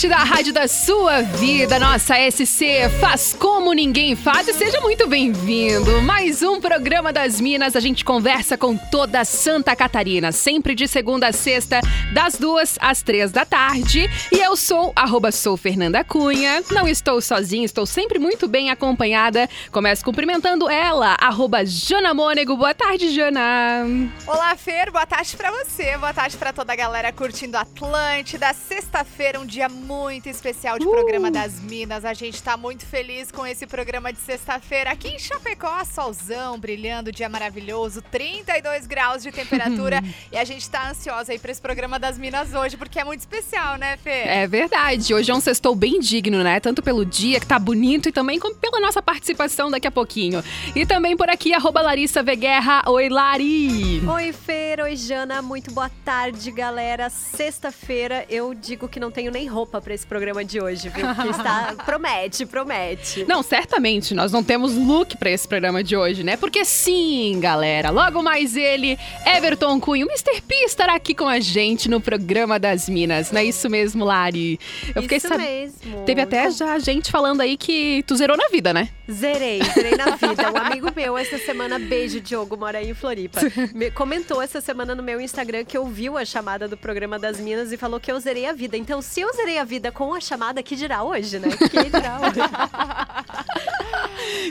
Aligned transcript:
Atlântida, 0.00 0.16
a 0.16 0.24
rádio 0.24 0.52
da 0.54 0.66
sua 0.66 1.20
vida, 1.20 1.78
nossa 1.78 2.14
SC 2.30 2.88
faz 3.00 3.36
como 3.38 3.74
ninguém 3.74 4.16
faz 4.16 4.48
e 4.48 4.54
seja 4.54 4.80
muito 4.80 5.06
bem-vindo. 5.06 6.00
Mais 6.00 6.42
um 6.42 6.58
programa 6.58 7.12
das 7.12 7.38
Minas, 7.38 7.76
a 7.76 7.80
gente 7.80 8.02
conversa 8.02 8.56
com 8.56 8.78
toda 8.78 9.22
Santa 9.26 9.76
Catarina, 9.76 10.32
sempre 10.32 10.74
de 10.74 10.88
segunda 10.88 11.28
a 11.28 11.32
sexta, 11.32 11.82
das 12.14 12.38
duas 12.38 12.78
às 12.80 13.02
três 13.02 13.30
da 13.30 13.44
tarde. 13.44 14.08
E 14.32 14.38
eu 14.38 14.56
sou, 14.56 14.90
arroba 14.96 15.30
sou 15.30 15.54
Fernanda 15.58 16.02
Cunha, 16.02 16.62
não 16.70 16.88
estou 16.88 17.20
sozinha, 17.20 17.66
estou 17.66 17.84
sempre 17.84 18.18
muito 18.18 18.48
bem 18.48 18.70
acompanhada. 18.70 19.50
Começo 19.70 20.02
cumprimentando 20.02 20.70
ela, 20.70 21.14
arroba 21.20 21.66
Jana 21.66 22.14
Mônego. 22.14 22.56
Boa 22.56 22.72
tarde, 22.72 23.10
Jana. 23.10 23.84
Olá, 24.26 24.56
Fer, 24.56 24.90
boa 24.90 25.04
tarde 25.04 25.36
pra 25.36 25.50
você, 25.50 25.98
boa 25.98 26.14
tarde 26.14 26.38
pra 26.38 26.54
toda 26.54 26.72
a 26.72 26.76
galera 26.76 27.12
curtindo 27.12 27.58
Atlântida. 27.58 28.54
Sexta-feira, 28.54 29.38
um 29.38 29.44
dia 29.44 29.68
muito 29.68 29.89
especial 30.28 30.78
de 30.78 30.86
uh! 30.86 30.90
programa 30.90 31.32
das 31.32 31.60
Minas. 31.60 32.04
A 32.04 32.14
gente 32.14 32.34
está 32.34 32.56
muito 32.56 32.86
feliz 32.86 33.32
com 33.32 33.44
esse 33.44 33.66
programa 33.66 34.12
de 34.12 34.20
sexta-feira 34.20 34.92
aqui 34.92 35.08
em 35.08 35.18
Chapecó, 35.18 35.84
solzão 35.84 36.58
brilhando, 36.58 37.10
dia 37.10 37.28
maravilhoso, 37.28 38.00
32 38.02 38.86
graus 38.86 39.20
de 39.20 39.32
temperatura 39.32 40.00
e 40.30 40.38
a 40.38 40.44
gente 40.44 40.62
está 40.62 40.88
ansiosa 40.88 41.32
aí 41.32 41.40
para 41.40 41.50
esse 41.50 41.60
programa 41.60 41.98
das 41.98 42.16
Minas 42.16 42.54
hoje 42.54 42.76
porque 42.76 43.00
é 43.00 43.04
muito 43.04 43.20
especial, 43.20 43.76
né, 43.78 43.96
Fê? 43.96 44.22
É 44.26 44.46
verdade. 44.46 45.12
Hoje 45.12 45.30
é 45.30 45.34
um 45.34 45.40
sextou 45.40 45.74
bem 45.74 45.98
digno, 45.98 46.44
né? 46.44 46.60
Tanto 46.60 46.82
pelo 46.82 47.04
dia 47.04 47.40
que 47.40 47.46
tá 47.46 47.58
bonito 47.58 48.08
e 48.08 48.12
também 48.12 48.38
pela 48.60 48.80
nossa 48.80 49.02
participação 49.02 49.70
daqui 49.72 49.88
a 49.88 49.90
pouquinho. 49.90 50.42
E 50.76 50.86
também 50.86 51.16
por 51.16 51.28
aqui 51.28 51.52
arroba 51.52 51.82
Larissa 51.82 52.22
Veguerra. 52.22 52.84
Oi, 52.86 53.08
Lari. 53.08 54.06
Oi, 54.06 54.32
Fer. 54.32 54.80
Oi, 54.82 54.94
Jana. 54.94 55.42
Muito 55.42 55.72
boa 55.72 55.90
tarde, 56.04 56.50
galera. 56.52 57.10
Sexta-feira 57.10 58.24
eu 58.28 58.54
digo 58.54 58.88
que 58.88 59.00
não 59.00 59.10
tenho 59.10 59.32
nem 59.32 59.48
roupa 59.48 59.79
roupa 59.80 59.82
para 59.82 59.94
esse 59.94 60.06
programa 60.06 60.44
de 60.44 60.60
hoje, 60.60 60.88
viu? 60.90 61.06
Porque 61.06 61.28
está 61.30 61.74
promete, 61.84 62.46
promete. 62.46 63.24
Não, 63.26 63.42
certamente 63.42 64.14
nós 64.14 64.30
não 64.30 64.44
temos 64.44 64.76
look 64.76 65.16
para 65.16 65.30
esse 65.30 65.48
programa 65.48 65.82
de 65.82 65.96
hoje, 65.96 66.22
né? 66.22 66.36
Porque 66.36 66.64
sim, 66.64 67.38
galera, 67.40 67.90
logo 67.90 68.22
mais 68.22 68.56
ele, 68.56 68.98
Everton 69.26 69.80
Cunha, 69.80 70.04
o 70.04 70.08
Mr. 70.08 70.40
P 70.42 70.54
estará 70.66 70.94
aqui 70.94 71.14
com 71.14 71.26
a 71.26 71.40
gente 71.40 71.88
no 71.88 72.00
programa 72.00 72.58
das 72.58 72.88
Minas. 72.88 73.32
Não 73.32 73.40
é 73.40 73.44
isso 73.44 73.68
mesmo, 73.68 74.04
Lari? 74.04 74.60
Eu 74.94 75.02
fiquei 75.02 75.18
isso 75.18 75.28
sab... 75.28 75.40
mesmo. 75.40 76.02
Teve 76.04 76.20
até 76.20 76.50
já 76.50 76.78
gente 76.78 77.10
falando 77.10 77.40
aí 77.40 77.56
que 77.56 78.04
tu 78.06 78.14
zerou 78.16 78.36
na 78.36 78.48
vida, 78.48 78.72
né? 78.72 78.90
Zerei, 79.10 79.62
zerei 79.62 79.96
na 79.96 80.16
vida. 80.16 80.52
Um 80.52 80.56
amigo 80.56 80.88
meu 80.94 81.18
essa 81.18 81.38
semana, 81.38 81.78
beijo 81.78 82.20
Diogo, 82.20 82.56
mora 82.56 82.78
aí 82.78 82.90
em 82.90 82.94
Floripa, 82.94 83.40
comentou 83.94 84.40
essa 84.40 84.60
semana 84.60 84.94
no 84.94 85.02
meu 85.02 85.20
Instagram 85.20 85.64
que 85.64 85.76
ouviu 85.76 86.16
a 86.16 86.24
chamada 86.24 86.68
do 86.68 86.76
programa 86.76 87.18
das 87.18 87.40
Minas 87.40 87.72
e 87.72 87.76
falou 87.76 87.98
que 87.98 88.10
eu 88.10 88.18
zerei 88.20 88.46
a 88.46 88.52
vida. 88.52 88.76
Então, 88.76 89.02
se 89.02 89.20
eu 89.20 89.32
zerei 89.34 89.58
a 89.58 89.64
vida 89.64 89.90
com 89.90 90.14
a 90.14 90.20
chamada, 90.20 90.62
que 90.62 90.76
dirá 90.76 91.02
hoje, 91.02 91.38
né? 91.38 91.48
Que 91.50 91.84
dirá 91.90 92.20
hoje. 92.20 92.40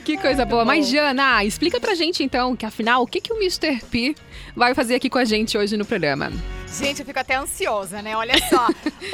que 0.04 0.18
coisa 0.18 0.46
boa. 0.46 0.66
Mas, 0.66 0.88
Jana, 0.88 1.44
explica 1.44 1.80
pra 1.80 1.96
gente 1.96 2.24
então, 2.24 2.56
que 2.56 2.66
afinal, 2.66 3.04
o 3.04 3.08
que, 3.08 3.22
que 3.22 3.32
o 3.32 3.38
Mr. 3.38 3.80
P 3.90 4.16
vai 4.56 4.74
fazer 4.74 4.96
aqui 4.96 5.10
com 5.10 5.18
a 5.18 5.26
gente 5.26 5.58
hoje 5.58 5.78
no 5.78 5.86
programa? 5.86 6.32
Gente, 6.72 7.00
eu 7.00 7.06
fico 7.06 7.20
até 7.20 7.36
ansiosa, 7.36 8.02
né? 8.02 8.16
Olha 8.16 8.36
só. 8.48 8.68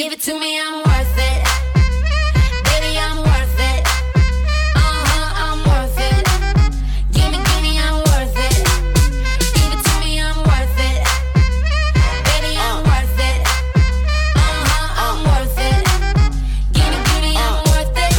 Give 0.00 0.14
it 0.14 0.20
to 0.20 0.32
me, 0.40 0.58
I'm 0.58 0.78
worth 0.78 1.18
it. 1.18 1.44
Baby, 2.64 2.96
I'm 2.96 3.18
worth 3.18 3.60
it. 3.60 3.86
Uh 4.74 4.80
huh, 4.80 5.44
I'm 5.44 5.58
worth 5.68 5.98
it. 6.00 6.24
Give 7.12 7.30
give 7.30 7.60
me, 7.60 7.76
I'm 7.78 7.98
worth 8.08 8.32
it. 8.32 8.64
Give 9.52 9.72
it 9.76 9.82
to 9.84 9.94
me, 10.00 10.18
I'm 10.18 10.38
worth 10.38 10.78
it. 10.88 11.04
Baby, 12.24 12.56
I'm 12.56 12.80
worth 12.82 13.20
it. 13.28 13.40
Uh 14.36 14.64
huh, 14.72 15.04
I'm 15.04 15.18
worth 15.28 15.58
it. 15.68 15.84
Give 16.72 16.88
me, 16.88 16.98
give 17.04 17.20
me, 17.20 17.32
I'm 17.36 17.60
worth 17.68 17.92
it. 18.00 18.16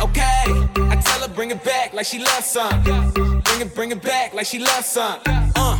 Okay, 0.00 0.44
I 0.88 0.96
tell 1.04 1.20
her 1.20 1.28
bring 1.34 1.50
it 1.50 1.62
back 1.62 1.92
like 1.92 2.06
she 2.06 2.18
loves 2.18 2.46
some. 2.46 2.82
Bring 2.82 3.60
it, 3.60 3.74
bring 3.74 3.90
it 3.90 4.00
back 4.00 4.32
like 4.32 4.46
she 4.46 4.58
loves 4.58 4.86
some. 4.86 5.20
Uh. 5.54 5.79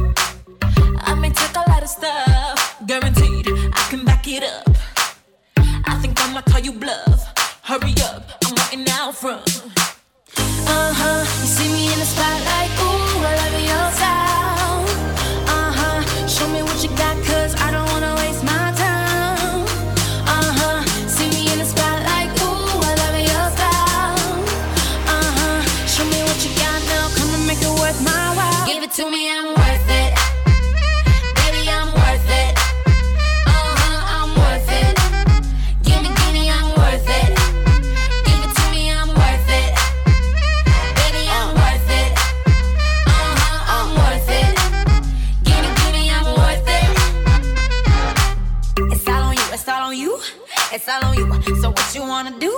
It's 50.73 50.87
all 50.87 51.03
on 51.03 51.17
you. 51.17 51.55
So 51.61 51.69
what 51.71 51.93
you 51.93 52.01
wanna 52.01 52.31
do? 52.39 52.57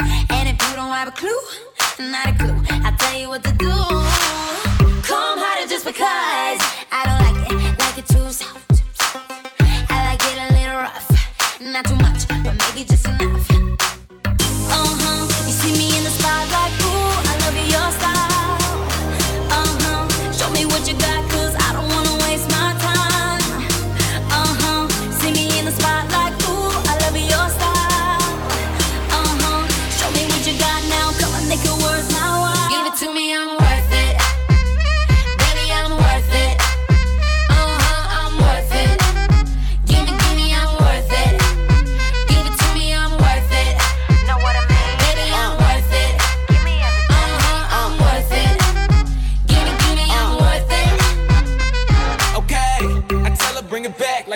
And 0.00 0.48
if 0.48 0.60
you 0.68 0.74
don't 0.74 0.90
have 0.90 1.06
a 1.06 1.12
clue, 1.12 1.38
not 2.00 2.26
a 2.26 2.34
clue, 2.34 2.56
I'll 2.84 2.96
tell 2.96 3.16
you 3.20 3.28
what 3.28 3.44
to 3.44 3.52
do. 3.52 3.70
Come 3.70 5.38
harder 5.38 5.68
just 5.68 5.84
because 5.84 6.33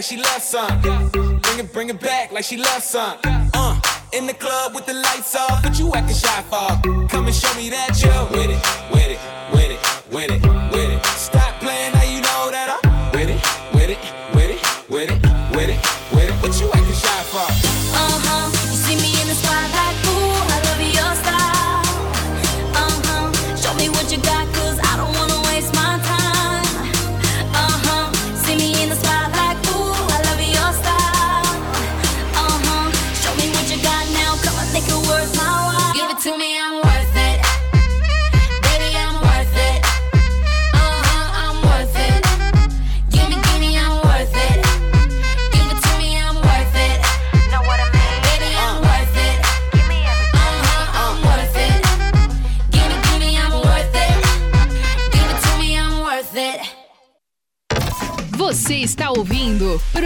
she 0.08 0.16
loves 0.16 0.44
some. 0.44 0.80
Bring 0.80 1.58
it, 1.58 1.72
bring 1.72 1.90
it 1.90 2.00
back 2.00 2.32
like 2.32 2.44
she 2.44 2.56
loves 2.56 2.84
some. 2.84 3.18
Uh, 3.24 3.78
in 4.14 4.26
the 4.26 4.32
club 4.32 4.74
with 4.74 4.86
the 4.86 4.94
lights 4.94 5.36
off, 5.36 5.62
but 5.62 5.78
you 5.78 5.92
acting 5.94 6.16
shy 6.16 6.42
for. 6.48 7.08
Come 7.08 7.26
and 7.26 7.34
show 7.34 7.54
me 7.54 7.68
that 7.68 8.00
you're 8.02 8.24
with 8.30 8.50
it, 8.50 8.90
with 8.90 9.10
it, 9.10 9.18
with 9.52 9.70
it, 9.70 10.10
with 10.10 10.44
it. 10.44 10.47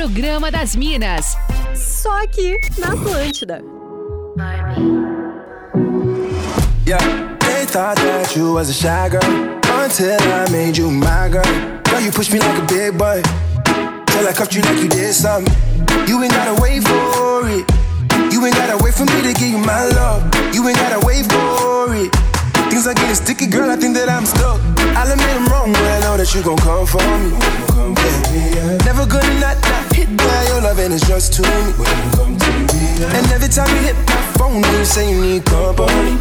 Programa 0.02 0.50
das 0.50 0.74
Minas. 0.74 1.36
Só 1.76 2.10
aqui 2.24 2.58
na 2.76 2.88
Atlântida. 2.88 3.62
Yeah, 6.84 6.98
they 7.38 7.64
thought 7.66 7.94
that 7.98 8.34
you 8.34 8.52
was 8.52 8.68
a 8.68 8.72
shy 8.72 9.08
girl 9.08 9.22
until 9.80 10.20
I 10.20 10.50
made 10.50 10.76
you 10.76 10.90
my 10.90 11.28
girl. 11.28 11.44
Girl, 11.84 12.00
you 12.00 12.10
pushed 12.10 12.32
me 12.32 12.40
like 12.40 12.58
a 12.58 12.66
big 12.66 12.98
boy 12.98 13.22
till 14.06 14.26
I 14.26 14.32
cuffed 14.32 14.56
you 14.56 14.62
like 14.62 14.82
you 14.82 14.88
did 14.88 15.14
something. 15.14 15.54
You 16.08 16.20
ain't 16.20 16.32
gotta 16.32 16.60
wait 16.60 16.82
for 16.82 17.48
it. 17.48 17.64
You 18.32 18.44
ain't 18.44 18.56
gotta 18.56 18.82
wait 18.82 18.94
for 18.94 19.04
me 19.04 19.22
to 19.22 19.32
give 19.32 19.50
you 19.50 19.58
my 19.58 19.86
love. 19.86 20.24
You 20.52 20.66
ain't 20.66 20.78
gotta 20.78 21.06
wait 21.06 21.30
for 21.30 21.94
it. 21.94 22.31
Things 22.72 22.86
are 22.86 22.94
getting 22.94 23.14
sticky, 23.14 23.48
girl. 23.48 23.68
I 23.68 23.76
think 23.76 23.92
that 24.00 24.08
I'm 24.08 24.24
stuck. 24.24 24.56
I'll 24.96 25.04
admit 25.04 25.28
I'm 25.36 25.44
wrong, 25.52 25.76
but 25.76 25.84
I 25.92 26.00
know 26.08 26.16
that 26.16 26.32
you 26.32 26.40
gon' 26.40 26.56
come 26.56 26.88
for 26.88 27.04
me. 27.04 27.28
Yeah. 28.32 28.80
Never 28.88 29.04
gonna 29.04 29.28
not, 29.44 29.60
not 29.60 29.92
hit 29.92 30.08
by 30.16 30.40
your 30.48 30.64
love, 30.64 30.80
and 30.80 30.96
it's 30.96 31.04
just 31.04 31.36
to 31.36 31.42
me. 31.44 31.68
And 33.12 33.28
every 33.28 33.52
time 33.52 33.68
you 33.76 33.92
hit 33.92 33.98
my 34.08 34.16
phone, 34.40 34.64
you 34.64 34.88
say 34.88 35.04
you 35.04 35.20
need 35.20 35.44
company. 35.44 36.16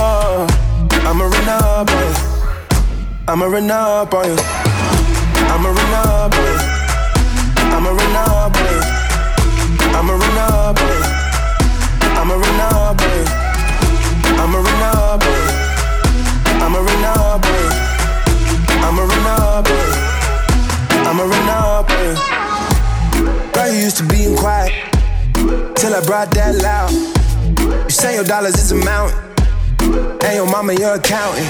Oh, 0.00 0.48
I'ma 1.04 1.28
run 1.28 1.48
up 1.52 1.84
on 1.84 2.00
you. 2.00 2.16
I'ma 3.28 3.44
run 3.44 3.70
up 3.70 4.08
on 4.08 4.24
you. 4.24 4.40
I'ma 5.52 5.68
run 5.68 5.92
up 6.00 6.32
on 6.32 6.48
you. 6.48 6.64
I'ma 7.76 7.90
run 7.92 8.16
up 8.24 8.56
on 8.56 8.72
you. 8.72 8.80
I'ma 10.00 10.16
run 10.16 10.38
up 10.48 10.80
on 10.80 10.96
you. 10.96 11.04
I'ma 12.16 12.40
run 12.40 12.60
up 12.72 13.02
on 13.04 13.36
you. 13.36 13.41
On 14.42 14.50
you. 14.50 14.58
I'ma 18.82 19.02
run 19.02 19.26
up 19.26 19.70
on 19.70 19.76
you. 19.78 20.02
I'ma 21.06 21.22
run 21.22 21.48
up 21.48 21.90
on 21.90 21.96
you. 22.02 23.52
Girl, 23.52 23.68
you 23.72 23.78
used 23.78 23.98
to 23.98 24.04
being 24.08 24.36
quiet 24.36 24.72
till 25.76 25.94
I 25.94 26.02
brought 26.04 26.32
that 26.32 26.56
loud. 26.56 26.90
You 27.84 27.90
say 27.90 28.14
your 28.16 28.24
dollars 28.24 28.56
is 28.56 28.72
a 28.72 28.74
mountain, 28.74 29.16
and 30.24 30.34
your 30.34 30.46
mama 30.46 30.74
your 30.74 30.94
accountant. 30.94 31.46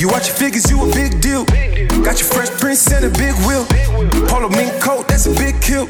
You 0.00 0.08
watch 0.08 0.28
your 0.28 0.36
figures, 0.36 0.70
you 0.70 0.80
a 0.80 0.90
big 0.94 1.20
deal. 1.20 1.44
Got 1.44 2.20
your 2.20 2.30
fresh 2.32 2.48
prince 2.58 2.90
and 2.90 3.04
a 3.04 3.10
big 3.10 3.34
wheel. 3.44 3.66
Polo 4.28 4.48
mink 4.48 4.80
coat, 4.80 5.08
that's 5.08 5.26
a 5.26 5.34
big 5.34 5.60
kill. 5.60 5.86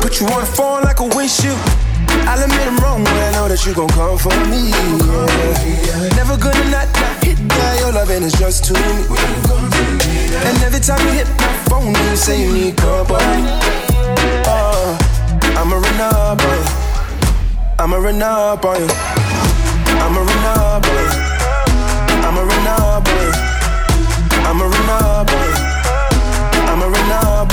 Put 0.00 0.20
you 0.20 0.26
on 0.28 0.40
the 0.40 0.52
phone 0.56 0.84
like 0.84 1.00
a 1.00 1.04
windshield. 1.04 1.58
I'll 2.24 2.42
admit 2.42 2.66
I'm 2.66 2.78
wrong, 2.78 3.04
promise 3.60 3.66
you 3.66 3.74
gon' 3.74 3.88
come 3.88 4.18
for 4.18 4.34
me. 4.48 4.70
Never 6.16 6.36
gonna 6.36 6.70
not, 6.70 6.88
not 6.94 7.24
hit 7.24 7.36
that. 7.36 7.80
Your 7.80 7.92
loving 7.92 8.22
is 8.22 8.32
just 8.32 8.64
too 8.64 8.74
me. 8.74 8.80
And 10.46 10.62
every 10.62 10.80
time 10.80 11.00
you 11.06 11.12
hit 11.12 11.28
my 11.38 11.52
phone, 11.68 11.92
you 11.92 12.16
say 12.16 12.42
you 12.42 12.52
need 12.52 12.76
company. 12.76 13.48
Uh, 14.46 14.98
I'm 15.56 15.72
a 15.72 15.78
run 15.78 16.00
up. 16.00 16.40
I'm 17.78 17.92
a 17.92 18.00
run 18.00 18.22
up. 18.22 18.64
I'm 18.64 20.16
a 20.16 20.22
run 20.28 20.46
up. 20.46 20.86
I'm 22.24 22.36
a 22.36 22.44
run 22.44 22.66
up. 22.66 23.08
I'm 24.46 24.60
a 24.60 24.64
run 24.64 24.88
up. 24.88 25.30
I'm 26.68 26.82
a 26.82 26.88
run 26.88 27.12
up. 27.12 27.50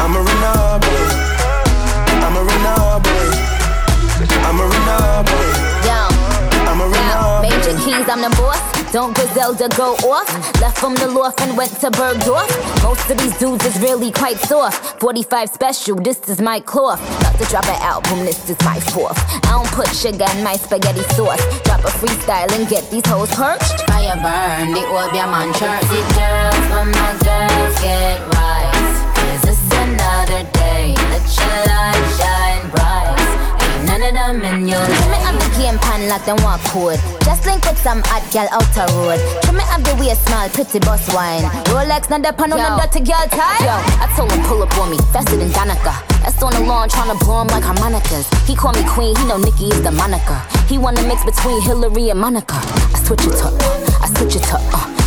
I'm 0.00 0.14
a 0.14 0.20
run. 0.20 0.40
I'm 2.22 2.36
a 2.36 2.42
run. 2.44 2.89
I'ma 4.46 4.64
run 4.64 4.88
up 4.88 5.28
on 5.28 5.46
you. 5.48 5.88
Yo. 5.88 6.30
I'ma 6.70 6.86
Yeah, 6.86 7.18
up 7.18 7.42
Major 7.42 7.74
keys, 7.82 8.08
I'm 8.08 8.22
the 8.22 8.30
boss. 8.38 8.60
Don't 8.92 9.14
Griselda 9.14 9.68
go 9.76 9.94
off. 10.06 10.30
Left 10.60 10.78
from 10.78 10.94
the 10.94 11.08
loft 11.08 11.40
and 11.40 11.56
went 11.56 11.72
to 11.80 11.90
Bergdorf. 11.90 12.50
Most 12.82 13.10
of 13.10 13.18
these 13.18 13.36
dudes 13.38 13.64
is 13.64 13.78
really 13.80 14.12
quite 14.12 14.38
soft. 14.38 15.00
45 15.00 15.48
special, 15.48 15.96
this 15.96 16.18
is 16.28 16.40
my 16.40 16.60
cloth. 16.60 17.00
About 17.20 17.38
to 17.38 17.44
drop 17.46 17.66
an 17.66 17.80
album, 17.82 18.20
this 18.24 18.48
is 18.48 18.58
my 18.64 18.78
fourth. 18.78 19.18
I 19.46 19.50
don't 19.50 19.66
put 19.68 19.88
sugar 19.88 20.26
in 20.36 20.44
my 20.44 20.56
spaghetti 20.56 21.02
sauce. 21.14 21.42
Drop 21.62 21.80
a 21.80 21.90
freestyle 21.98 22.50
and 22.52 22.68
get 22.68 22.88
these 22.90 23.06
hoes 23.06 23.30
perched. 23.34 23.80
Fire 23.90 24.14
burn, 24.22 24.72
the 24.72 24.82
obeah 24.86 25.26
man 25.26 25.52
church. 25.54 25.82
See 25.90 26.06
girls, 26.14 26.64
when 26.70 26.90
my 26.90 27.12
girls 27.26 27.74
get 27.82 28.18
right. 28.38 28.80
Cause 29.14 29.42
it's 29.50 29.74
another 29.74 30.42
day. 30.50 30.94
Let 31.10 31.26
your 31.34 31.58
light 31.66 32.06
shine 32.18 32.69
bright. 34.12 34.14
Ain't 34.14 34.14
none 34.14 34.36
of 34.36 34.42
them 34.42 34.62
in 34.62 34.68
your 34.68 34.84
Trim 34.86 35.10
me 35.10 35.18
up 35.22 35.34
the 35.38 35.48
game 35.58 35.78
pan 35.78 36.08
like 36.08 36.24
them 36.24 36.36
walk 36.42 36.60
code. 36.70 37.00
Just 37.24 37.46
link 37.46 37.64
with 37.64 37.78
some 37.78 38.02
hot 38.04 38.24
gal 38.32 38.48
out 38.52 38.66
the 38.74 38.84
road. 38.94 39.20
Trim 39.42 39.56
me 39.56 39.64
up 39.70 39.82
the 39.82 39.94
waist 40.00 40.26
small, 40.26 40.48
pretty 40.50 40.78
bus 40.80 41.12
wine. 41.14 41.42
Rolex, 41.70 42.10
not 42.10 42.22
the 42.22 42.32
pan 42.32 42.52
on 42.52 42.58
them 42.58 42.78
dirty 42.78 43.00
girl 43.00 43.26
tie. 43.30 43.64
Yo, 43.64 43.74
I 44.02 44.06
told 44.16 44.32
him 44.32 44.42
pull 44.44 44.62
up 44.62 44.76
on 44.78 44.90
me, 44.90 44.98
faster 45.12 45.36
than 45.36 45.50
Danica. 45.50 45.94
That's 46.22 46.42
on 46.42 46.52
the 46.52 46.60
lawn, 46.60 46.88
tryna 46.88 47.18
blow 47.20 47.42
him 47.42 47.48
like 47.48 47.64
harmonicas. 47.64 48.28
He 48.46 48.54
call 48.54 48.72
me 48.72 48.84
queen, 48.88 49.16
he 49.16 49.24
know 49.26 49.38
Nikki 49.38 49.68
is 49.68 49.82
the 49.82 49.90
moniker. 49.90 50.40
He 50.66 50.78
wanna 50.78 51.02
mix 51.06 51.24
between 51.24 51.60
Hillary 51.62 52.10
and 52.10 52.20
Monica. 52.20 52.56
I 52.94 52.98
switch 53.04 53.24
it 53.26 53.40
up, 53.42 53.54
I 54.02 54.06
switch 54.14 54.36
it 54.36 54.52
up. 54.52 54.62
Uh 54.72 54.99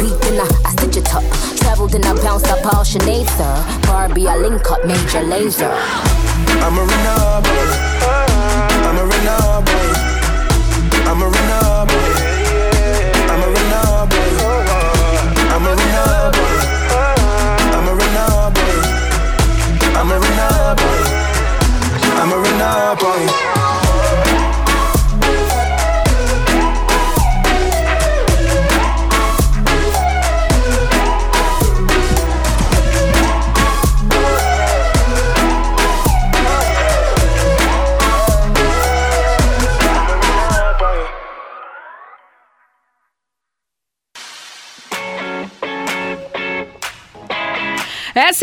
beat, 0.00 0.18
then 0.22 0.40
I, 0.40 0.48
I 0.64 0.70
stitch 0.72 0.96
it 0.96 1.14
up. 1.14 1.24
Travel, 1.60 1.86
then 1.86 2.04
I 2.04 2.14
bounce 2.24 2.48
up 2.48 2.64
all 2.72 2.84
Sinead, 2.84 3.28
sir. 3.36 3.54
Barbie, 3.86 4.26
I 4.26 4.36
link 4.36 4.68
up 4.70 4.84
major 4.84 5.22
laser. 5.22 5.70
I'm 6.64 6.76
a 6.76 6.82
runner 6.90 7.40
boy, 7.44 7.68
I'm 8.88 8.96
a 8.96 9.04
runner 9.10 9.60
boy, 9.68 9.88
I'm 11.08 11.22
a 11.22 11.28
runner 11.28 11.86
boy. 11.86 11.99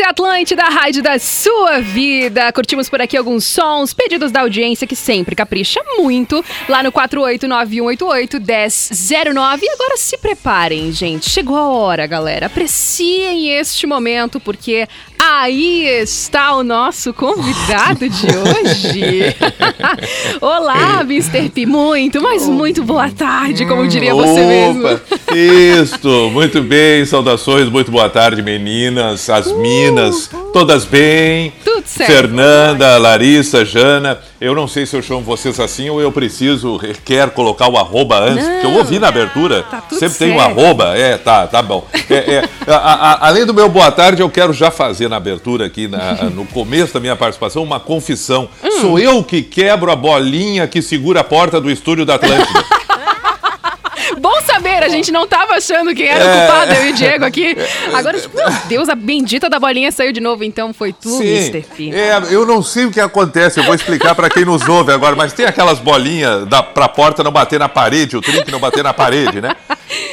É 0.00 0.08
Atlântida, 0.08 0.62
a 0.62 0.68
rádio 0.68 1.02
da 1.02 1.18
sua 1.18 1.80
vida. 1.80 2.52
Curtimos 2.52 2.88
por 2.88 3.00
aqui 3.00 3.16
alguns 3.16 3.44
sons, 3.44 3.92
pedidos 3.92 4.30
da 4.30 4.42
audiência 4.42 4.86
que 4.86 4.94
sempre 4.94 5.34
capricha 5.34 5.80
muito, 5.96 6.44
lá 6.68 6.84
no 6.84 6.92
489-188-1009. 6.92 9.58
E 9.62 9.68
agora 9.70 9.96
se 9.96 10.16
preparem, 10.18 10.92
gente. 10.92 11.28
Chegou 11.28 11.56
a 11.56 11.66
hora, 11.68 12.06
galera. 12.06 12.46
Apreciem 12.46 13.50
este 13.50 13.88
momento, 13.88 14.38
porque 14.38 14.86
aí 15.20 15.86
está 16.02 16.54
o 16.54 16.62
nosso 16.62 17.12
convidado 17.12 18.08
de 18.08 18.26
hoje. 18.26 19.36
Olá, 20.40 21.00
Mr. 21.02 21.48
P. 21.48 21.66
Muito, 21.66 22.22
mas 22.22 22.46
muito 22.48 22.84
boa 22.84 23.10
tarde, 23.10 23.66
como 23.66 23.86
diria 23.86 24.14
você 24.14 24.44
mesmo. 24.44 25.00
Isto, 25.34 26.30
muito 26.30 26.62
bem, 26.62 27.04
saudações, 27.04 27.68
muito 27.68 27.90
boa 27.90 28.08
tarde, 28.08 28.42
meninas, 28.42 29.28
as 29.28 29.50
minas, 29.52 30.30
todas 30.52 30.84
bem? 30.84 31.52
Tudo 31.64 31.82
certo. 31.86 32.10
Fernanda, 32.10 32.98
Larissa, 32.98 33.64
Jana, 33.64 34.18
eu 34.40 34.54
não 34.54 34.66
sei 34.66 34.86
se 34.86 34.96
eu 34.96 35.02
chamo 35.02 35.20
vocês 35.22 35.58
assim 35.60 35.88
ou 35.90 36.00
eu 36.00 36.10
preciso, 36.10 36.80
quer 37.04 37.30
colocar 37.30 37.68
o 37.68 37.76
arroba 37.76 38.18
antes, 38.18 38.46
porque 38.46 38.66
eu 38.66 38.72
ouvi 38.74 38.98
na 38.98 39.08
abertura, 39.08 39.62
tá 39.64 39.80
tudo 39.82 39.98
sempre 39.98 40.18
tem 40.18 40.32
um 40.32 40.38
certo. 40.40 40.60
arroba, 40.60 40.96
é, 40.96 41.16
tá, 41.18 41.46
tá 41.46 41.62
bom. 41.62 41.86
É, 42.10 42.14
é, 42.14 42.48
a- 42.66 42.76
a- 42.76 43.28
além 43.28 43.44
do 43.46 43.52
meu 43.54 43.68
boa 43.68 43.90
tarde, 43.90 44.22
eu 44.22 44.30
quero 44.30 44.52
já 44.52 44.70
fazer 44.70 45.08
na 45.08 45.16
abertura 45.16 45.66
aqui, 45.66 45.86
na- 45.88 46.24
no 46.24 46.44
começo 46.46 46.94
da 46.94 47.00
minha 47.00 47.16
participação, 47.16 47.62
uma 47.62 47.78
confissão. 47.80 48.48
Hum. 48.64 48.80
Sou 48.80 48.98
eu 48.98 49.22
que 49.22 49.42
quebro 49.42 49.90
a 49.90 49.96
bolinha 49.96 50.66
que 50.66 50.80
segura 50.82 51.20
a 51.20 51.24
porta 51.24 51.60
do 51.60 51.70
estúdio 51.70 52.04
da 52.06 52.14
Atlântida. 52.14 52.64
Bom 54.20 54.40
saber, 54.44 54.57
a 54.86 54.88
gente 54.88 55.10
não 55.10 55.26
tava 55.26 55.54
achando 55.54 55.94
quem 55.94 56.06
era 56.06 56.24
o 56.24 56.28
É. 56.28 56.38
culpado, 56.46 56.72
eu 56.74 56.86
e 56.86 56.90
o 56.90 56.94
Diego 56.94 57.24
aqui. 57.24 57.56
Agora, 57.92 58.18
meu 58.34 58.46
Deus, 58.68 58.88
a 58.88 58.94
bendita 58.94 59.48
da 59.48 59.58
bolinha 59.58 59.90
saiu 59.92 60.12
de 60.12 60.20
novo, 60.20 60.44
então 60.44 60.72
foi 60.72 60.92
tu, 60.92 61.08
Sim. 61.10 61.26
Mr. 61.26 61.62
P. 61.76 61.90
É, 61.94 62.18
eu 62.30 62.46
não 62.46 62.62
sei 62.62 62.84
o 62.86 62.90
que 62.90 63.00
acontece, 63.00 63.60
eu 63.60 63.64
vou 63.64 63.74
explicar 63.74 64.14
pra 64.14 64.28
quem 64.30 64.44
nos 64.44 64.66
ouve 64.68 64.92
agora, 64.92 65.14
mas 65.16 65.32
tem 65.32 65.46
aquelas 65.46 65.78
bolinhas 65.78 66.46
da, 66.46 66.62
pra 66.62 66.88
porta 66.88 67.22
não 67.24 67.30
bater 67.32 67.58
na 67.58 67.68
parede, 67.68 68.16
o 68.16 68.20
trinque 68.20 68.50
não 68.50 68.58
bater 68.60 68.82
na 68.84 68.92
parede, 68.94 69.40
né? 69.40 69.54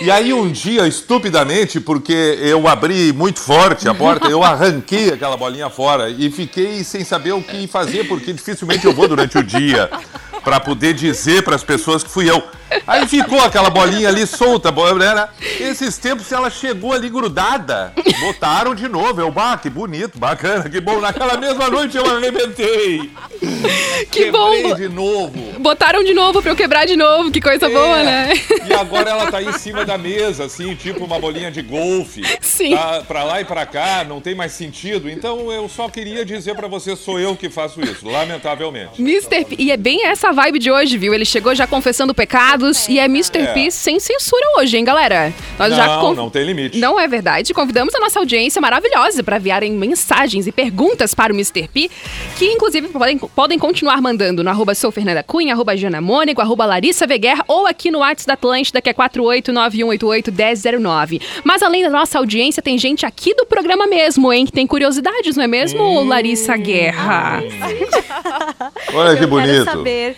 E 0.01 0.09
aí 0.11 0.33
um 0.33 0.49
dia, 0.51 0.87
estupidamente, 0.87 1.79
porque 1.79 2.37
eu 2.41 2.67
abri 2.67 3.11
muito 3.13 3.39
forte 3.39 3.87
a 3.87 3.93
porta, 3.93 4.27
eu 4.27 4.43
arranquei 4.43 5.09
aquela 5.09 5.37
bolinha 5.37 5.69
fora 5.69 6.09
e 6.09 6.29
fiquei 6.31 6.83
sem 6.83 7.03
saber 7.03 7.33
o 7.33 7.41
que 7.41 7.67
fazer, 7.67 8.05
porque 8.07 8.33
dificilmente 8.33 8.85
eu 8.85 8.93
vou 8.93 9.07
durante 9.07 9.37
o 9.37 9.43
dia 9.43 9.89
pra 10.45 10.59
poder 10.61 10.93
dizer 10.93 11.43
pras 11.43 11.63
pessoas 11.63 12.03
que 12.03 12.09
fui 12.09 12.29
eu. 12.29 12.41
Aí 12.87 13.07
ficou 13.07 13.39
aquela 13.41 13.69
bolinha 13.69 14.09
ali 14.09 14.25
solta, 14.25 14.71
bo- 14.71 14.93
né? 14.95 15.27
Esses 15.59 15.97
tempos 15.97 16.31
ela 16.31 16.49
chegou 16.49 16.93
ali 16.93 17.09
grudada, 17.09 17.93
botaram 18.21 18.73
de 18.73 18.87
novo. 18.87 19.21
Eu, 19.21 19.31
bah, 19.31 19.57
que 19.57 19.69
bonito, 19.69 20.17
bacana, 20.17 20.67
que 20.69 20.79
bom. 20.81 20.99
Naquela 20.99 21.37
mesma 21.37 21.69
noite 21.69 21.95
eu 21.97 22.05
arrebentei. 22.05 23.11
Que 24.11 24.25
Quebrei 24.31 24.31
bom. 24.63 24.75
de 24.75 24.89
novo. 24.89 25.59
Botaram 25.59 26.03
de 26.03 26.13
novo 26.13 26.41
pra 26.41 26.51
eu 26.51 26.55
quebrar 26.55 26.85
de 26.85 26.95
novo, 26.95 27.31
que 27.31 27.39
coisa 27.41 27.69
boa, 27.69 27.99
É. 27.99 28.03
né? 28.03 28.33
E 28.67 28.73
agora 28.73 29.09
ela 29.11 29.31
tá 29.31 29.41
em 29.41 29.53
cima 29.53 29.85
da 29.85 29.97
mesa, 29.97 30.45
assim, 30.45 30.75
tipo 30.75 31.03
uma 31.05 31.19
bolinha 31.19 31.51
de 31.51 31.61
golfe. 31.61 32.23
Sim. 32.41 32.75
Tá 32.75 33.03
pra 33.07 33.23
lá 33.23 33.41
e 33.41 33.45
pra 33.45 33.65
cá, 33.65 34.03
não 34.07 34.19
tem 34.21 34.35
mais 34.35 34.51
sentido. 34.53 35.09
Então 35.09 35.51
eu 35.51 35.69
só 35.69 35.87
queria 35.89 36.25
dizer 36.25 36.55
pra 36.55 36.67
você, 36.67 36.95
sou 36.95 37.19
eu 37.19 37.35
que 37.35 37.49
faço 37.49 37.79
isso, 37.81 38.07
lamentavelmente. 38.07 39.01
Mr. 39.01 39.45
P. 39.45 39.55
E 39.59 39.71
é 39.71 39.77
bem 39.77 40.05
essa 40.07 40.31
vibe 40.35 40.59
de 40.59 40.69
hoje, 40.69 40.97
viu? 40.97 41.13
Ele 41.13 41.25
chegou 41.25 41.55
já 41.55 41.65
confessando 41.65 42.13
pecados 42.13 42.87
e 42.87 42.99
é 42.99 43.05
Mr. 43.05 43.39
É. 43.39 43.47
P 43.53 43.71
sem 43.71 43.99
censura 43.99 44.45
hoje, 44.59 44.77
hein, 44.77 44.83
galera? 44.83 45.33
Nós 45.57 45.73
já 45.75 45.87
Não, 45.87 46.01
conv- 46.01 46.17
não 46.17 46.29
tem 46.29 46.45
limite. 46.45 46.77
Não 46.77 46.99
é 46.99 47.07
verdade. 47.07 47.53
Convidamos 47.53 47.95
a 47.95 47.99
nossa 47.99 48.19
audiência 48.19 48.61
maravilhosa 48.61 49.23
para 49.23 49.37
enviarem 49.37 49.71
mensagens 49.71 50.45
e 50.45 50.51
perguntas 50.51 51.13
para 51.15 51.33
o 51.33 51.35
Mr. 51.35 51.67
P, 51.67 51.89
que 52.37 52.45
inclusive 52.45 52.89
podem, 52.89 53.17
podem 53.17 53.57
continuar 53.57 53.99
mandando 54.01 54.43
no 54.43 54.49
arroba 54.49 54.75
sou 54.75 54.91
Fernanda 54.91 55.23
Cunha, 55.23 55.53
arroba 55.53 55.75
Jana 55.77 56.01
Mônico, 56.01 56.41
arroba 56.41 56.65
Larissa 56.65 57.07
Veguer 57.07 57.39
ou 57.47 57.65
aqui 57.65 57.89
no 57.89 57.99
WhatsApp 57.99 58.27
da 58.27 58.33
Atlântida, 58.33 58.81
que 58.81 58.89
é 58.89 58.93
489-188-1009. 58.93 61.21
Mas 61.43 61.63
além 61.63 61.83
da 61.83 61.89
nossa 61.89 62.17
audiência, 62.19 62.61
tem 62.61 62.77
gente 62.77 63.05
aqui 63.05 63.33
do 63.33 63.45
programa 63.45 63.87
mesmo, 63.87 64.31
hein, 64.33 64.45
que 64.45 64.51
tem 64.51 64.67
curiosidades, 64.67 65.37
não 65.37 65.43
é 65.43 65.47
mesmo, 65.47 66.01
Hum. 66.01 66.07
Larissa 66.07 66.57
Guerra? 66.57 67.41
Olha 68.93 69.15
que 69.17 69.25
bonito. 69.25 69.63
quero 69.65 69.77
saber, 69.77 70.17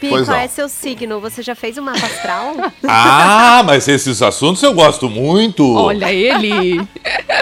Pi, 0.00 0.08
Pois 0.08 0.26
qual 0.26 0.36
não. 0.38 0.44
é 0.44 0.48
seu 0.48 0.68
signo? 0.68 1.20
Você 1.20 1.42
já 1.42 1.54
fez 1.54 1.76
o 1.76 1.82
mapa 1.82 2.04
astral? 2.06 2.54
Ah, 2.88 3.62
mas 3.64 3.86
esses 3.88 4.22
assuntos 4.22 4.62
eu 4.62 4.72
gosto 4.72 5.08
muito. 5.08 5.74
Olha 5.76 6.12
ele! 6.12 6.80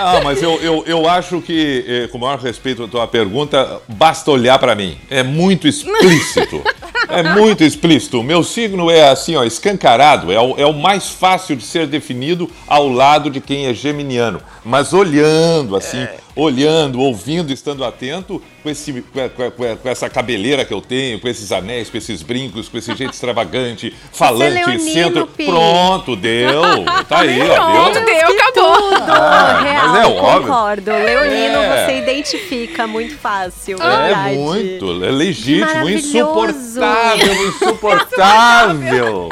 Ah, 0.01 0.21
mas 0.23 0.41
eu, 0.43 0.53
eu, 0.61 0.85
eu 0.87 1.09
acho 1.09 1.41
que, 1.41 1.85
eh, 1.89 2.09
com 2.09 2.19
o 2.19 2.21
maior 2.21 2.39
respeito 2.39 2.85
à 2.85 2.89
tua 2.89 3.07
pergunta, 3.09 3.81
basta 3.89 4.31
olhar 4.31 4.57
pra 4.59 4.75
mim. 4.77 4.97
É 5.11 5.23
muito 5.25 5.67
explícito. 5.67 6.63
É 7.11 7.23
muito 7.23 7.65
explícito. 7.65 8.23
Meu 8.23 8.43
signo 8.45 8.91
é 8.91 9.09
assim, 9.09 9.35
ó, 9.35 9.43
escancarado. 9.43 10.31
É 10.31 10.39
o, 10.39 10.59
é 10.59 10.67
o 10.67 10.75
mais 10.75 11.09
fácil 11.09 11.57
de 11.57 11.65
ser 11.65 11.87
definido 11.87 12.51
ao 12.67 12.87
lado 12.87 13.31
de 13.31 13.41
quem 13.41 13.65
é 13.65 13.73
geminiano. 13.73 14.43
Mas 14.63 14.93
olhando, 14.93 15.75
assim, 15.75 16.07
olhando, 16.37 17.01
ouvindo, 17.01 17.51
estando 17.51 17.83
atento, 17.83 18.43
com, 18.63 18.69
esse, 18.69 18.93
com, 19.01 19.29
com 19.51 19.77
com 19.77 19.89
essa 19.89 20.11
cabeleira 20.11 20.67
que 20.67 20.75
eu 20.75 20.83
tenho, 20.83 21.19
com 21.19 21.29
esses 21.29 21.51
anéis, 21.51 21.89
com 21.89 21.97
esses 21.97 22.23
brincos, 22.23 22.48
com 22.51 22.79
esse 22.79 22.95
jeito 22.95 23.13
extravagante, 23.15 23.95
falante, 24.13 24.55
leonino, 24.55 24.81
centro. 24.93 25.27
Pi. 25.27 25.47
Pronto, 25.47 26.17
deu. 26.17 26.63
Tá 27.09 27.21
aí, 27.21 27.41
ó. 27.43 27.73
Pronto, 27.73 28.05
deu, 28.05 28.29
acabou! 28.29 28.49
Tudo! 28.59 29.13
Ah, 29.13 29.61
Real, 29.63 29.89
mas 29.89 29.97
é 30.03 30.07
óbvio. 30.07 30.41
concordo. 30.49 30.91
Leonino, 30.91 31.59
É. 31.59 31.87
você 31.87 31.99
identifica 31.99 32.87
muito 32.87 33.17
fácil. 33.19 33.77
É 33.81 34.07
verdade. 34.07 34.37
muito, 34.37 35.05
é 35.05 35.11
legítimo, 35.11 35.89
insuportável, 35.91 37.47
insuportável, 37.49 39.29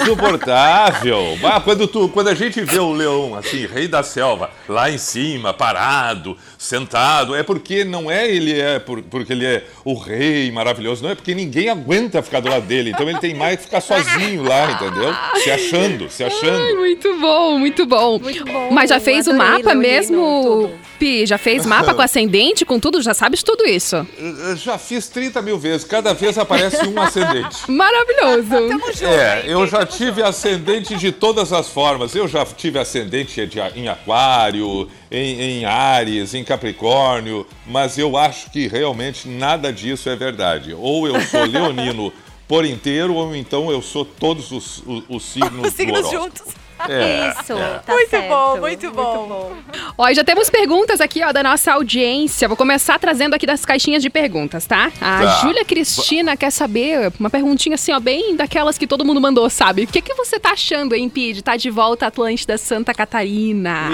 insuportável. 0.00 1.38
Ah, 1.44 1.60
quando, 1.60 1.86
tu, 1.86 2.08
quando 2.08 2.28
a 2.28 2.34
gente 2.34 2.60
vê 2.62 2.78
o 2.78 2.92
leão, 2.92 3.34
assim, 3.36 3.66
rei 3.66 3.88
da 3.88 4.02
selva, 4.02 4.50
lá 4.68 4.90
em 4.90 4.98
cima, 4.98 5.52
parado, 5.52 6.36
sentado, 6.58 7.34
é 7.34 7.42
porque 7.42 7.84
não 7.84 8.10
é 8.10 8.28
ele 8.30 8.58
é 8.60 8.78
por- 8.78 9.02
porque 9.02 9.32
ele 9.32 9.44
é 9.46 9.64
o 9.84 9.94
rei 9.94 10.50
maravilhoso, 10.50 11.02
não 11.02 11.10
é 11.10 11.14
porque 11.14 11.34
ninguém 11.34 11.68
aguenta 11.68 12.22
ficar 12.22 12.40
do 12.40 12.48
lado 12.48 12.66
dele, 12.66 12.90
então 12.90 13.08
ele 13.08 13.18
tem 13.18 13.34
mais 13.34 13.56
que 13.58 13.64
ficar 13.64 13.80
sozinho 13.80 14.42
lá, 14.42 14.72
entendeu? 14.72 15.14
Se 15.42 15.50
achando, 15.50 16.08
se 16.10 16.24
Ai, 16.24 16.30
achando. 16.30 16.76
muito 16.76 17.16
bom, 17.20 17.58
muito 17.58 17.86
bom. 17.86 18.18
Muito 18.18 18.44
bom, 18.44 18.70
Mas 18.70 18.90
já 18.90 18.98
fez 19.00 19.26
o 19.26 19.34
mapa 19.34 19.72
Leonino, 19.72 19.80
mesmo. 19.80 20.70
Pi? 20.98 21.26
Já 21.26 21.36
fez 21.36 21.66
mapa 21.66 21.92
com 21.92 22.00
ascendente, 22.00 22.64
com 22.64 22.80
tudo? 22.80 23.02
Já 23.02 23.12
sabes 23.12 23.42
tudo 23.42 23.66
isso? 23.66 24.06
Eu 24.18 24.56
Já 24.56 24.78
fiz 24.78 25.08
30 25.08 25.42
mil 25.42 25.58
vezes, 25.58 25.84
cada 25.84 26.14
vez 26.14 26.38
aparece 26.38 26.86
um 26.86 27.00
ascendente. 27.00 27.70
Maravilhoso. 27.70 29.04
É, 29.04 29.44
eu 29.46 29.65
já 29.66 29.84
tive 29.86 30.22
ascendente 30.22 30.96
de 30.96 31.10
todas 31.12 31.52
as 31.52 31.68
formas. 31.68 32.14
Eu 32.14 32.26
já 32.28 32.44
tive 32.44 32.78
ascendente 32.78 33.46
de- 33.46 33.60
em 33.74 33.88
Aquário, 33.88 34.88
em, 35.10 35.40
em 35.60 35.64
Áries, 35.64 36.34
em 36.34 36.42
Capricórnio, 36.44 37.46
mas 37.66 37.98
eu 37.98 38.16
acho 38.16 38.50
que 38.50 38.66
realmente 38.68 39.28
nada 39.28 39.72
disso 39.72 40.08
é 40.08 40.16
verdade. 40.16 40.74
Ou 40.74 41.06
eu 41.06 41.20
sou 41.22 41.44
leonino 41.46 42.12
por 42.48 42.64
inteiro, 42.64 43.14
ou 43.14 43.34
então 43.34 43.70
eu 43.70 43.82
sou 43.82 44.04
todos 44.04 44.52
os, 44.52 44.78
os, 44.86 45.02
os 45.08 45.22
signos 45.24 45.66
Os 45.68 45.74
signos 45.74 46.10
juntos. 46.10 46.42
É, 46.88 47.30
Isso, 47.40 47.52
é. 47.54 47.80
tá 47.84 47.92
Muito 47.94 48.10
certo. 48.10 48.28
bom, 48.28 48.56
muito 48.58 48.90
bom. 48.90 49.52
Ó, 49.96 50.08
e 50.08 50.14
já 50.14 50.22
temos 50.22 50.50
perguntas 50.50 51.00
aqui, 51.00 51.22
ó, 51.24 51.32
da 51.32 51.42
nossa 51.42 51.72
audiência. 51.72 52.46
Vou 52.48 52.56
começar 52.56 52.98
trazendo 52.98 53.34
aqui 53.34 53.46
das 53.46 53.64
caixinhas 53.64 54.02
de 54.02 54.10
perguntas, 54.10 54.66
tá? 54.66 54.90
A 55.00 55.22
Tá. 55.22 55.40
Júlia 55.42 55.64
Cristina 55.64 56.36
quer 56.36 56.50
saber 56.50 57.12
uma 57.18 57.30
perguntinha 57.30 57.74
assim, 57.74 57.92
ó, 57.92 57.98
bem 58.00 58.36
daquelas 58.36 58.76
que 58.78 58.86
todo 58.86 59.04
mundo 59.04 59.20
mandou, 59.20 59.48
sabe? 59.48 59.84
O 59.84 59.86
que, 59.86 60.00
que 60.02 60.14
você 60.14 60.38
tá 60.38 60.50
achando, 60.50 60.94
hein, 60.94 61.08
Pi, 61.08 61.32
de 61.32 61.42
tá 61.42 61.56
de 61.56 61.70
volta 61.70 62.04
à 62.04 62.08
Atlântida 62.08 62.56
Santa 62.58 62.92
Catarina? 62.94 63.88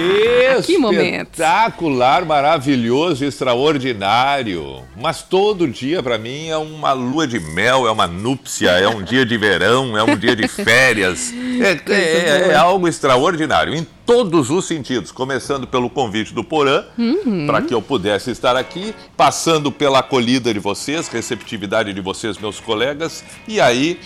Que 0.65 0.77
momento. 0.77 1.31
Espetacular, 1.33 2.25
maravilhoso, 2.25 3.23
extraordinário. 3.25 4.83
Mas 4.95 5.21
todo 5.21 5.67
dia 5.67 6.01
pra 6.03 6.17
mim 6.17 6.49
é 6.49 6.57
uma 6.57 6.93
lua 6.93 7.25
de 7.27 7.39
mel, 7.39 7.87
é 7.87 7.91
uma 7.91 8.07
núpcia, 8.07 8.69
é 8.71 8.87
um 8.87 9.01
dia 9.01 9.25
de 9.25 9.37
verão, 9.37 9.97
é 9.97 10.03
um 10.03 10.15
dia 10.17 10.35
de 10.35 10.47
férias. 10.47 11.33
É, 11.63 11.79
é- 11.93 12.47
é 12.51 12.55
algo 12.55 12.72
extraordinário 12.87 13.73
em 13.73 13.85
todos 14.05 14.49
os 14.49 14.65
sentidos, 14.65 15.11
começando 15.11 15.65
pelo 15.67 15.89
convite 15.89 16.33
do 16.33 16.43
Porã 16.43 16.83
para 17.47 17.61
que 17.61 17.73
eu 17.73 17.81
pudesse 17.81 18.31
estar 18.31 18.55
aqui, 18.55 18.93
passando 19.15 19.71
pela 19.71 19.99
acolhida 19.99 20.53
de 20.53 20.59
vocês, 20.59 21.07
receptividade 21.07 21.93
de 21.93 22.01
vocês, 22.01 22.37
meus 22.37 22.59
colegas, 22.59 23.23
e 23.47 23.61
aí 23.61 23.99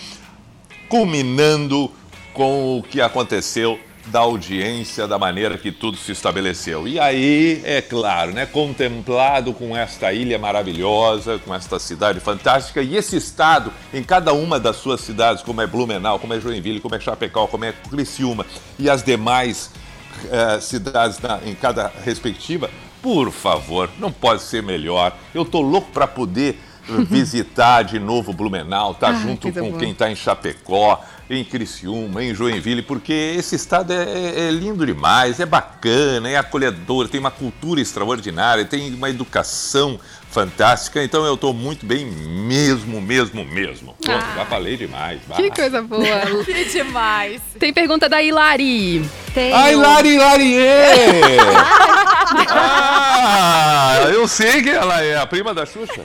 culminando 0.88 1.90
com 2.32 2.78
o 2.78 2.82
que 2.82 3.00
aconteceu 3.00 3.78
da 4.10 4.20
audiência, 4.20 5.06
da 5.06 5.18
maneira 5.18 5.56
que 5.58 5.70
tudo 5.70 5.96
se 5.96 6.12
estabeleceu. 6.12 6.88
E 6.88 6.98
aí, 6.98 7.60
é 7.64 7.80
claro, 7.82 8.32
né, 8.32 8.46
contemplado 8.46 9.52
com 9.52 9.76
esta 9.76 10.12
ilha 10.12 10.38
maravilhosa, 10.38 11.38
com 11.38 11.54
esta 11.54 11.78
cidade 11.78 12.20
fantástica 12.20 12.82
e 12.82 12.96
esse 12.96 13.16
estado 13.16 13.72
em 13.92 14.02
cada 14.02 14.32
uma 14.32 14.58
das 14.58 14.76
suas 14.76 15.00
cidades, 15.00 15.42
como 15.42 15.60
é 15.60 15.66
Blumenau, 15.66 16.18
como 16.18 16.34
é 16.34 16.40
Joinville, 16.40 16.80
como 16.80 16.94
é 16.94 17.00
Chapecó, 17.00 17.46
como 17.46 17.64
é 17.64 17.72
Criciúma 17.90 18.44
e 18.78 18.88
as 18.88 19.02
demais 19.02 19.70
eh, 20.30 20.58
cidades 20.60 21.18
na- 21.20 21.38
em 21.46 21.54
cada 21.54 21.92
respectiva, 22.04 22.68
por 23.00 23.30
favor, 23.30 23.88
não 23.98 24.10
pode 24.10 24.42
ser 24.42 24.62
melhor. 24.62 25.16
Eu 25.32 25.44
tô 25.44 25.60
louco 25.60 25.90
para 25.92 26.06
poder 26.08 26.58
visitar 27.08 27.82
de 27.82 27.98
novo 27.98 28.32
Blumenau, 28.32 28.94
tá 28.94 29.08
Ai, 29.08 29.22
junto 29.22 29.52
com 29.52 29.68
boa. 29.70 29.78
quem 29.78 29.90
está 29.92 30.10
em 30.10 30.16
Chapecó, 30.16 31.02
em 31.30 31.44
Criciúma, 31.44 32.24
em 32.24 32.34
Joinville, 32.34 32.82
porque 32.82 33.12
esse 33.12 33.54
estado 33.56 33.92
é, 33.92 34.02
é- 34.02 34.48
é 34.48 34.50
lindo 34.50 34.84
demais, 34.86 35.38
é 35.40 35.46
bacana, 35.46 36.28
é 36.28 36.36
acolhedor, 36.36 37.08
tem 37.08 37.20
uma 37.20 37.30
cultura 37.30 37.80
extraordinária, 37.80 38.64
tem 38.64 38.92
uma 38.94 39.10
educação 39.10 39.98
fantástica, 40.30 41.02
então 41.02 41.24
eu 41.24 41.34
estou 41.34 41.52
muito 41.54 41.84
bem 41.86 42.04
mesmo, 42.06 43.00
mesmo, 43.00 43.44
mesmo. 43.44 43.94
Pronto, 44.00 44.24
já 44.36 44.44
falei 44.46 44.76
demais. 44.76 45.20
Ah. 45.30 45.34
Que 45.36 45.48
vai. 45.48 45.50
coisa 45.56 45.82
boa. 45.82 46.04
Que 46.44 46.64
demais. 46.64 47.40
Tem 47.58 47.72
pergunta 47.72 48.08
da 48.08 48.22
Hilari. 48.22 49.04
Tem 49.34 49.52
Ai, 49.52 49.74
o- 49.74 49.80
Lari, 49.80 50.16
Larie! 50.16 50.56
ah, 52.50 54.08
eu 54.12 54.26
sei 54.28 54.62
que 54.62 54.70
ela 54.70 55.02
é 55.02 55.16
a 55.16 55.26
prima 55.26 55.52
da 55.54 55.64
Xuxa. 55.66 56.02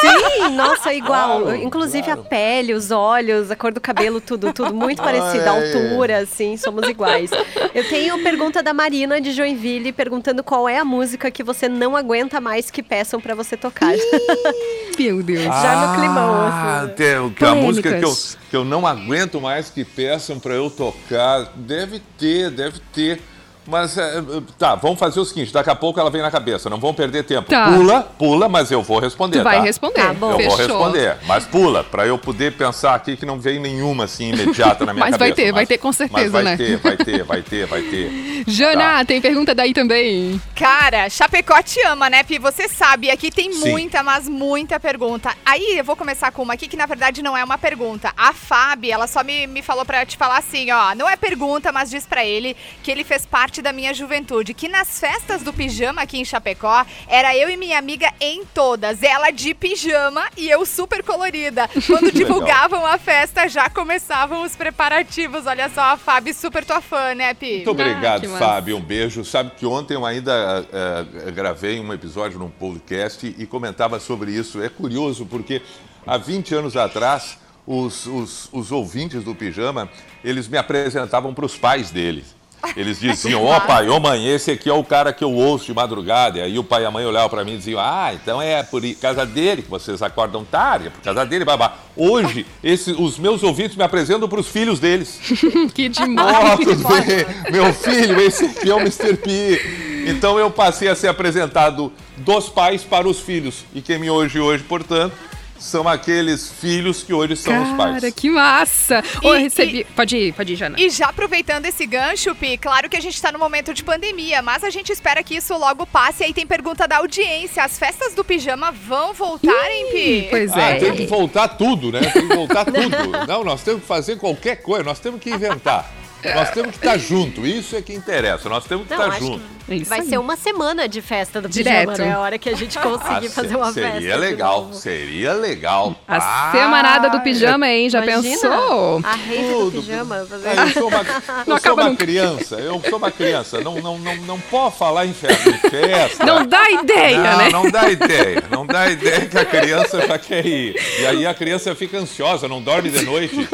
Sim, 0.00 0.50
nossa, 0.54 0.92
igual. 0.92 1.42
Claro, 1.42 1.56
Inclusive 1.56 2.04
claro. 2.04 2.20
a 2.20 2.24
pele, 2.24 2.74
os 2.74 2.90
olhos, 2.90 3.50
a 3.50 3.56
cor 3.56 3.72
do 3.72 3.80
cabelo, 3.80 4.20
tudo, 4.20 4.52
tudo 4.52 4.74
muito 4.74 5.02
parecido. 5.02 5.48
A 5.48 5.52
altura, 5.52 6.18
assim, 6.18 6.56
somos 6.56 6.88
iguais. 6.88 7.30
Eu 7.74 7.88
tenho 7.88 8.22
pergunta 8.22 8.62
da 8.62 8.72
Marina 8.74 9.20
de 9.20 9.32
Joinville 9.32 9.92
perguntando 9.92 10.42
qual 10.42 10.68
é 10.68 10.78
a 10.78 10.84
música 10.84 11.30
que 11.30 11.42
você 11.42 11.68
não 11.68 11.96
aguenta 11.96 12.40
mais 12.40 12.70
que 12.70 12.82
peçam 12.82 13.20
pra 13.20 13.34
você 13.34 13.55
tocar. 13.56 13.92
Meu 14.98 15.22
Deus. 15.22 15.42
Já 15.44 15.86
no 15.88 16.00
climão, 16.00 16.34
Ah, 16.34 16.80
assim. 16.84 16.92
tem- 16.94 17.48
a 17.48 17.54
música 17.54 17.98
que 17.98 18.04
eu, 18.04 18.16
que 18.50 18.56
eu 18.56 18.64
não 18.64 18.86
aguento 18.86 19.40
mais 19.40 19.68
que 19.68 19.84
peçam 19.84 20.38
pra 20.38 20.54
eu 20.54 20.70
tocar. 20.70 21.52
Deve 21.54 22.00
ter, 22.18 22.50
deve 22.50 22.80
ter. 22.94 23.20
Mas 23.66 23.96
é, 23.98 24.22
tá, 24.58 24.74
vamos 24.74 24.98
fazer 24.98 25.18
o 25.20 25.24
seguinte: 25.24 25.52
daqui 25.52 25.70
a 25.70 25.74
pouco 25.74 25.98
ela 26.00 26.10
vem 26.10 26.22
na 26.22 26.30
cabeça, 26.30 26.70
não 26.70 26.78
vamos 26.78 26.96
perder 26.96 27.24
tempo. 27.24 27.48
Tá. 27.50 27.70
Pula, 27.72 28.02
pula, 28.18 28.48
mas 28.48 28.70
eu 28.70 28.82
vou 28.82 28.98
responder. 28.98 29.38
Tu 29.38 29.44
vai 29.44 29.56
tá? 29.58 29.62
responder. 29.62 30.02
Tá 30.02 30.12
bom. 30.14 30.32
Eu 30.32 30.36
Fechou. 30.38 30.50
vou 30.50 30.58
responder, 30.66 31.16
mas 31.26 31.44
pula, 31.46 31.84
pra 31.84 32.06
eu 32.06 32.16
poder 32.18 32.52
pensar 32.56 32.94
aqui 32.94 33.16
que 33.16 33.26
não 33.26 33.38
veio 33.40 33.60
nenhuma 33.60 34.04
assim 34.04 34.30
imediata 34.32 34.84
na 34.86 34.92
minha 34.92 35.04
Mas 35.06 35.16
vai 35.16 35.30
cabeça. 35.30 35.46
ter, 35.46 35.52
vai 35.52 35.66
ter 35.66 35.78
com 35.78 35.92
certeza, 35.92 36.22
mas 36.22 36.32
vai 36.32 36.42
né? 36.44 36.56
ter, 36.56 36.76
vai 36.78 36.96
ter, 36.96 37.22
vai 37.24 37.42
ter, 37.42 37.66
vai 37.66 37.82
ter. 37.82 38.44
Jana, 38.48 38.76
Tá. 38.98 39.04
tem 39.04 39.20
pergunta 39.20 39.54
daí 39.54 39.72
também. 39.74 40.40
Cara, 40.54 41.08
Chapecó 41.10 41.60
te 41.62 41.80
ama, 41.86 42.08
né, 42.10 42.22
Pi? 42.22 42.38
Você 42.38 42.68
sabe, 42.68 43.10
aqui 43.10 43.30
tem 43.30 43.52
Sim. 43.52 43.70
muita, 43.70 44.02
mas 44.02 44.28
muita 44.28 44.78
pergunta. 44.80 45.30
Aí 45.44 45.78
eu 45.78 45.84
vou 45.84 45.96
começar 45.96 46.30
com 46.32 46.42
uma 46.42 46.54
aqui 46.54 46.68
que 46.68 46.76
na 46.76 46.86
verdade 46.86 47.22
não 47.22 47.36
é 47.36 47.42
uma 47.44 47.58
pergunta. 47.58 48.12
A 48.16 48.32
Fábio, 48.32 48.92
ela 48.92 49.06
só 49.06 49.22
me, 49.24 49.46
me 49.46 49.62
falou 49.62 49.84
pra 49.84 50.04
te 50.06 50.16
falar 50.16 50.38
assim, 50.38 50.70
ó, 50.70 50.94
não 50.94 51.08
é 51.08 51.16
pergunta, 51.16 51.72
mas 51.72 51.90
diz 51.90 52.06
pra 52.06 52.24
ele 52.24 52.56
que 52.82 52.90
ele 52.90 53.04
fez 53.04 53.24
parte 53.26 53.55
da 53.62 53.72
minha 53.72 53.92
juventude, 53.94 54.54
que 54.54 54.68
nas 54.68 54.98
festas 54.98 55.42
do 55.42 55.52
pijama 55.52 56.02
aqui 56.02 56.18
em 56.18 56.24
Chapecó, 56.24 56.84
era 57.08 57.36
eu 57.36 57.48
e 57.48 57.56
minha 57.56 57.78
amiga 57.78 58.12
em 58.20 58.44
todas. 58.44 59.02
Ela 59.02 59.30
de 59.30 59.54
pijama 59.54 60.24
e 60.36 60.48
eu 60.48 60.64
super 60.66 61.02
colorida. 61.02 61.68
Quando 61.86 62.10
divulgavam 62.12 62.84
a 62.86 62.98
festa, 62.98 63.48
já 63.48 63.68
começavam 63.68 64.42
os 64.42 64.54
preparativos. 64.56 65.46
Olha 65.46 65.68
só, 65.68 65.80
a 65.92 65.96
Fábio, 65.96 66.34
super 66.34 66.64
tua 66.64 66.80
fã, 66.80 67.14
né, 67.14 67.34
Pi? 67.34 67.56
Muito 67.56 67.70
obrigado, 67.70 68.26
Ah. 68.34 68.38
Fábio. 68.38 68.76
Um 68.76 68.80
beijo. 68.82 69.24
Sabe 69.24 69.50
que 69.56 69.66
ontem 69.66 69.94
eu 69.94 70.04
ainda 70.06 70.66
eh, 70.72 71.30
gravei 71.32 71.80
um 71.80 71.92
episódio 71.92 72.38
num 72.38 72.50
podcast 72.50 73.34
e 73.38 73.46
comentava 73.46 73.98
sobre 74.00 74.30
isso. 74.32 74.62
É 74.62 74.68
curioso 74.68 75.26
porque 75.26 75.62
há 76.06 76.16
20 76.16 76.54
anos 76.54 76.76
atrás, 76.76 77.38
os, 77.66 78.06
os, 78.06 78.48
os 78.52 78.70
ouvintes 78.72 79.24
do 79.24 79.34
Pijama, 79.34 79.88
eles 80.24 80.46
me 80.48 80.56
apresentavam 80.56 81.34
para 81.34 81.44
os 81.44 81.56
pais 81.56 81.90
deles. 81.90 82.34
Eles 82.76 82.98
diziam, 83.00 83.44
ó 83.44 83.60
pai, 83.60 83.88
ô 83.88 84.00
mãe, 84.00 84.28
esse 84.28 84.50
aqui 84.50 84.68
é 84.68 84.72
o 84.72 84.84
cara 84.84 85.12
que 85.12 85.22
eu 85.22 85.32
ouço 85.32 85.66
de 85.66 85.74
madrugada. 85.74 86.38
E 86.38 86.42
aí 86.42 86.58
o 86.58 86.64
pai 86.64 86.82
e 86.82 86.86
a 86.86 86.90
mãe 86.90 87.04
olhavam 87.04 87.28
para 87.28 87.44
mim 87.44 87.54
e 87.54 87.56
diziam, 87.58 87.80
ah, 87.80 88.12
então 88.14 88.40
é 88.40 88.62
por 88.62 88.82
causa 89.00 89.24
dele 89.24 89.62
que 89.62 89.70
vocês 89.70 90.02
acordam 90.02 90.44
tarde, 90.44 90.88
é 90.88 90.90
por 90.90 91.00
causa 91.00 91.24
dele, 91.24 91.44
babá. 91.44 91.74
Hoje, 91.96 92.46
esse, 92.62 92.92
os 92.92 93.18
meus 93.18 93.42
ouvintes 93.42 93.76
me 93.76 93.82
apresentam 93.82 94.28
para 94.28 94.40
os 94.40 94.48
filhos 94.48 94.78
deles. 94.78 95.20
que 95.74 95.88
demais. 95.88 96.58
Bem? 96.58 97.52
Meu 97.52 97.72
filho, 97.72 98.20
esse 98.20 98.44
aqui 98.44 98.70
é 98.70 98.74
o 98.74 98.80
Mr. 98.80 99.16
P. 99.16 99.86
Então 100.06 100.38
eu 100.38 100.50
passei 100.50 100.88
a 100.88 100.94
ser 100.94 101.08
apresentado 101.08 101.92
dos 102.18 102.48
pais 102.48 102.84
para 102.84 103.08
os 103.08 103.20
filhos. 103.20 103.64
E 103.74 103.80
quem 103.80 103.98
me 103.98 104.08
ouve 104.08 104.38
hoje, 104.38 104.62
portanto, 104.62 105.12
são 105.58 105.88
aqueles 105.88 106.50
filhos 106.50 107.02
que 107.02 107.12
hoje 107.12 107.36
são 107.36 107.62
os 107.62 107.76
pais. 107.76 107.94
Cara, 108.00 108.10
que 108.12 108.30
massa. 108.30 109.02
E- 109.22 109.38
recebi... 109.38 109.84
Pode 109.96 110.16
ir, 110.16 110.32
pode 110.32 110.52
ir, 110.52 110.56
Jana. 110.56 110.76
E 110.78 110.90
já 110.90 111.06
aproveitando 111.06 111.66
esse 111.66 111.86
gancho, 111.86 112.34
Pi, 112.34 112.56
claro 112.58 112.88
que 112.88 112.96
a 112.96 113.00
gente 113.00 113.20
tá 113.20 113.30
no 113.32 113.38
momento 113.38 113.72
de 113.74 113.82
pandemia, 113.84 114.42
mas 114.42 114.62
a 114.64 114.70
gente 114.70 114.90
espera 114.92 115.22
que 115.22 115.36
isso 115.36 115.56
logo 115.56 115.86
passe. 115.86 116.22
E 116.22 116.26
aí 116.26 116.34
tem 116.34 116.46
pergunta 116.46 116.86
da 116.86 116.98
audiência: 116.98 117.62
as 117.64 117.78
festas 117.78 118.14
do 118.14 118.24
pijama 118.24 118.70
vão 118.72 119.12
voltar, 119.12 119.70
hein, 119.70 119.86
Pi? 119.92 120.26
Pois 120.30 120.52
Ah, 120.52 120.70
é. 120.70 120.74
tem 120.78 120.94
que 120.94 121.06
voltar 121.06 121.48
tudo, 121.48 121.90
né? 121.92 122.00
Tem 122.00 122.26
que 122.28 122.34
voltar 122.34 122.64
tudo. 122.64 123.26
Não, 123.26 123.44
nós 123.44 123.62
temos 123.62 123.82
que 123.82 123.86
fazer 123.86 124.16
qualquer 124.16 124.56
coisa, 124.56 124.82
nós 124.84 124.98
temos 124.98 125.20
que 125.20 125.30
inventar. 125.30 125.90
Nós 126.34 126.50
temos 126.50 126.72
que 126.72 126.78
estar 126.86 126.98
junto, 126.98 127.46
isso 127.46 127.76
é 127.76 127.82
que 127.82 127.92
interessa, 127.94 128.48
nós 128.48 128.64
temos 128.64 128.86
que 128.86 128.94
Não, 128.94 129.02
estar 129.02 129.16
acho 129.16 129.24
junto. 129.26 129.42
que 129.66 129.84
vai 129.84 130.00
aí. 130.00 130.06
ser 130.08 130.18
uma 130.18 130.36
semana 130.36 130.88
de 130.88 131.00
festa 131.02 131.40
do 131.40 131.48
Direto. 131.48 131.90
pijama, 131.90 132.08
né? 132.10 132.14
A 132.14 132.20
hora 132.20 132.38
que 132.38 132.48
a 132.48 132.54
gente 132.56 132.78
conseguir 132.78 133.26
Ah, 133.26 133.30
fazer 133.30 133.56
uma 133.56 133.72
seria 133.72 133.90
festa. 133.92 134.08
de 134.12 134.16
legal, 134.16 134.62
novo. 134.62 134.74
seria 134.74 135.32
legal. 135.34 135.96
A 136.06 136.16
Ah, 136.16 136.52
semanada 136.52 137.10
do 137.10 137.20
pijama, 137.20 137.68
hein? 137.68 137.88
Já 137.90 138.04
Imagina, 138.04 138.22
pensou? 138.40 139.00
A 139.04 139.10
rave 139.12 139.36
do 139.48 139.52
Tudo. 139.70 139.80
pijama. 139.82 140.26
Fazer... 140.28 140.48
Ah, 140.48 140.54
eu 140.66 140.70
sou 140.72 140.88
uma, 140.88 140.98
eu 141.04 141.44
sou 141.44 141.54
acaba 141.54 141.82
uma 141.82 141.90
nunca. 141.90 142.04
criança, 142.04 142.54
eu 142.56 142.82
sou 142.88 142.98
uma 142.98 143.10
criança, 143.10 143.60
não, 143.60 143.74
não, 143.80 143.98
não, 143.98 144.16
não 144.18 144.40
pode 144.40 144.76
falar 144.76 145.06
em 145.06 145.14
festa. 145.14 145.48
Em 145.50 145.58
festa. 145.58 146.24
Não 146.24 146.46
dá 146.46 146.70
ideia, 146.70 147.18
não, 147.18 147.38
né? 147.38 147.48
não 147.50 147.70
dá 147.70 147.90
ideia. 147.90 148.44
Não 148.50 148.66
dá 148.66 148.88
ideia 148.88 149.26
que 149.26 149.38
a 149.38 149.44
criança 149.44 150.06
já 150.06 150.18
quer 150.18 150.44
ir. 150.46 150.76
E 151.00 151.06
aí 151.06 151.26
a 151.26 151.34
criança 151.34 151.74
fica 151.74 151.98
ansiosa, 151.98 152.46
não 152.48 152.62
dorme 152.62 152.90
de 152.90 153.04
noite. 153.04 153.48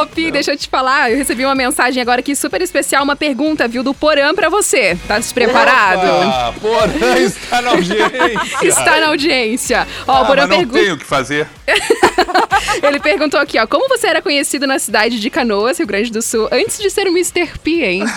Ô, 0.00 0.06
Pi, 0.06 0.30
deixa 0.30 0.52
eu 0.52 0.56
te 0.56 0.68
falar. 0.68 1.10
Eu 1.10 1.16
recebi 1.16 1.44
uma 1.44 1.54
mensagem 1.54 2.00
agora 2.02 2.20
aqui 2.20 2.34
super 2.34 2.60
especial, 2.62 3.02
uma 3.04 3.16
pergunta, 3.16 3.66
viu, 3.68 3.82
do 3.82 3.94
Porã 3.94 4.34
pra 4.34 4.48
você. 4.48 4.96
Tá 5.06 5.20
se 5.20 5.32
preparado? 5.32 6.00
Ah, 6.06 6.52
Porã 6.60 7.16
está 7.18 7.62
na 7.62 7.70
audiência. 7.70 8.58
Está 8.62 9.00
na 9.00 9.06
audiência. 9.08 9.86
Ó, 10.06 10.12
Ah, 10.16 10.20
o 10.22 10.26
Porã 10.26 10.42
mas 10.42 10.50
não 10.50 10.56
pergunta. 10.58 10.78
tenho 10.80 10.94
o 10.94 10.98
que 10.98 11.04
fazer. 11.04 11.46
Ele 12.82 12.98
perguntou 13.00 13.38
aqui, 13.40 13.58
ó, 13.58 13.66
como 13.66 13.88
você 13.88 14.06
era 14.08 14.20
conhecido 14.22 14.66
na 14.66 14.78
cidade 14.78 15.20
de 15.20 15.30
Canoas, 15.30 15.78
Rio 15.78 15.86
Grande 15.86 16.10
do 16.10 16.20
Sul, 16.22 16.48
antes 16.50 16.78
de 16.78 16.90
ser 16.90 17.06
o 17.06 17.10
Mr. 17.10 17.58
P, 17.62 17.70
hein? 17.84 18.04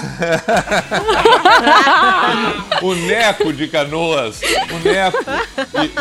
O 2.82 2.96
Neco 2.96 3.54
de 3.54 3.68
Canoas, 3.68 4.42
o 4.42 4.80
Neco. 4.88 5.24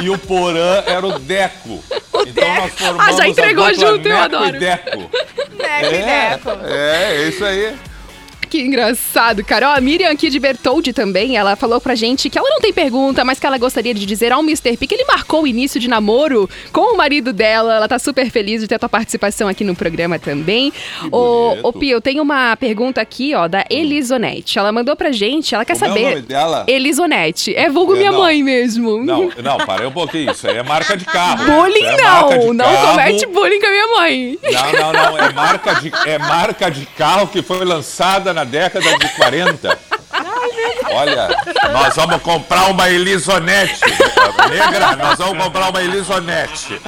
E, 0.01 0.05
e 0.07 0.11
o 0.11 0.17
Porã 0.19 0.83
era 0.87 1.07
o 1.07 1.19
Deco. 1.19 1.83
então 2.27 2.55
nós 2.57 2.73
formamos 2.73 3.07
Ah, 3.09 3.13
já 3.13 3.29
entregou 3.29 3.75
junto, 3.75 4.09
eu 4.09 4.17
adoro. 4.19 4.57
E 4.57 4.59
Deco. 4.59 5.11
Neco 5.59 5.95
e 5.95 5.97
É, 5.97 6.07
Neco. 6.07 6.51
é, 6.67 7.15
é 7.17 7.29
isso 7.29 7.45
aí. 7.45 7.77
Que 8.51 8.61
engraçado, 8.63 9.45
cara. 9.45 9.71
Ó, 9.71 9.75
a 9.77 9.81
Miriam 9.81 10.11
aqui 10.11 10.29
de 10.29 10.41
Bertoldi 10.41 10.93
também, 10.93 11.37
ela 11.37 11.55
falou 11.55 11.81
pra 11.81 11.95
gente 11.95 12.29
que 12.29 12.37
ela 12.37 12.51
não 12.51 12.61
tem 12.61 12.73
pergunta, 12.73 13.25
mas 13.25 13.39
que 13.39 13.47
ela 13.47 13.57
gostaria 13.59 13.95
de 13.95 14.05
dizer 14.05 14.33
ao 14.33 14.41
Mr. 14.43 14.77
P 14.77 14.89
que 14.89 14.95
ele 14.97 15.05
marcou 15.05 15.43
o 15.43 15.47
início 15.47 15.79
de 15.81 15.87
namoro 15.89 16.51
com 16.73 16.93
o 16.95 16.97
marido 16.97 17.33
dela. 17.33 17.77
Ela 17.77 17.87
tá 17.87 17.97
super 17.99 18.29
feliz 18.29 18.61
de 18.61 18.67
ter 18.67 18.75
a 18.75 18.79
tua 18.81 18.89
participação 18.89 19.47
aqui 19.47 19.63
no 19.63 19.77
programa 19.77 20.19
também. 20.19 20.73
Ô, 21.13 21.57
ô, 21.63 21.73
Pi, 21.73 21.91
eu 21.91 22.01
tenho 22.01 22.23
uma 22.25 22.57
pergunta 22.57 23.01
aqui, 23.01 23.35
ó, 23.37 23.47
da 23.47 23.65
Elisonete. 23.71 24.59
Ela 24.59 24.73
mandou 24.73 24.97
pra 24.97 25.13
gente, 25.13 25.55
ela 25.55 25.65
quer 25.65 25.75
Como 25.79 25.85
é 25.85 25.89
o 25.89 25.93
saber. 25.95 26.11
nome 26.11 26.23
dela? 26.23 26.65
Elisonete. 26.67 27.55
É 27.55 27.71
vulgo 27.71 27.95
É, 27.95 27.99
minha 27.99 28.11
não. 28.13 28.19
mãe 28.21 28.43
mesmo. 28.43 29.05
Não, 29.05 29.31
não, 29.43 29.59
parei 29.59 29.87
um 29.87 29.93
pouquinho. 29.93 30.33
Isso 30.33 30.49
aí 30.49 30.57
é 30.57 30.63
marca 30.65 30.97
de 30.97 31.05
carro. 31.05 31.45
Bullying 31.51 31.85
é 31.85 31.97
não, 32.03 32.53
não 32.53 32.65
carro. 32.65 32.89
comete 32.91 33.27
bullying 33.27 33.61
com 33.61 33.67
a 33.67 33.71
minha 33.71 33.87
mãe. 33.87 34.39
Não, 34.43 34.73
não, 34.73 34.93
não. 34.93 35.19
É 35.19 35.33
marca, 35.33 35.75
de, 35.77 35.93
é 36.07 36.19
marca 36.19 36.69
de 36.69 36.85
carro 36.87 37.29
que 37.29 37.43
foi 37.43 37.65
lançada 37.65 38.33
na 38.35 38.40
década 38.45 38.99
de 38.99 39.09
40. 39.11 39.79
Olha, 40.93 41.29
nós 41.73 41.95
vamos 41.95 42.21
comprar 42.23 42.67
uma 42.71 42.89
Elisonete. 42.91 43.81
Negra, 44.49 44.97
nós 44.97 45.19
vamos 45.19 45.43
comprar 45.45 45.71
uma 45.71 45.83
Elisonete. 45.83 46.81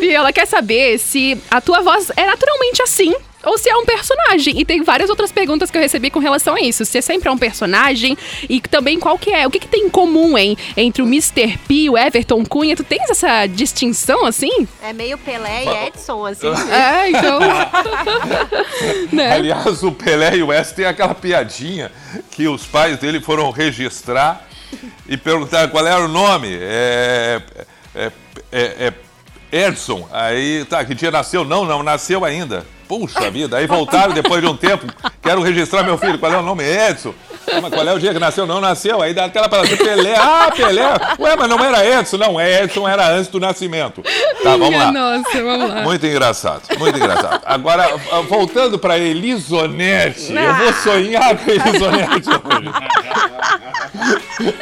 Bia, 0.00 0.18
ela 0.18 0.32
quer 0.32 0.46
saber 0.46 0.98
se 0.98 1.40
a 1.50 1.60
tua 1.60 1.80
voz 1.80 2.10
é 2.16 2.26
naturalmente 2.26 2.82
assim 2.82 3.14
ou 3.46 3.56
se 3.56 3.70
é 3.70 3.76
um 3.76 3.86
personagem. 3.86 4.58
E 4.60 4.64
tem 4.64 4.82
várias 4.82 5.08
outras 5.08 5.30
perguntas 5.32 5.70
que 5.70 5.78
eu 5.78 5.82
recebi 5.82 6.10
com 6.10 6.18
relação 6.18 6.54
a 6.54 6.60
isso. 6.60 6.84
Se 6.84 6.98
é 6.98 7.00
sempre 7.00 7.28
é 7.28 7.32
um 7.32 7.38
personagem 7.38 8.18
e 8.48 8.60
também 8.60 8.98
qual 8.98 9.16
que 9.18 9.32
é, 9.32 9.46
o 9.46 9.50
que, 9.50 9.60
que 9.60 9.68
tem 9.68 9.86
em 9.86 9.88
comum, 9.88 10.36
hein, 10.36 10.58
entre 10.76 11.00
o 11.00 11.06
Mr. 11.06 11.56
P 11.66 11.74
e 11.74 11.90
o 11.90 11.96
Everton 11.96 12.44
Cunha. 12.44 12.76
Tu 12.76 12.82
tens 12.82 13.08
essa 13.08 13.46
distinção, 13.46 14.26
assim? 14.26 14.66
É 14.82 14.92
meio 14.92 15.16
Pelé 15.16 15.64
e 15.64 15.86
Edson, 15.86 16.26
assim. 16.26 16.46
É, 16.76 17.10
então... 17.10 17.38
né? 19.12 19.32
Aliás, 19.32 19.82
o 19.82 19.92
Pelé 19.92 20.36
e 20.36 20.42
o 20.42 20.48
West 20.48 20.74
tem 20.74 20.84
aquela 20.84 21.14
piadinha 21.14 21.92
que 22.30 22.48
os 22.48 22.66
pais 22.66 22.98
dele 22.98 23.20
foram 23.20 23.50
registrar 23.50 24.46
e 25.08 25.16
perguntaram 25.16 25.70
qual 25.70 25.86
era 25.86 26.04
o 26.04 26.08
nome. 26.08 26.58
É, 26.60 27.40
é, 27.94 28.12
é, 28.52 28.92
é 29.52 29.66
Edson. 29.66 30.08
Aí, 30.12 30.64
tá, 30.64 30.84
que 30.84 30.94
dia 30.94 31.10
nasceu? 31.10 31.44
Não, 31.44 31.64
não, 31.64 31.82
nasceu 31.82 32.24
ainda. 32.24 32.66
Puxa 32.88 33.30
vida. 33.30 33.56
Aí 33.56 33.66
voltaram 33.66 34.12
depois 34.12 34.40
de 34.40 34.48
um 34.48 34.56
tempo. 34.56 34.86
Quero 35.22 35.42
registrar 35.42 35.82
meu 35.82 35.98
filho. 35.98 36.18
Qual 36.18 36.32
é 36.32 36.38
o 36.38 36.42
nome? 36.42 36.64
Edson. 36.64 37.14
Mas 37.62 37.72
qual 37.72 37.86
é 37.86 37.92
o 37.92 37.98
dia 37.98 38.12
que 38.12 38.18
nasceu? 38.18 38.46
Não 38.46 38.60
nasceu. 38.60 39.00
Aí 39.02 39.14
dá 39.14 39.24
aquela 39.26 39.48
palavra, 39.48 39.76
Pelé. 39.76 40.14
Ah, 40.16 40.50
Pelé. 40.54 40.84
Ué, 41.18 41.36
mas 41.36 41.48
não 41.48 41.62
era 41.64 41.84
Edson. 41.86 42.16
Não, 42.16 42.38
é 42.40 42.64
Edson 42.64 42.88
era 42.88 43.08
antes 43.10 43.28
do 43.28 43.40
nascimento. 43.40 44.02
Tá, 44.42 44.56
vamos 44.56 44.76
lá. 44.78 44.92
Nossa, 44.92 45.42
vamos 45.42 45.68
lá. 45.68 45.82
Muito 45.82 46.06
engraçado, 46.06 46.62
muito 46.78 46.96
engraçado. 46.98 47.42
Agora, 47.44 47.96
voltando 48.28 48.78
para 48.78 48.98
Elisonete, 48.98 50.32
eu 50.32 50.54
vou 50.54 50.72
sonhar 50.72 51.36
com 51.36 51.50
Elisonete 51.50 52.28
hoje. 52.28 52.70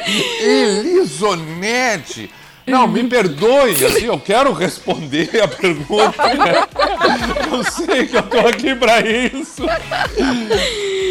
Elisonete! 0.41 2.31
Não, 2.67 2.89
me 2.89 3.05
perdoem, 3.05 3.75
assim, 3.85 4.07
eu 4.07 4.19
quero 4.19 4.53
responder 4.53 5.43
a 5.43 5.49
pergunta. 5.49 6.15
Eu 7.53 7.63
sei 7.65 8.07
que 8.07 8.17
eu 8.17 8.23
tô 8.23 8.39
aqui 8.39 8.75
para 8.75 9.01
isso. 9.01 9.65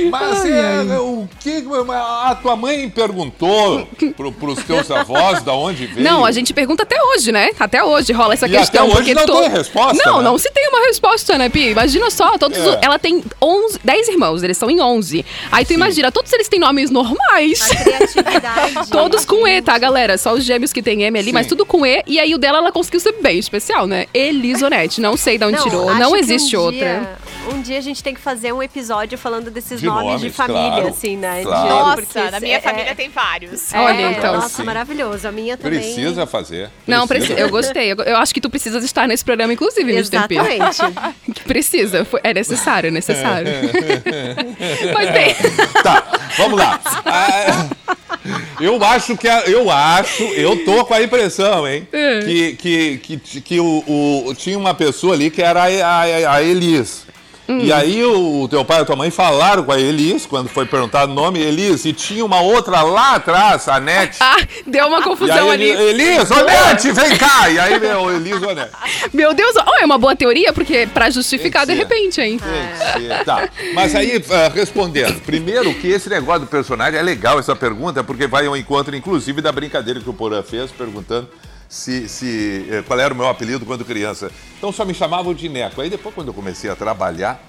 Mas 0.10 0.46
é, 0.46 1.00
o 1.00 1.28
que 1.40 1.64
a 1.92 2.36
tua 2.42 2.56
mãe 2.56 2.90
perguntou 2.90 3.88
pro, 4.16 4.32
pros 4.32 4.64
teus 4.64 4.90
avós 4.92 5.42
da 5.44 5.54
onde 5.54 5.86
veio? 5.88 6.04
Não, 6.08 6.26
a 6.26 6.32
gente 6.32 6.54
pergunta 6.54 6.84
até 6.84 6.96
hoje, 7.02 7.32
né? 7.32 7.52
Até 7.60 7.84
hoje 7.84 8.12
rola 8.14 8.34
essa 8.34 8.48
E 8.48 8.52
questão. 8.52 8.84
até 8.86 8.94
hoje 8.94 8.96
porque 8.98 9.14
não 9.14 9.26
to- 9.26 9.42
tem 9.42 9.50
resposta, 9.50 10.04
Não, 10.06 10.18
né? 10.18 10.24
não 10.24 10.38
se 10.38 10.50
tem 10.52 10.68
uma 10.70 10.86
resposta, 10.88 11.38
né, 11.38 11.50
Pi? 11.50 11.70
Imagina 11.72 12.10
só, 12.10 12.38
todos 12.38 12.58
É. 12.58 12.62
os- 12.62 12.78
ela 12.82 12.98
tem 13.00 13.24
11, 13.42 13.80
10 13.84 14.08
irmãos, 14.10 14.44
eles 14.44 14.58
são 14.58 14.70
em 14.70 14.80
11. 14.82 15.26
Aí 15.52 15.66
tu 15.66 15.74
imagina, 15.74 16.12
todos 16.12 16.32
eles 16.34 16.48
têm 16.48 16.60
nomes 16.60 16.90
normais. 16.92 17.62
A 17.72 17.76
criatividade. 17.84 18.90
Todos 18.92 19.26
com 19.26 19.48
E, 19.48 19.62
tá, 19.62 19.78
galera? 19.78 20.18
Só 20.18 20.34
os 20.34 20.44
gêmeos 20.44 20.72
que 20.74 20.82
tem 20.82 21.04
M 21.04 21.18
ali, 21.18 21.32
mas 21.32 21.44
Sim. 21.46 21.50
tudo 21.50 21.66
com 21.66 21.86
E. 21.86 22.04
E 22.08 22.20
aí 22.20 22.34
o 22.34 22.38
dela, 22.38 22.58
ela 22.60 22.72
conseguiu 22.72 23.00
ser 23.00 23.14
bem 23.22 23.40
especial, 23.40 23.88
né? 23.88 24.06
Elisonete. 24.14 25.00
Não 25.02 25.16
sei 25.18 25.38
de 25.38 25.46
onde 25.46 25.62
tirou. 25.64 25.90
acho 25.90 26.00
Não 26.00 26.16
existe 26.16 26.56
um 26.58 26.62
outra. 26.62 26.80
Dia, 26.80 27.18
um 27.54 27.62
dia 27.62 27.78
a 27.78 27.82
gente 27.82 28.04
tem 28.04 28.14
que 28.14 28.22
fazer 28.22 28.52
um 28.54 28.62
episódio 28.62 29.18
falando 29.18 29.50
desses 29.52 29.80
De 29.80 29.88
nomes, 30.02 30.22
de 30.22 30.30
família, 30.30 30.62
claro, 30.72 30.88
assim, 30.88 31.18
né? 31.18 31.40
De- 31.40 31.46
claro. 31.46 31.70
Nossa, 31.70 32.02
porque 32.02 32.32
na 32.32 32.40
minha 32.40 32.58
é- 32.58 32.62
família 32.62 32.96
tem 32.96 33.10
vários. 33.10 33.74
é, 33.74 33.80
Olha, 33.80 34.12
então. 34.12 34.34
Nossa, 34.36 34.50
Sim. 34.58 34.64
maravilhoso. 34.64 35.28
A 35.28 35.32
minha 35.32 35.58
também. 35.58 35.80
Precisa 35.80 36.26
fazer. 36.26 36.70
Não, 36.88 37.08
precisa. 37.08 37.34
Eu 37.34 37.50
gostei. 37.50 37.92
Eu, 37.92 37.98
eu 37.98 38.18
acho 38.18 38.34
que 38.34 38.42
tu 38.42 38.50
precisas 38.50 38.84
estar 38.84 39.08
nesse 39.08 39.24
programa, 39.24 39.54
inclusive, 39.54 39.92
Mr. 39.92 40.28
P. 40.28 40.36
Exatamente. 40.36 41.24
Que 41.34 41.44
precisa. 41.44 42.06
É 42.24 42.34
necessário, 42.34 42.88
é 42.88 42.92
necessário. 42.92 43.48
Mas 44.94 45.12
bem. 45.12 45.36
Tá, 45.84 46.04
vamos 46.38 46.60
lá. 46.60 46.80
Ah, 47.06 47.68
eu 48.60 48.82
acho 48.84 49.18
que 49.18 49.28
a- 49.28 49.42
eu 49.46 49.70
acho, 49.70 50.24
eu 50.24 50.64
tô 50.64 50.86
com 50.86 50.94
a 50.94 51.02
impressão, 51.02 51.68
hein, 51.68 51.88
É. 51.92 52.20
que, 52.22 52.54
que, 52.54 52.98
que, 52.98 53.42
que 53.42 53.60
o, 53.60 53.84
o- 54.28 54.36
tinha 54.36 54.58
uma 54.58 54.74
pessoa 54.74 55.14
ali 55.14 55.30
que 55.30 55.42
era 55.42 55.64
a, 55.64 55.66
a, 55.68 56.36
a 56.36 56.44
Elis. 56.44 57.06
Hum. 57.48 57.60
E 57.60 57.74
aí 57.74 58.04
o 58.06 58.48
teu 58.50 58.64
pai 58.64 58.80
e 58.80 58.82
a 58.82 58.86
tua 58.86 58.96
mãe 58.96 59.12
falaram 59.12 59.64
com 59.64 59.72
a 59.72 59.80
Elis, 59.80 60.26
quando 60.26 60.48
foi 60.48 60.66
perguntado 60.66 61.12
o 61.12 61.16
nome, 61.16 61.40
Elis, 61.42 61.84
e 61.84 61.92
tinha 61.92 62.24
uma 62.24 62.40
outra 62.40 62.82
lá 62.82 63.16
atrás, 63.16 63.68
a 63.68 63.80
Nete. 63.80 64.18
Ah, 64.24 64.38
deu 64.66 64.88
uma 64.88 65.02
confusão 65.02 65.50
aí, 65.50 65.52
ali. 65.52 65.70
Eli- 65.70 66.04
Elis, 66.04 66.32
ô 66.32 66.44
Nete, 66.44 66.92
vem 66.92 67.18
cá! 67.18 67.50
E 67.50 67.60
aí 67.60 67.74
o 67.78 68.12
Elis, 68.12 68.42
ô 68.42 68.54
Nete. 68.54 68.72
Meu 69.14 69.34
Deus, 69.34 69.54
ó, 69.58 69.76
é 69.82 69.86
uma 69.86 69.98
boa 69.98 70.16
teoria, 70.16 70.54
porque 70.54 70.88
pra 70.88 71.10
justificar 71.10 71.66
de 71.66 71.74
repente, 71.74 72.22
hein? 72.22 72.40
Tem 72.40 73.00
que 73.00 73.08
ser. 73.08 73.26
Tá, 73.26 73.50
mas 73.74 73.94
aí, 73.94 74.24
ah, 74.30 74.52
respondendo. 74.54 75.20
Primeiro 75.22 75.74
que 75.76 75.88
esse 75.88 76.10
negócio 76.10 76.42
do 76.42 76.48
personagem, 76.48 76.98
é 77.00 77.04
legal 77.04 77.38
essa 77.40 77.56
pergunta, 77.56 78.04
porque 78.04 78.26
vai 78.26 78.46
ao 78.46 78.56
encontro, 78.56 78.96
inclusive, 78.96 79.42
da 79.42 79.52
brincadeira 79.52 80.00
que 80.00 80.10
o 80.10 80.14
Porã 80.14 80.42
fez, 80.42 80.72
perguntando 80.72 81.28
se, 81.70 82.08
se, 82.08 82.66
eh, 82.70 82.84
qual 82.86 83.00
era 83.00 83.14
o 83.14 83.18
meu 83.18 83.28
apelido 83.28 83.66
quando 83.66 83.84
criança. 83.86 84.32
Então 84.58 84.72
só 84.72 84.86
me 84.86 84.94
chamavam 84.94 85.34
de 85.34 85.50
Neco. 85.50 85.82
Aí 85.82 85.90
depois, 85.90 86.14
quando 86.14 86.28
eu 86.28 86.34
comecei 86.34 86.70
a 86.70 86.76
trabalhar, 86.76 87.44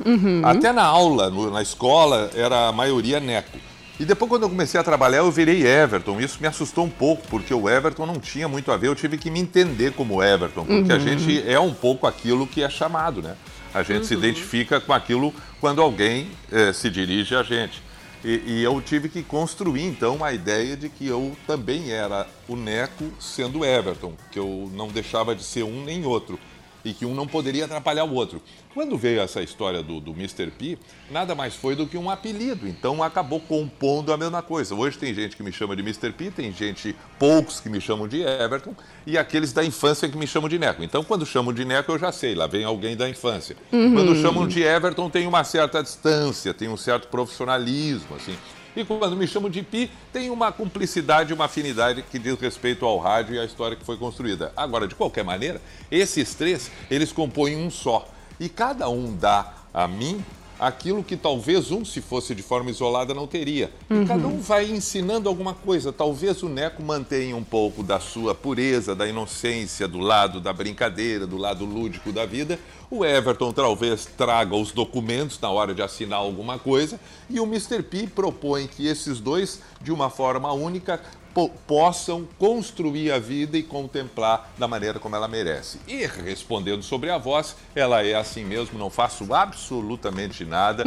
até 0.44 0.72
na 0.72 0.83
aula, 0.85 1.31
no- 1.31 1.50
na 1.50 1.62
escola, 1.62 2.31
era 2.35 2.68
a 2.68 2.72
maioria 2.72 3.20
Neco. 3.20 3.59
E 4.00 4.05
depois, 4.05 4.29
quando 4.29 4.42
eu 4.42 4.48
comecei 4.50 4.81
a 4.81 4.83
trabalhar, 4.83 5.18
eu 5.18 5.31
virei 5.31 5.64
Everton. 5.64 6.18
Isso 6.20 6.38
me 6.40 6.48
assustou 6.48 6.85
um 6.85 6.90
pouco, 6.90 7.29
porque 7.29 7.55
o 7.55 7.68
Everton 7.68 8.07
não 8.07 8.18
tinha 8.18 8.48
muito 8.48 8.72
a 8.72 8.77
ver. 8.77 8.88
Eu 8.88 8.94
tive 8.96 9.16
que 9.16 9.31
me 9.31 9.38
entender 9.38 9.92
como 9.92 10.20
Everton, 10.20 10.64
porque 10.64 10.92
a 10.92 10.98
gente 10.98 11.44
é 11.48 11.61
um 11.61 11.72
pouco 11.72 12.05
aquilo 12.07 12.44
que 12.46 12.62
é 12.62 12.68
chamado, 12.68 13.22
né? 13.22 13.37
A 13.72 13.83
gente 13.85 14.07
se 14.07 14.14
identifica 14.14 14.81
com 14.81 14.92
aquilo 14.92 15.33
quando 15.61 15.81
alguém 15.81 16.29
eh, 16.50 16.72
se 16.72 16.90
dirige 16.90 17.37
a 17.37 17.42
gente. 17.44 17.83
E, 18.25 18.43
e 18.47 18.63
eu 18.63 18.81
tive 18.81 19.11
que 19.11 19.23
construir, 19.23 19.83
então, 19.83 20.25
a 20.25 20.33
ideia 20.33 20.77
de 20.77 20.89
que 20.89 21.07
eu 21.07 21.37
também 21.47 21.91
era 21.91 22.27
o 22.49 22.57
Neco 22.57 23.05
sendo 23.21 23.65
Everton, 23.65 24.15
que 24.33 24.39
eu 24.39 24.71
não 24.75 24.89
deixava 24.89 25.35
de 25.35 25.45
ser 25.45 25.63
um 25.63 25.85
nem 25.85 26.07
outro 26.07 26.39
e 26.85 26.92
que 26.92 27.07
um 27.07 27.14
não 27.14 27.27
poderia 27.27 27.64
atrapalhar 27.64 28.05
o 28.05 28.12
outro. 28.12 28.42
Quando 28.75 28.99
veio 28.99 29.20
essa 29.20 29.42
história 29.42 29.83
do, 29.83 30.01
do 30.01 30.11
Mr. 30.12 30.51
P, 30.51 30.77
nada 31.11 31.35
mais 31.35 31.55
foi 31.55 31.77
do 31.77 31.87
que 31.87 31.97
um 31.97 32.11
apelido, 32.11 32.66
então 32.66 33.03
acabou 33.03 33.40
compondo 33.40 34.12
a 34.12 34.16
mesma 34.16 34.42
coisa. 34.42 34.75
Hoje 34.75 34.99
tem 34.99 35.14
gente 35.14 35.37
que 35.37 35.42
me 35.42 35.53
chama 35.53 35.77
de 35.77 35.83
Mr. 35.83 36.12
P, 36.12 36.31
tem 36.31 36.53
gente, 36.53 36.94
poucos 37.18 37.61
que 37.61 37.68
me 37.68 37.81
chamam 37.81 38.09
de 38.09 38.23
Everton, 38.23 38.75
e 39.07 39.16
aqueles 39.16 39.53
da 39.53 39.64
infância 39.64 40.09
que 40.09 40.18
me 40.18 40.27
chamam 40.27 40.49
de 40.49 40.59
Neco. 40.59 40.83
Então, 40.83 41.05
quando 41.05 41.25
chamam 41.25 41.53
de 41.53 41.64
Neco, 41.64 41.92
eu 41.92 41.99
já 41.99 42.11
sei, 42.11 42.35
lá 42.35 42.47
vem 42.47 42.64
alguém 42.64 42.97
da 42.97 43.09
infância. 43.09 43.57
Quando 43.70 44.16
chamam 44.16 44.47
de 44.47 44.62
Everton, 44.62 45.09
tem 45.09 45.27
uma 45.27 45.44
certa 45.44 45.83
distância, 45.83 46.53
tem 46.53 46.68
um 46.68 46.77
certo 46.77 47.09
profissionalismo, 47.09 48.16
assim. 48.16 48.37
E 48.77 48.85
quando 48.85 49.17
me 49.17 49.27
chamam 49.27 49.49
de 49.49 49.63
Pi, 49.63 49.91
tem 50.13 50.31
uma 50.31 50.51
cumplicidade, 50.51 51.33
uma 51.33 51.45
afinidade 51.45 52.03
que 52.03 52.19
diz 52.19 52.39
respeito 52.41 52.85
ao 52.85 52.99
rádio 52.99 53.35
e 53.35 53.39
à 53.39 53.45
história 53.45 53.77
que 53.77 53.85
foi 53.85 53.97
construída. 53.97 54.53
Agora, 54.57 54.89
de 54.89 54.95
qualquer 54.95 55.23
maneira, 55.23 55.61
esses 55.91 56.35
três, 56.35 56.71
eles 56.91 57.13
compõem 57.13 57.57
um 57.57 57.71
só. 57.71 58.09
E 58.41 58.49
cada 58.49 58.89
um 58.89 59.17
dá 59.17 59.53
a 59.73 59.87
mim 59.87 60.25
aquilo 60.59 61.03
que 61.03 61.17
talvez 61.17 61.71
um, 61.71 61.85
se 61.85 62.01
fosse 62.01 62.35
de 62.35 62.43
forma 62.43 62.71
isolada, 62.71 63.12
não 63.14 63.27
teria. 63.27 63.71
E 63.90 64.07
cada 64.07 64.27
um 64.27 64.40
vai 64.40 64.71
ensinando 64.71 65.29
alguma 65.29 65.55
coisa. 65.55 65.93
Talvez 65.93 66.43
o 66.43 66.49
Neco 66.49 66.83
mantenha 66.83 67.37
um 67.37 67.45
pouco 67.45 67.83
da 67.83 68.01
sua 68.01 68.35
pureza, 68.35 68.95
da 68.95 69.07
inocência, 69.07 69.88
do 69.88 69.99
lado 69.99 70.40
da 70.40 70.53
brincadeira, 70.53 71.27
do 71.27 71.37
lado 71.37 71.64
lúdico 71.64 72.12
da 72.12 72.25
vida. 72.27 72.59
O 72.90 73.05
Everton 73.05 73.53
talvez 73.53 74.07
traga 74.17 74.55
os 74.55 74.71
documentos 74.71 75.40
na 75.40 75.51
hora 75.51 75.75
de 75.75 75.83
assinar 75.83 76.19
alguma 76.19 76.59
coisa. 76.59 77.01
E 77.29 77.40
o 77.40 77.45
Mr. 77.45 77.83
P 77.83 78.07
propõe 78.07 78.67
que 78.67 78.87
esses 78.87 79.21
dois, 79.21 79.61
de 79.81 79.93
uma 79.93 80.11
forma 80.11 80.53
única, 80.53 81.01
po- 81.35 81.51
possam 81.66 82.27
construir 82.38 83.11
a 83.11 83.18
vida 83.18 83.59
e 83.59 83.62
contemplar 83.62 84.53
da 84.57 84.68
maneira 84.68 84.99
como 84.99 85.16
ela 85.16 85.27
merece. 85.29 85.79
E 85.88 86.07
respondendo 86.07 86.83
sobre 86.83 87.11
a 87.11 87.18
voz, 87.18 87.57
ela 87.75 88.03
é 88.05 88.14
assim 88.14 88.44
mesmo, 88.44 88.79
não 88.79 88.88
faço 88.88 89.35
absolutamente 89.35 90.44
nada 90.44 90.85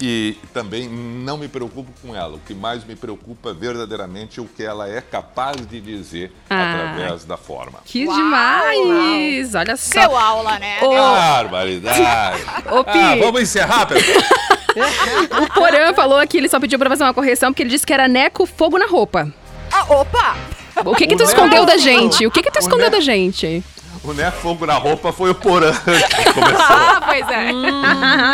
e 0.00 0.36
também 0.52 0.88
não 0.88 1.36
me 1.36 1.48
preocupo 1.48 1.90
com 2.02 2.14
ela. 2.14 2.34
O 2.36 2.40
que 2.40 2.54
mais 2.54 2.84
me 2.84 2.94
preocupa 2.94 3.52
verdadeiramente 3.52 4.38
é 4.38 4.42
o 4.42 4.46
que 4.46 4.62
ela 4.62 4.88
é 4.88 5.00
capaz 5.00 5.56
de 5.66 5.80
dizer 5.80 6.32
Ah. 6.48 6.72
através 6.94 7.24
da 7.24 7.36
forma. 7.36 7.80
Que 7.84 8.06
Uau! 8.06 8.16
demais! 8.16 9.54
Olha 9.54 9.76
só. 9.76 10.00
Deu 10.00 10.16
aula, 10.16 10.58
né? 10.58 10.78
Ô, 10.82 10.90
Barbaridade! 10.90 12.42
Ô, 12.70 12.84
Pi. 12.84 12.98
Ah, 12.98 13.16
vamos 13.16 13.42
encerrar, 13.42 13.86
pessoal? 13.86 14.22
O 14.74 15.54
Porã 15.54 15.94
falou 15.94 16.26
que 16.26 16.36
ele 16.36 16.48
só 16.48 16.58
pediu 16.58 16.80
pra 16.80 16.90
fazer 16.90 17.04
uma 17.04 17.14
correção 17.14 17.52
porque 17.52 17.62
ele 17.62 17.70
disse 17.70 17.86
que 17.86 17.92
era 17.92 18.08
Neco 18.08 18.44
Fogo 18.44 18.76
na 18.76 18.86
Roupa. 18.86 19.32
Ah, 19.76 19.86
opa! 19.88 20.36
O 20.84 20.94
que 20.94 21.04
que 21.04 21.14
O 21.14 21.18
tu 21.18 21.24
escondeu 21.24 21.66
da 21.66 21.76
gente? 21.76 22.24
O 22.24 22.30
que 22.30 22.42
que 22.42 22.50
tu 22.50 22.58
o 22.58 22.60
escondeu 22.60 22.88
da 22.90 23.00
gente? 23.00 23.64
O 24.04 24.12
Né 24.12 24.30
Fogo 24.30 24.64
na 24.66 24.74
Roupa 24.74 25.12
foi 25.12 25.30
o 25.30 25.34
Porã 25.34 25.72
que 25.72 26.32
começou. 26.32 26.56
Ah, 26.60 27.00
pois 27.04 27.26
é. 27.28 27.48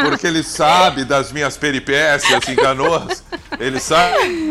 Porque 0.05 0.27
ele 0.27 0.43
sabe 0.43 1.05
das 1.05 1.33
minhas 1.33 1.57
peripécias 1.57 2.47
em 2.47 2.57
canoas. 2.57 3.25
Ele 3.59 3.81
sabe. 3.81 4.51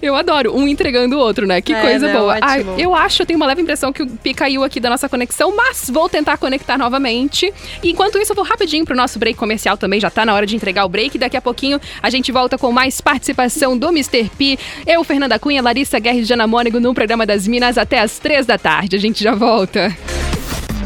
Eu 0.00 0.14
adoro, 0.14 0.56
um 0.56 0.66
entregando 0.66 1.16
o 1.16 1.18
outro, 1.18 1.46
né? 1.46 1.60
Que 1.60 1.72
É, 1.72 1.80
coisa 1.80 2.06
né? 2.06 2.12
boa. 2.12 2.36
Ótimo. 2.36 2.74
eu 2.78 2.94
acho, 2.94 3.22
eu 3.22 3.26
tenho 3.26 3.36
uma 3.38 3.46
leve 3.46 3.62
impressão 3.62 3.92
que 3.92 4.02
o 4.02 4.06
Pi 4.06 4.34
caiu 4.34 4.64
aqui 4.64 4.80
da 4.80 4.90
nossa 4.90 5.08
conexão, 5.08 5.54
mas 5.54 5.88
vou 5.90 6.08
tentar 6.08 6.36
conectar 6.36 6.76
novamente. 6.78 7.52
E 7.82 7.90
enquanto 7.90 8.18
isso, 8.18 8.32
eu 8.32 8.36
vou 8.36 8.44
rapidinho 8.44 8.84
pro 8.84 8.96
nosso 8.96 9.18
break 9.18 9.38
comercial 9.38 9.76
também, 9.76 10.00
já 10.00 10.10
tá 10.10 10.24
na 10.24 10.34
hora 10.34 10.46
de 10.46 10.56
entregar 10.56 10.84
o 10.84 10.88
break. 10.88 11.18
Daqui 11.18 11.36
a 11.36 11.42
pouquinho 11.42 11.80
a 12.02 12.10
gente 12.10 12.30
volta 12.32 12.58
com 12.58 12.70
mais 12.72 13.00
participação 13.00 13.76
do 13.76 13.88
Mr. 13.88 14.30
P. 14.36 14.58
Eu, 14.86 15.02
Fernanda 15.04 15.38
Cunha, 15.38 15.62
Larissa 15.62 15.98
Guerra 15.98 16.18
e 16.18 16.24
Jana 16.24 16.46
Mônego 16.46 16.80
no 16.80 16.94
programa 16.94 17.24
das 17.26 17.46
Minas 17.46 17.78
até 17.78 18.00
as 18.00 18.18
três 18.18 18.46
da 18.46 18.58
tarde. 18.58 18.96
A 18.96 18.98
gente 18.98 19.22
já 19.22 19.34
volta. 19.34 19.94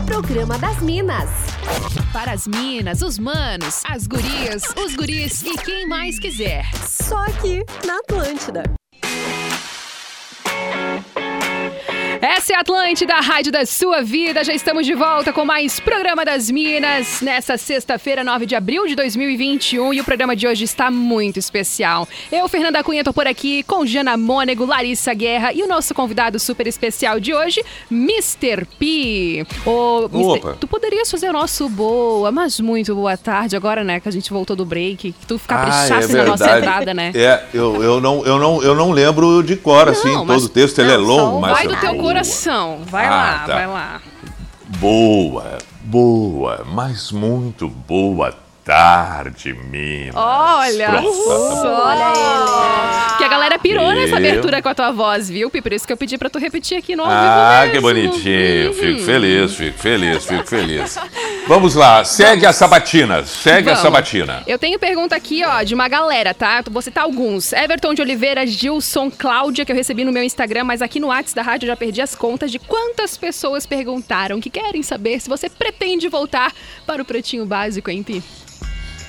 Programa 0.06 0.58
das 0.58 0.80
Minas. 0.82 1.30
Para 2.12 2.32
as 2.32 2.46
minas, 2.46 3.00
os 3.02 3.18
manos, 3.18 3.82
as 3.88 4.06
gurias, 4.08 4.62
os 4.84 4.96
guris 4.96 5.42
e 5.42 5.56
quem 5.58 5.86
mais 5.86 6.18
quiser. 6.18 6.64
Só 6.84 7.16
aqui 7.26 7.62
na 7.86 7.98
Atlântida. 7.98 8.79
Essa 12.40 12.54
é 12.54 12.56
a 12.56 12.60
Atlântida, 12.60 13.14
a 13.16 13.20
rádio 13.20 13.52
da 13.52 13.66
sua 13.66 14.00
vida. 14.00 14.42
Já 14.42 14.54
estamos 14.54 14.86
de 14.86 14.94
volta 14.94 15.30
com 15.30 15.44
mais 15.44 15.78
Programa 15.78 16.24
das 16.24 16.50
Minas 16.50 17.20
nessa 17.20 17.58
sexta-feira, 17.58 18.24
9 18.24 18.46
de 18.46 18.54
abril 18.54 18.86
de 18.86 18.94
2021. 18.94 19.92
E 19.92 20.00
o 20.00 20.04
programa 20.04 20.34
de 20.34 20.48
hoje 20.48 20.64
está 20.64 20.90
muito 20.90 21.38
especial. 21.38 22.08
Eu, 22.32 22.48
Fernanda 22.48 22.82
Cunha, 22.82 23.04
tô 23.04 23.12
por 23.12 23.26
aqui 23.26 23.62
com 23.64 23.84
Jana 23.84 24.16
Mônego, 24.16 24.64
Larissa 24.64 25.12
Guerra 25.12 25.52
e 25.52 25.62
o 25.62 25.68
nosso 25.68 25.94
convidado 25.94 26.38
super 26.38 26.66
especial 26.66 27.20
de 27.20 27.34
hoje, 27.34 27.62
Mr. 27.90 28.64
P. 28.78 29.46
Ô, 29.66 30.08
Mr. 30.10 30.38
Opa. 30.38 30.56
Tu 30.58 30.66
poderias 30.66 31.10
fazer 31.10 31.28
o 31.28 31.34
nosso 31.34 31.68
boa, 31.68 32.32
mas 32.32 32.58
muito 32.58 32.94
boa 32.94 33.18
tarde 33.18 33.54
agora, 33.54 33.84
né? 33.84 34.00
Que 34.00 34.08
a 34.08 34.12
gente 34.12 34.30
voltou 34.32 34.56
do 34.56 34.64
break. 34.64 35.12
Que 35.12 35.26
tu 35.26 35.38
fica 35.38 35.56
caprichasse 35.56 36.14
na 36.14 36.24
nossa 36.24 36.56
entrada, 36.56 36.94
né? 36.94 37.12
É, 37.14 37.44
eu, 37.52 37.84
eu, 37.84 38.00
não, 38.00 38.24
eu, 38.24 38.38
não, 38.38 38.62
eu 38.62 38.74
não 38.74 38.92
lembro 38.92 39.42
de 39.42 39.56
cor, 39.56 39.90
assim, 39.90 40.14
Não, 40.14 40.24
mas- 40.24 40.40
todo 40.40 40.46
o 40.46 40.48
texto 40.48 40.78
ele 40.78 40.92
é 40.92 40.96
não, 40.96 41.04
longo, 41.04 41.40
mas... 41.42 41.52
Vai 41.52 41.68
do 41.68 41.76
teu 41.76 41.94
boa, 41.96 42.29
coração. 42.30 42.82
Vai 42.86 43.06
Ah, 43.06 43.10
lá, 43.10 43.38
tá. 43.46 43.54
vai 43.54 43.66
lá. 43.66 44.00
Boa, 44.78 45.58
boa, 45.82 46.64
mas 46.64 47.10
muito 47.10 47.68
boa 47.68 48.34
tarde, 48.70 49.52
Minas. 49.52 50.14
Olha 50.14 50.90
Pronto. 50.90 51.12
só. 51.12 51.86
Olha 51.86 52.12
ele. 52.12 53.18
Que 53.18 53.24
a 53.24 53.28
galera 53.28 53.58
pirou 53.58 53.92
nessa 53.92 54.16
abertura 54.16 54.62
com 54.62 54.68
a 54.68 54.74
tua 54.74 54.92
voz, 54.92 55.28
viu, 55.28 55.50
Pi? 55.50 55.60
Por 55.60 55.72
isso 55.72 55.84
que 55.86 55.92
eu 55.92 55.96
pedi 55.96 56.16
pra 56.16 56.30
tu 56.30 56.38
repetir 56.38 56.78
aqui 56.78 56.94
no 56.94 57.02
Ah, 57.04 57.66
que 57.70 57.80
bonitinho. 57.80 58.72
Fico 58.72 59.00
feliz, 59.00 59.54
fico 59.54 59.76
feliz, 59.78 60.24
fico 60.24 60.46
feliz. 60.46 60.96
Vamos 61.48 61.74
lá, 61.74 62.04
segue 62.04 62.46
a 62.46 62.52
sabatina, 62.52 63.24
segue 63.24 63.68
a 63.70 63.72
Vamos. 63.74 63.80
sabatina. 63.80 64.42
Eu 64.46 64.56
tenho 64.58 64.78
pergunta 64.78 65.16
aqui, 65.16 65.44
ó, 65.44 65.62
de 65.64 65.74
uma 65.74 65.88
galera, 65.88 66.32
tá? 66.32 66.62
Vou 66.70 66.80
citar 66.80 67.02
alguns. 67.04 67.52
Everton 67.52 67.92
de 67.92 68.00
Oliveira, 68.02 68.46
Gilson, 68.46 69.10
Cláudia, 69.10 69.64
que 69.64 69.72
eu 69.72 69.76
recebi 69.76 70.04
no 70.04 70.12
meu 70.12 70.22
Instagram, 70.22 70.62
mas 70.62 70.80
aqui 70.80 71.00
no 71.00 71.08
WhatsApp 71.08 71.34
da 71.34 71.42
rádio 71.42 71.66
eu 71.66 71.70
já 71.70 71.76
perdi 71.76 72.00
as 72.00 72.14
contas 72.14 72.52
de 72.52 72.58
quantas 72.60 73.16
pessoas 73.16 73.66
perguntaram 73.66 74.40
que 74.40 74.48
querem 74.48 74.82
saber 74.82 75.18
se 75.20 75.28
você 75.28 75.48
pretende 75.50 76.08
voltar 76.08 76.52
para 76.86 77.02
o 77.02 77.04
Pretinho 77.04 77.44
Básico, 77.44 77.90
hein, 77.90 78.02
Pi? 78.04 78.22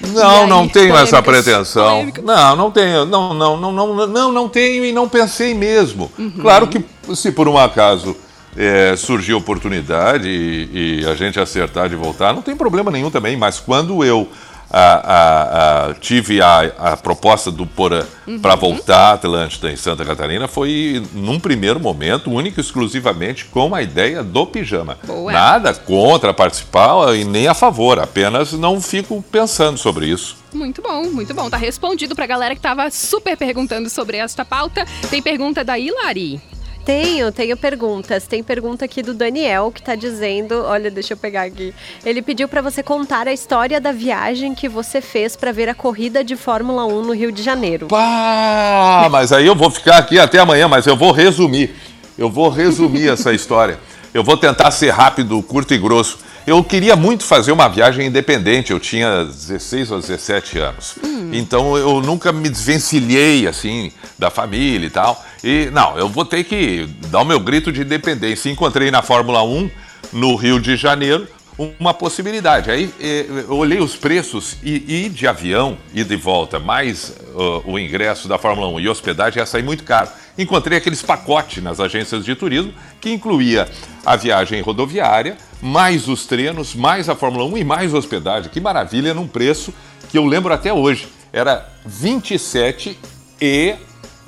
Não, 0.10 0.44
aí, 0.44 0.50
não 0.50 0.68
tenho 0.68 0.96
essa 0.96 1.22
pretensão. 1.22 2.12
Não, 2.24 2.56
não 2.56 2.72
tenho. 2.72 3.06
Não, 3.06 3.34
não, 3.34 3.58
não, 3.58 3.72
não, 3.72 4.08
não, 4.08 4.32
não 4.32 4.50
tenho 4.50 4.86
e 4.86 4.92
não 4.92 5.08
pensei 5.08 5.54
mesmo. 5.54 6.12
Uhum. 6.18 6.32
Claro 6.42 6.68
que 6.68 6.84
se 7.16 7.32
por 7.32 7.48
um 7.48 7.58
acaso 7.58 8.16
é, 8.58 8.96
surgir 8.96 9.34
oportunidade 9.34 10.28
e, 10.28 11.02
e 11.02 11.06
a 11.08 11.16
gente 11.16 11.40
acertar 11.40 11.90
de 11.90 11.96
voltar, 11.96 12.34
não 12.34 12.42
tem 12.42 12.56
problema 12.56 12.92
nenhum 12.92 13.10
também. 13.10 13.38
Mas 13.38 13.60
quando 13.60 14.04
eu 14.04 14.28
ah, 14.72 15.02
ah, 15.04 15.90
ah, 15.90 15.94
tive 16.00 16.42
a, 16.42 16.60
a 16.78 16.98
proposta 16.98 17.52
do 17.52 17.66
Porã 17.66 18.04
Uhum. 18.32 18.40
para 18.40 18.56
voltar 18.56 19.12
à 19.12 19.14
Atlântida 19.14 19.72
em 19.72 19.76
Santa 19.76 20.06
Catarina, 20.06 20.48
foi 20.48 21.04
num 21.14 21.40
primeiro 21.40 21.80
momento, 21.80 22.32
único 22.32 22.60
e 22.60 22.62
exclusivamente 22.62 23.46
com 23.46 23.76
a 23.76 23.82
ideia 23.82 24.24
do 24.24 24.46
pijama. 24.46 24.98
Boa. 25.04 25.32
Nada 25.32 25.74
contra 25.74 26.34
participar 26.34 27.16
e 27.16 27.24
nem 27.26 27.48
a 27.48 27.54
favor, 27.54 28.00
apenas 28.00 28.54
não 28.54 28.80
fico 28.80 29.22
pensando 29.32 29.78
sobre 29.78 30.08
isso. 30.08 30.38
Muito 30.54 30.82
bom, 30.82 31.04
muito 31.06 31.34
bom. 31.34 31.50
Tá 31.50 31.58
respondido 31.58 32.16
pra 32.16 32.26
galera 32.28 32.56
que 32.56 32.62
tava 32.62 32.90
super 32.92 33.36
perguntando 33.38 33.90
sobre 33.90 34.18
esta 34.18 34.46
pauta. 34.46 34.86
Tem 35.10 35.22
pergunta 35.22 35.64
da 35.64 35.78
Hilari. 35.80 36.42
Tenho, 36.86 37.32
tenho 37.32 37.56
perguntas. 37.56 38.26
Tem 38.26 38.42
pergunta 38.44 38.86
aqui 38.86 39.02
do 39.02 39.14
Daniel 39.14 39.72
que 39.72 39.82
tá 39.82 39.96
dizendo, 39.96 40.64
olha, 40.66 40.90
deixa 40.90 41.14
eu 41.14 41.18
pegar 41.18 41.44
aqui. 41.44 41.74
Ele 42.06 42.22
pediu 42.22 42.48
pra 42.48 42.62
você 42.62 42.82
contar 42.82 43.28
a 43.28 43.34
história 43.34 43.80
da 43.80 43.92
viagem 43.92 44.56
que 44.56 44.68
você 44.68 45.00
fez 45.02 45.36
pra 45.36 45.52
ver 45.52 45.70
a 45.70 45.76
corrida 45.76 46.24
de 46.24 46.36
Fórmula 46.36 46.86
1 46.86 47.04
no 47.04 47.14
Rio 47.14 47.32
de 47.32 47.44
Janeiro. 47.44 47.88
Pá, 47.88 49.08
mas 49.12 49.32
aí 49.32 49.46
eu 49.46 49.56
vou 49.56 49.70
ficar 49.70 49.98
aqui 49.98 50.20
até 50.20 50.40
amanhã, 50.40 50.68
mas 50.68 50.88
eu 50.88 50.98
vou 50.98 51.12
resumir. 51.12 51.76
Eu 52.18 52.30
vou 52.30 52.50
resumir 52.50 53.10
essa 53.10 53.32
história. 53.34 53.80
Eu 54.14 54.24
vou 54.24 54.36
tentar 54.36 54.72
ser 54.72 54.90
rápido, 54.90 55.42
curto 55.44 55.74
e 55.74 55.78
grosso. 55.78 56.20
Eu 56.46 56.64
queria 56.64 56.96
muito 56.96 57.24
fazer 57.24 57.52
uma 57.52 57.70
viagem 57.70 58.08
independente. 58.08 58.72
Eu 58.72 58.80
tinha 58.80 59.24
16 59.24 59.92
ou 59.92 60.00
17 60.00 60.58
anos. 60.58 60.96
Então 61.32 61.78
eu 61.78 62.02
nunca 62.02 62.32
me 62.32 62.50
desvencilhei 62.50 63.48
assim 63.48 63.92
da 64.18 64.30
família 64.30 64.88
e 64.88 64.90
tal. 64.90 65.24
E 65.44 65.70
não, 65.72 65.98
eu 65.98 66.08
vou 66.08 66.24
ter 66.24 66.44
que 66.44 66.88
dar 67.08 67.22
o 67.22 67.26
meu 67.26 67.40
grito 67.40 67.72
de 67.72 67.82
independência. 67.82 68.50
Encontrei 68.50 68.92
na 68.92 69.02
Fórmula 69.02 69.44
1 69.44 69.70
no 70.14 70.36
Rio 70.36 70.60
de 70.60 70.76
Janeiro 70.76 71.28
uma 71.58 71.94
possibilidade. 71.94 72.72
Aí 72.72 72.94
eh, 73.00 73.26
eu 73.48 73.56
olhei 73.56 73.80
os 73.80 73.96
preços 73.96 74.58
e, 74.64 75.06
e 75.06 75.10
de 75.10 75.28
avião, 75.28 75.78
e 75.94 76.04
volta, 76.16 76.60
mais 76.60 77.14
ah, 77.36 77.62
o 77.66 77.78
ingresso 77.78 78.28
da 78.28 78.38
Fórmula 78.38 78.68
1 78.68 78.80
e 78.80 78.90
hospedagem 78.90 79.40
ia 79.40 79.46
sair 79.46 79.64
muito 79.64 79.84
caro. 79.84 80.10
Encontrei 80.38 80.78
aqueles 80.78 81.02
pacotes 81.02 81.62
nas 81.62 81.80
agências 81.80 82.24
de 82.24 82.36
turismo 82.36 82.74
que 83.00 83.12
incluía 83.12 83.68
a 84.06 84.16
viagem 84.16 84.62
rodoviária, 84.62 85.38
mais 85.62 86.08
os 86.08 86.26
treinos, 86.26 86.74
mais 86.74 87.10
a 87.10 87.16
Fórmula 87.16 87.46
1 87.46 87.58
e 87.58 87.64
mais 87.64 87.94
hospedagem. 87.94 88.50
Que 88.50 88.60
maravilha, 88.60 89.14
num 89.14 89.28
preço 89.28 89.74
que 90.10 90.18
eu 90.18 90.26
lembro 90.26 90.54
até 90.54 90.74
hoje. 90.74 91.08
Era 91.34 91.70
27 91.86 92.98
e 93.42 93.76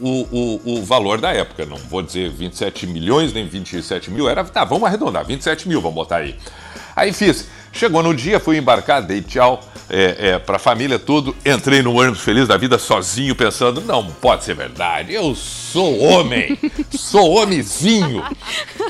o, 0.04 0.60
o, 0.66 0.74
o 0.80 0.84
valor 0.84 1.20
da 1.22 1.32
época. 1.32 1.66
Não 1.66 1.78
vou 1.78 2.02
dizer 2.02 2.30
27 2.30 2.86
milhões 2.88 3.32
nem 3.34 3.48
27 3.48 4.12
mil. 4.12 4.28
Era, 4.30 4.44
tá, 4.44 4.64
vamos 4.66 4.84
arredondar, 4.86 5.26
27 5.26 5.68
mil, 5.68 5.80
vamos 5.82 5.96
botar 5.96 6.18
aí. 6.18 6.36
Aí 6.96 7.12
fiz. 7.14 7.48
Chegou 7.72 8.04
no 8.04 8.14
dia, 8.14 8.40
fui 8.40 8.58
embarcar, 8.58 9.02
dei 9.02 9.20
tchau 9.20 9.60
é, 9.90 10.30
é, 10.34 10.38
pra 10.40 10.60
família, 10.60 11.00
tudo. 11.00 11.36
Entrei 11.44 11.82
no 11.82 11.96
ônibus 12.00 12.22
feliz 12.22 12.48
da 12.48 12.56
vida, 12.56 12.78
sozinho, 12.78 13.34
pensando: 13.36 13.82
não 13.82 14.06
pode 14.12 14.44
ser 14.44 14.54
verdade, 14.54 15.12
eu 15.12 15.34
sou 15.34 16.00
homem, 16.04 16.56
sou 16.96 17.36
homenzinho. 17.42 18.24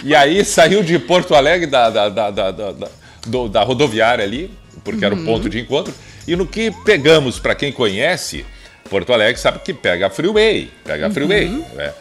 E 0.04 0.14
aí 0.14 0.44
saiu 0.44 0.84
de 0.84 1.00
Porto 1.00 1.34
Alegre, 1.34 1.66
da, 1.68 1.90
da, 1.90 2.10
da, 2.10 2.30
da, 2.32 2.52
da, 2.52 2.72
da- 2.74 2.90
do- 3.26 3.48
da 3.48 3.64
rodoviária 3.64 4.26
ali, 4.26 4.52
porque 4.84 5.06
era 5.06 5.16
o 5.16 5.24
ponto 5.24 5.48
de 5.50 5.62
encontro. 5.62 5.94
E 6.28 6.36
no 6.36 6.46
que 6.46 6.70
pegamos, 6.84 7.40
pra 7.40 7.56
quem 7.56 7.72
conhece, 7.72 8.46
Porto 8.90 9.12
Alegre 9.14 9.40
sabe 9.42 9.60
que 9.60 9.74
pega 9.74 10.08
a 10.08 10.10
freeway, 10.10 10.70
pega 10.84 11.08
a 11.08 11.10
freeway. 11.10 11.48
né? 11.76 11.92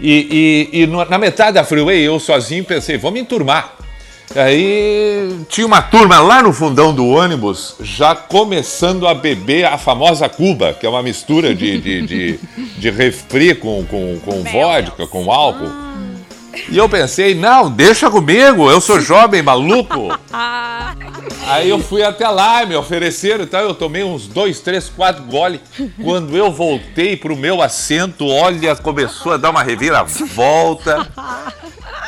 E, 0.00 0.68
e- 0.72 0.82
e 0.82 0.86
na 0.86 1.18
metade 1.18 1.52
da 1.54 1.64
freeway, 1.64 2.00
eu 2.02 2.18
sozinho 2.20 2.64
pensei, 2.64 2.96
vou 2.96 3.10
me 3.10 3.20
enturmar. 3.20 3.74
Aí 4.36 5.34
tinha 5.48 5.66
uma 5.66 5.80
turma 5.80 6.20
lá 6.20 6.42
no 6.42 6.52
fundão 6.52 6.92
do 6.94 7.06
ônibus, 7.06 7.76
já 7.80 8.14
começando 8.14 9.08
a 9.08 9.14
beber 9.14 9.64
a 9.64 9.78
famosa 9.78 10.28
Cuba, 10.28 10.74
que 10.78 10.84
é 10.84 10.88
uma 10.88 11.02
mistura 11.02 11.54
de, 11.54 11.80
de, 11.80 12.02
de, 12.02 12.40
de 12.78 12.90
refri 12.92 13.54
com, 13.54 13.84
com, 13.86 14.18
com 14.20 14.42
vodka, 14.44 15.06
com 15.06 15.32
álcool. 15.32 15.70
E 16.68 16.76
eu 16.76 16.88
pensei, 16.88 17.34
não, 17.34 17.70
deixa 17.70 18.10
comigo, 18.10 18.70
eu 18.70 18.80
sou 18.80 19.00
jovem, 19.00 19.42
maluco. 19.42 20.08
Aí 21.46 21.68
eu 21.68 21.78
fui 21.78 22.02
até 22.02 22.28
lá, 22.28 22.64
me 22.66 22.76
ofereceram 22.76 23.44
e 23.44 23.46
tal, 23.46 23.62
eu 23.62 23.74
tomei 23.74 24.04
uns 24.04 24.26
dois, 24.26 24.60
três, 24.60 24.88
quatro 24.88 25.24
gole. 25.24 25.60
Quando 26.02 26.36
eu 26.36 26.52
voltei 26.52 27.16
pro 27.16 27.36
meu 27.36 27.62
assento, 27.62 28.26
olha, 28.26 28.76
começou 28.76 29.32
a 29.32 29.36
dar 29.36 29.50
uma 29.50 29.62
reviravolta. 29.62 31.08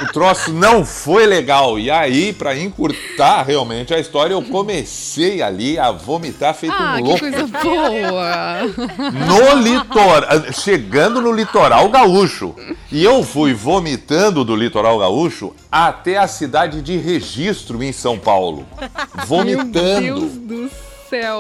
O 0.03 0.13
troço 0.13 0.53
não 0.53 0.85
foi 0.85 1.27
legal. 1.27 1.79
E 1.79 1.91
aí, 1.91 2.33
pra 2.33 2.57
encurtar 2.57 3.43
realmente 3.43 3.93
a 3.93 3.99
história, 3.99 4.33
eu 4.35 4.43
comecei 4.43 5.43
ali 5.43 5.79
a 5.79 5.91
vomitar 5.91 6.55
feito 6.55 6.75
Ah, 6.79 6.95
um 6.95 6.97
que 6.97 7.03
louco. 7.03 7.21
coisa 7.21 7.47
boa. 7.47 8.63
No 9.27 9.55
litoral, 9.63 10.53
chegando 10.53 11.21
no 11.21 11.33
litoral 11.33 11.89
gaúcho. 11.91 12.55
E 12.91 13.05
eu 13.05 13.23
fui 13.23 13.53
vomitando 13.55 14.45
do 14.45 14.57
litoral 14.57 14.99
gaúcho 14.99 15.55
até 15.71 16.17
a 16.19 16.27
cidade 16.27 16.83
de 16.83 16.97
Registro, 16.97 17.83
em 17.83 17.93
São 17.93 18.19
Paulo. 18.19 18.67
Meu 19.17 19.27
Vomitando. 19.27 20.01
Deus 20.01 20.33
do 20.33 20.69
céu. 20.69 20.90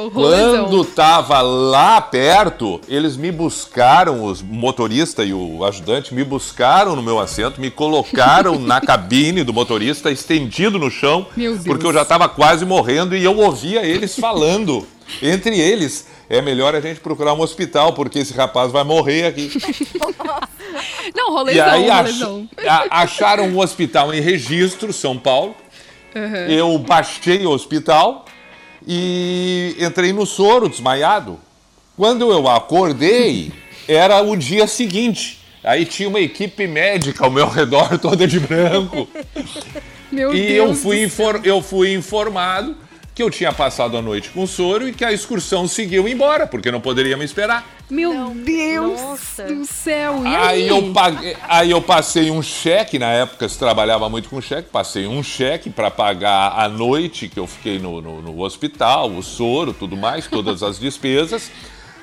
Rolezão. 0.08 0.64
Quando 0.64 0.84
tava 0.84 1.40
lá 1.40 2.00
perto, 2.00 2.80
eles 2.88 3.16
me 3.16 3.30
buscaram, 3.30 4.24
os 4.24 4.42
motorista 4.42 5.22
e 5.24 5.32
o 5.32 5.64
ajudante 5.64 6.12
me 6.14 6.24
buscaram 6.24 6.96
no 6.96 7.02
meu 7.02 7.18
assento, 7.20 7.60
me 7.60 7.70
colocaram 7.70 8.58
na 8.58 8.80
cabine 8.82 9.44
do 9.44 9.52
motorista, 9.52 10.10
estendido 10.10 10.78
no 10.78 10.90
chão, 10.90 11.26
porque 11.64 11.86
eu 11.86 11.92
já 11.92 12.04
tava 12.04 12.28
quase 12.28 12.64
morrendo 12.64 13.16
e 13.16 13.22
eu 13.24 13.36
ouvia 13.38 13.84
eles 13.84 14.18
falando. 14.18 14.86
Entre 15.20 15.58
eles, 15.58 16.06
é 16.28 16.40
melhor 16.40 16.72
a 16.76 16.80
gente 16.80 17.00
procurar 17.00 17.34
um 17.34 17.40
hospital, 17.40 17.92
porque 17.94 18.20
esse 18.20 18.32
rapaz 18.32 18.70
vai 18.70 18.84
morrer 18.84 19.26
aqui. 19.26 19.50
Não, 21.14 21.30
E 21.30 21.32
rolezão, 21.32 21.64
aí 21.68 21.90
ach- 21.90 21.96
rolezão. 21.98 22.48
acharam 22.90 23.44
um 23.48 23.58
hospital 23.58 24.14
em 24.14 24.20
registro, 24.20 24.92
São 24.92 25.18
Paulo. 25.18 25.54
Uhum. 26.14 26.46
Eu 26.48 26.78
baixei 26.78 27.44
o 27.46 27.50
hospital 27.50 28.24
e 28.92 29.76
entrei 29.78 30.12
no 30.12 30.26
soro, 30.26 30.68
desmaiado. 30.68 31.38
Quando 31.96 32.28
eu 32.32 32.48
acordei, 32.48 33.52
era 33.86 34.20
o 34.20 34.34
dia 34.36 34.66
seguinte. 34.66 35.38
Aí 35.62 35.84
tinha 35.86 36.08
uma 36.08 36.18
equipe 36.18 36.66
médica 36.66 37.24
ao 37.24 37.30
meu 37.30 37.48
redor, 37.48 37.96
toda 38.02 38.26
de 38.26 38.40
branco. 38.40 39.08
Meu 40.10 40.34
E 40.34 40.54
Deus. 40.54 40.68
eu 40.70 40.74
fui, 40.74 41.10
eu 41.44 41.62
fui 41.62 41.94
informado 41.94 42.74
que 43.20 43.24
eu 43.24 43.28
tinha 43.30 43.52
passado 43.52 43.98
a 43.98 44.00
noite 44.00 44.30
com 44.30 44.46
soro 44.46 44.88
e 44.88 44.94
que 44.94 45.04
a 45.04 45.12
excursão 45.12 45.68
seguiu 45.68 46.08
embora, 46.08 46.46
porque 46.46 46.70
não 46.70 46.80
poderia 46.80 47.18
me 47.18 47.24
esperar. 47.26 47.68
Meu 47.90 48.30
Deus 48.30 48.98
Nossa. 48.98 49.44
do 49.44 49.62
céu. 49.66 50.22
E 50.24 50.28
aí? 50.28 50.36
Aí 50.36 50.68
eu, 50.68 50.90
paguei, 50.94 51.36
aí 51.46 51.70
eu 51.70 51.82
passei 51.82 52.30
um 52.30 52.40
cheque, 52.40 52.98
na 52.98 53.08
época 53.12 53.46
se 53.46 53.58
trabalhava 53.58 54.08
muito 54.08 54.30
com 54.30 54.40
cheque, 54.40 54.70
passei 54.70 55.06
um 55.06 55.22
cheque 55.22 55.68
para 55.68 55.90
pagar 55.90 56.54
a 56.56 56.66
noite 56.66 57.28
que 57.28 57.38
eu 57.38 57.46
fiquei 57.46 57.78
no, 57.78 58.00
no- 58.00 58.22
no 58.22 58.40
hospital, 58.40 59.10
o 59.10 59.22
soro, 59.22 59.74
tudo 59.74 59.98
mais, 59.98 60.26
todas 60.26 60.62
as 60.62 60.78
despesas. 60.80 61.50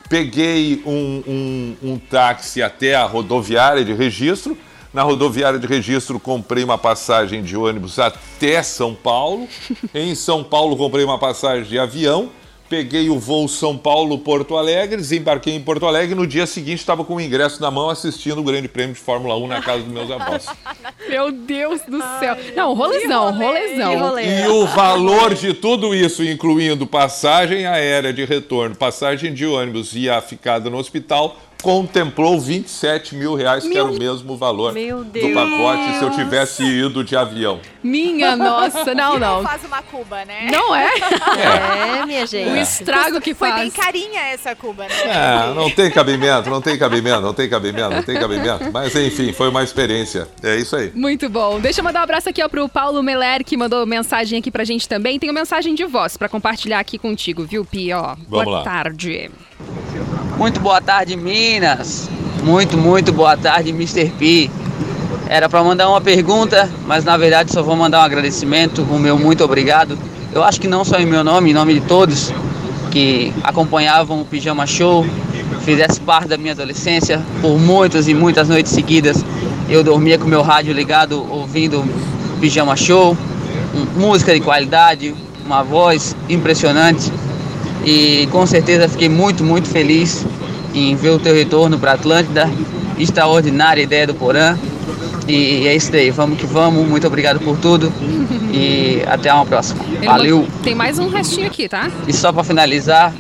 Peguei 0.08 0.84
um, 0.86 1.23
um- 1.27 1.77
um 1.93 1.97
táxi 1.97 2.62
até 2.62 2.93
a 2.93 3.06
rodoviária 3.06 3.84
de 3.84 3.91
registro. 3.93 4.56
Na 4.97 5.03
rodoviária 5.03 5.60
de 5.60 5.67
registro 5.67 6.19
comprei 6.19 6.63
uma 6.63 6.75
passagem 6.75 7.43
de 7.43 7.55
ônibus 7.55 7.99
até 7.99 8.63
São 8.63 8.95
Paulo. 8.95 9.47
Em 9.93 10.15
São 10.15 10.43
Paulo 10.43 10.75
comprei 10.75 11.05
uma 11.05 11.19
passagem 11.19 11.65
de 11.65 11.77
avião. 11.77 12.31
Peguei 12.67 13.07
o 13.07 13.19
voo 13.19 13.47
São 13.47 13.77
Paulo-Porto 13.77 14.57
Alegre, 14.57 14.97
desembarquei 14.97 15.53
em 15.53 15.62
Porto 15.62 15.86
Alegre 15.86 16.13
e 16.13 16.15
no 16.15 16.25
dia 16.27 16.45
seguinte 16.47 16.79
estava 16.79 17.05
com 17.05 17.15
o 17.15 17.21
ingresso 17.21 17.62
na 17.62 17.71
mão 17.71 17.89
assistindo 17.89 18.39
o 18.39 18.43
Grande 18.43 18.67
Prêmio 18.67 18.93
de 18.93 18.99
Fórmula 18.99 19.38
1 19.38 19.47
na 19.47 19.62
casa 19.62 19.83
dos 19.83 19.93
meus 19.93 20.10
avós. 20.10 20.47
Meu 21.07 21.31
Deus 21.31 21.79
do 21.88 22.01
céu. 22.19 22.36
Não, 22.55 22.73
rolezão, 22.73 23.31
rolezão. 23.31 24.19
E 24.19 24.47
o 24.47 24.65
valor 24.65 25.33
de 25.33 25.53
tudo 25.53 25.93
isso, 25.95 26.23
incluindo 26.23 26.86
passagem 26.86 27.67
aérea 27.67 28.12
de 28.12 28.25
retorno, 28.25 28.75
passagem 28.75 29.33
de 29.33 29.45
ônibus 29.45 29.95
e 29.95 30.10
a 30.10 30.19
ficada 30.21 30.69
no 30.69 30.77
hospital, 30.77 31.38
contemplou 31.62 32.39
27 32.39 33.15
mil 33.15 33.36
reais, 33.36 33.65
que 33.65 33.78
era 33.78 33.88
o 33.88 33.98
mesmo 33.98 34.38
valor 34.38 34.74
Meu 34.74 35.04
do 35.04 35.34
pacote 35.34 35.98
se 35.98 36.04
eu 36.04 36.12
tivesse 36.12 36.63
ido 36.63 37.04
de 37.04 37.15
avião. 37.15 37.60
Minha 37.84 38.36
nossa, 38.36 38.93
não, 38.93 39.17
não. 39.17 39.43
faz 39.43 39.63
uma 39.63 39.82
Cuba, 39.82 40.24
né? 40.26 40.50
Não 40.52 40.76
é? 40.76 40.88
É, 41.98 42.06
minha 42.06 42.26
gente. 42.26 42.50
O 42.50 42.58
estrago 42.58 43.22
que 43.22 43.34
Foi 43.34 43.52
bem 43.52 43.70
faz. 43.70 43.86
carinha 43.86 44.22
essa 44.34 44.56
Cuba, 44.56 44.84
né? 44.84 44.96
É, 45.06 45.54
não 45.54 45.70
tem 45.70 45.89
cabimento, 45.91 46.50
não 46.50 46.62
tem 46.62 46.78
cabimento, 46.78 47.22
não 47.22 47.34
tem 47.34 47.50
cabimento, 47.50 47.89
não 47.89 48.04
tem 48.04 48.20
cabimento. 48.20 48.72
Mas 48.72 48.96
enfim, 48.96 49.32
foi 49.34 49.50
uma 49.50 49.63
experiência. 49.63 50.28
É 50.43 50.56
isso 50.56 50.76
aí. 50.76 50.91
Muito 50.93 51.30
bom. 51.30 51.60
Deixa 51.60 51.80
eu 51.80 51.84
mandar 51.84 52.02
um 52.02 52.04
abraço 52.04 52.30
aqui 52.30 52.43
ó, 52.43 52.50
pro 52.50 52.67
Paulo 52.67 53.02
Meller, 53.04 53.43
que 53.43 53.56
mandou 53.58 53.86
mensagem 53.86 54.39
aqui 54.39 54.52
pra 54.52 54.63
gente 54.63 54.88
também. 54.88 55.20
Tem 55.20 55.30
uma 55.30 55.39
mensagem 55.39 55.76
de 55.76 55.86
voz 55.86 56.17
pra 56.17 56.28
compartilhar 56.30 56.80
aqui 56.80 56.98
contigo, 56.98 57.46
viu, 57.46 57.63
Pi? 57.65 57.93
Ó, 57.93 58.15
boa 58.28 58.46
lá. 58.46 58.63
tarde. 58.63 59.30
Muito 60.38 60.60
boa 60.60 60.80
tarde, 60.80 61.17
Minas. 61.17 62.08
Muito, 62.43 62.78
muito 62.78 63.12
boa 63.12 63.36
tarde, 63.36 63.72
Mr. 63.72 64.12
P. 64.12 64.52
Era 65.28 65.50
para 65.50 65.63
mandar 65.63 65.89
uma 65.89 66.00
pergunta, 66.00 66.70
mas 66.86 67.04
na 67.04 67.17
verdade 67.17 67.52
só 67.52 67.63
vou 67.63 67.76
mandar 67.76 68.00
um 68.00 68.04
agradecimento, 68.04 68.84
o 68.84 69.00
meu 69.00 69.17
muito 69.17 69.43
obrigado. 69.43 69.98
Eu 70.32 70.43
acho 70.43 70.62
que 70.62 70.67
não 70.67 70.86
só 70.86 70.98
em 71.00 71.06
meu 71.06 71.24
nome, 71.24 71.50
em 71.50 71.54
nome 71.54 71.74
de 71.74 71.82
todos 71.82 72.32
que 72.91 73.34
acompanhavam 73.43 74.22
o 74.22 74.26
Pijama 74.26 74.67
Show, 74.67 75.06
fizesse 75.62 76.00
parte 76.00 76.30
da 76.30 76.38
minha 76.38 76.54
adolescência 76.54 77.22
por 77.41 77.60
muitas 77.60 78.08
e 78.08 78.13
muitas 78.13 78.48
noites 78.48 78.72
seguidas. 78.72 79.26
Eu 79.67 79.84
dormia 79.84 80.17
com 80.17 80.26
meu 80.26 80.43
rádio 80.43 80.74
ligado 80.74 81.26
ouvindo 81.30 81.84
Pijama 82.39 82.76
Show, 82.78 83.17
música 83.98 84.34
de 84.34 84.39
qualidade, 84.39 85.13
uma 85.46 85.63
voz 85.63 86.15
impressionante 86.30 87.12
e 87.86 88.28
com 88.32 88.46
certeza 88.46 88.88
fiquei 88.88 89.10
muito, 89.10 89.44
muito 89.44 89.68
feliz 89.68 90.26
em 90.74 90.96
ver 90.96 91.12
o 91.12 91.20
teu 91.20 91.34
retorno 91.34 91.80
para 91.80 91.94
Atlântida. 91.94 92.50
Extraordinária 93.00 93.82
ideia 93.82 94.08
do 94.08 94.16
Porã. 94.16 94.58
E 95.28 95.68
é 95.68 95.76
isso 95.76 95.92
daí, 95.92 96.10
vamos 96.10 96.40
que 96.40 96.46
vamos. 96.46 96.88
Muito 96.88 97.06
obrigado 97.06 97.40
por 97.40 97.58
tudo 97.58 97.92
e 98.52 99.04
até 99.08 99.34
uma 99.34 99.46
próxima. 99.46 99.84
Ele 99.98 100.08
Valeu! 100.08 100.48
Tem 100.63 100.74
mais 100.74 100.98
um 100.98 101.10
restinho 101.10 101.48
aqui, 101.48 101.68
tá? 101.68 101.92
E 102.08 102.13
só 102.13 102.32
para 102.32 102.44
finalizar, 102.44 103.13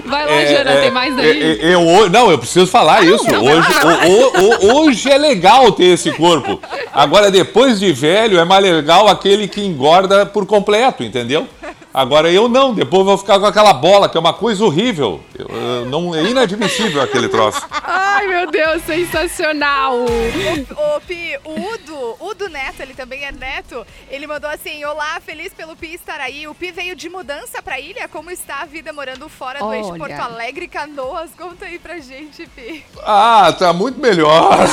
Vai 0.05 0.27
lá, 0.27 0.33
É, 0.33 0.47
Jana, 0.47 0.71
é, 0.73 0.81
tem 0.83 0.91
mais 0.91 1.13
é, 1.19 1.23
daí? 1.23 1.43
é, 1.61 1.75
eu, 1.75 1.81
ho- 1.87 2.09
não, 2.09 2.31
eu 2.31 2.39
preciso 2.39 2.67
falar 2.67 3.03
isso. 3.05 3.25
Hoje, 3.25 3.69
o- 4.07 4.11
o- 4.11 4.73
o- 4.75 4.77
hoje 4.87 5.11
é 5.11 5.19
legal 5.19 5.71
ter 5.73 5.87
esse 5.87 6.11
corpo. 6.13 6.61
Agora, 6.93 7.31
depois 7.31 7.79
de 7.81 7.93
velho, 7.93 8.39
é 8.39 8.45
mais 8.45 8.63
legal 8.65 9.09
aquele 9.09 9.47
que 9.49 9.61
engorda 9.61 10.25
por 10.27 10.47
completo, 10.47 11.03
entendeu? 11.03 11.47
Agora 11.93 12.29
eu 12.29 12.49
não, 12.49 12.75
depois 12.75 13.01
eu 13.01 13.05
vou 13.05 13.17
ficar 13.19 13.39
com 13.39 13.47
aquela 13.47 13.73
bola, 13.73 14.09
que 14.09 14.17
é 14.17 14.21
uma 14.21 14.33
coisa 14.33 14.65
horrível. 14.65 15.21
Eu- 15.39 15.47
eu- 15.47 15.87
não, 15.87 16.13
é 16.13 16.25
inadmissível 16.25 17.01
aquele 17.01 17.29
troço. 17.29 17.65
Ai, 17.71 18.27
meu 18.27 18.51
Deus, 18.51 18.83
sensacional. 18.83 19.95
Ô, 20.05 21.01
Pi, 21.07 21.39
o 21.45 21.53
Udo, 21.53 22.17
Udo 22.19 22.49
Neto, 22.49 22.81
ele 22.81 22.95
também 22.95 23.25
é 23.25 23.31
neto, 23.31 23.87
ele 24.11 24.27
mandou 24.27 24.51
assim, 24.51 24.85
olá, 24.85 25.21
feliz 25.25 25.55
pelo 25.55 25.77
Pi 25.77 25.95
estar 25.95 26.19
aí. 26.19 26.49
O 26.49 26.55
Pi 26.55 26.73
veio 26.73 26.97
de 26.97 27.09
mudança 27.09 27.63
pra 27.63 27.79
ilha, 27.79 28.09
como 28.09 28.29
está 28.29 28.63
a 28.63 28.67
vida 28.67 28.93
morando 28.93 29.29
fora 29.29 29.61
do 29.61 29.73
eixo 29.73 29.91
Olha. 29.91 29.99
Porto 29.99 30.21
Alegre, 30.21 30.67
Canoas? 30.67 31.31
Conta 31.39 31.67
aí 31.67 31.79
pra 31.79 31.99
gente, 32.01 32.45
Pi. 32.57 32.85
Ah, 33.07 33.55
tá 33.57 33.73
muito 33.73 34.01
melhor. 34.01 34.59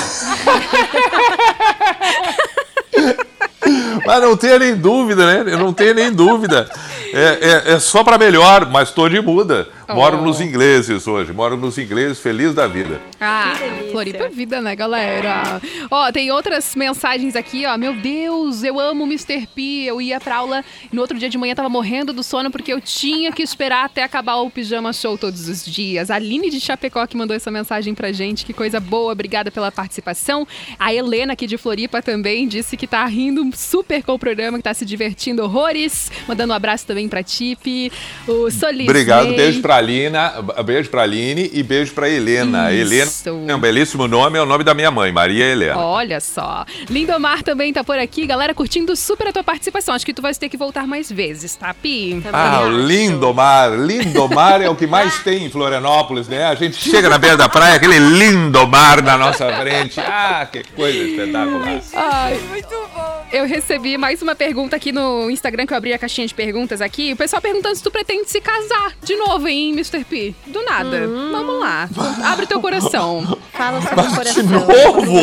Mas 4.05 4.21
não 4.21 4.35
tenha 4.35 4.57
nem 4.59 4.75
dúvida, 4.75 5.43
né? 5.43 5.53
Eu 5.53 5.59
não 5.59 5.71
tenho 5.73 5.93
nem 5.93 6.11
dúvida. 6.11 6.69
É, 7.13 7.71
é, 7.71 7.73
é 7.73 7.79
só 7.79 8.03
para 8.03 8.17
melhor, 8.17 8.69
mas 8.69 8.89
estou 8.89 9.09
de 9.09 9.21
muda. 9.21 9.67
Moro 9.95 10.21
nos 10.21 10.41
ingleses 10.41 11.07
hoje. 11.07 11.33
Moro 11.33 11.57
nos 11.57 11.77
ingleses, 11.77 12.19
feliz 12.19 12.53
da 12.53 12.67
vida. 12.67 13.01
Ah. 13.19 13.53
Floripa 13.91 14.23
é 14.25 14.29
vida, 14.29 14.61
né, 14.61 14.75
galera? 14.75 15.61
Ó, 15.89 16.11
tem 16.11 16.31
outras 16.31 16.75
mensagens 16.75 17.35
aqui, 17.35 17.65
ó. 17.65 17.77
Meu 17.77 17.93
Deus, 17.93 18.63
eu 18.63 18.79
amo 18.79 19.03
o 19.03 19.07
Mr. 19.07 19.47
P. 19.47 19.83
Eu 19.85 20.01
ia 20.01 20.19
pra 20.19 20.37
aula 20.37 20.63
e 20.91 20.95
no 20.95 21.01
outro 21.01 21.17
dia 21.17 21.29
de 21.29 21.37
manhã 21.37 21.53
tava 21.53 21.69
morrendo 21.69 22.13
do 22.13 22.23
sono 22.23 22.49
porque 22.49 22.71
eu 22.71 22.79
tinha 22.79 23.31
que 23.31 23.43
esperar 23.43 23.85
até 23.85 24.03
acabar 24.03 24.35
o 24.35 24.49
pijama 24.49 24.93
show 24.93 25.17
todos 25.17 25.47
os 25.47 25.65
dias. 25.65 26.09
A 26.09 26.15
Aline 26.15 26.49
de 26.49 26.59
Chapecó 26.59 27.05
que 27.05 27.17
mandou 27.17 27.35
essa 27.35 27.51
mensagem 27.51 27.93
pra 27.93 28.11
gente. 28.11 28.45
Que 28.45 28.53
coisa 28.53 28.79
boa, 28.79 29.11
obrigada 29.11 29.51
pela 29.51 29.71
participação. 29.71 30.47
A 30.79 30.93
Helena 30.93 31.33
aqui 31.33 31.45
de 31.45 31.57
Floripa 31.57 32.01
também 32.01 32.47
disse 32.47 32.77
que 32.77 32.87
tá 32.87 33.05
rindo 33.05 33.49
super 33.55 34.03
com 34.03 34.13
o 34.13 34.19
programa, 34.19 34.57
que 34.57 34.63
tá 34.63 34.73
se 34.73 34.85
divertindo 34.85 35.43
horrores. 35.43 36.11
Mandando 36.27 36.53
um 36.53 36.55
abraço 36.55 36.85
também 36.85 37.09
pra 37.09 37.21
Tipe. 37.23 37.91
O 38.27 38.49
Solis. 38.49 38.87
Obrigado, 38.87 39.35
beijo 39.35 39.61
pra 39.61 39.80
Alina, 39.81 40.33
beijo 40.63 40.89
pra 40.89 41.01
Aline 41.01 41.49
e 41.53 41.63
beijo 41.63 41.93
pra 41.93 42.07
Helena. 42.07 42.71
Isso. 42.71 43.27
Helena 43.29 43.51
é 43.51 43.55
um 43.55 43.59
belíssimo 43.59 44.07
nome, 44.07 44.37
é 44.37 44.41
o 44.41 44.45
nome 44.45 44.63
da 44.63 44.73
minha 44.73 44.91
mãe, 44.91 45.11
Maria 45.11 45.45
Helena. 45.45 45.77
Olha 45.77 46.19
só. 46.19 46.63
Lindomar 46.89 47.41
também 47.43 47.73
tá 47.73 47.83
por 47.83 47.97
aqui. 47.97 48.25
Galera, 48.27 48.53
curtindo 48.53 48.95
super 48.95 49.27
a 49.27 49.33
tua 49.33 49.43
participação. 49.43 49.93
Acho 49.95 50.05
que 50.05 50.13
tu 50.13 50.21
vai 50.21 50.33
ter 50.35 50.49
que 50.49 50.57
voltar 50.57 50.85
mais 50.87 51.11
vezes, 51.11 51.55
tá, 51.55 51.73
Pi? 51.73 52.21
Também 52.23 52.29
Ah, 52.33 52.59
acho. 52.59 52.69
Lindomar. 52.69 53.71
Lindomar 53.73 54.61
é 54.61 54.69
o 54.69 54.75
que 54.75 54.85
mais 54.87 55.19
tem 55.23 55.45
em 55.45 55.49
Florianópolis, 55.49 56.27
né? 56.27 56.45
A 56.45 56.55
gente 56.55 56.75
chega 56.77 57.09
na 57.09 57.17
beira 57.17 57.35
da 57.35 57.49
praia, 57.49 57.75
aquele 57.75 57.97
Lindomar 57.99 59.03
na 59.03 59.17
nossa 59.17 59.51
frente. 59.57 59.99
Ah, 59.99 60.47
que 60.51 60.63
coisa 60.75 60.97
espetacular. 60.99 61.81
Ai, 61.95 62.39
Muito 62.49 62.69
bom, 62.93 63.25
Eu 63.31 63.45
recebi 63.47 63.97
mais 63.97 64.21
uma 64.21 64.35
pergunta 64.35 64.75
aqui 64.75 64.91
no 64.91 65.29
Instagram 65.31 65.65
que 65.65 65.73
eu 65.73 65.77
abri 65.77 65.93
a 65.93 65.97
caixinha 65.97 66.27
de 66.27 66.33
perguntas 66.33 66.81
aqui. 66.81 67.13
O 67.13 67.15
pessoal 67.17 67.41
perguntando 67.41 67.75
se 67.75 67.83
tu 67.83 67.89
pretende 67.91 68.29
se 68.29 68.39
casar 68.39 68.93
de 69.03 69.15
novo, 69.15 69.47
hein, 69.47 69.70
Mr. 69.71 70.03
P? 70.03 70.33
Do 70.47 70.63
nada. 70.63 71.07
Vamos 71.31 71.59
lá. 71.59 71.89
Abre 72.23 72.45
teu 72.45 72.59
coração. 72.61 73.37
Fala 73.53 73.81
sobre 73.81 73.99
o 74.01 74.09
De 74.09 74.15
coração. 74.15 74.43
novo! 74.43 75.17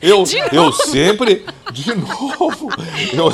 Eu, 0.00 0.22
De 0.24 0.38
eu 0.52 0.72
sempre. 0.72 1.44
De 1.72 1.94
novo! 1.94 2.68
Eu, 3.12 3.32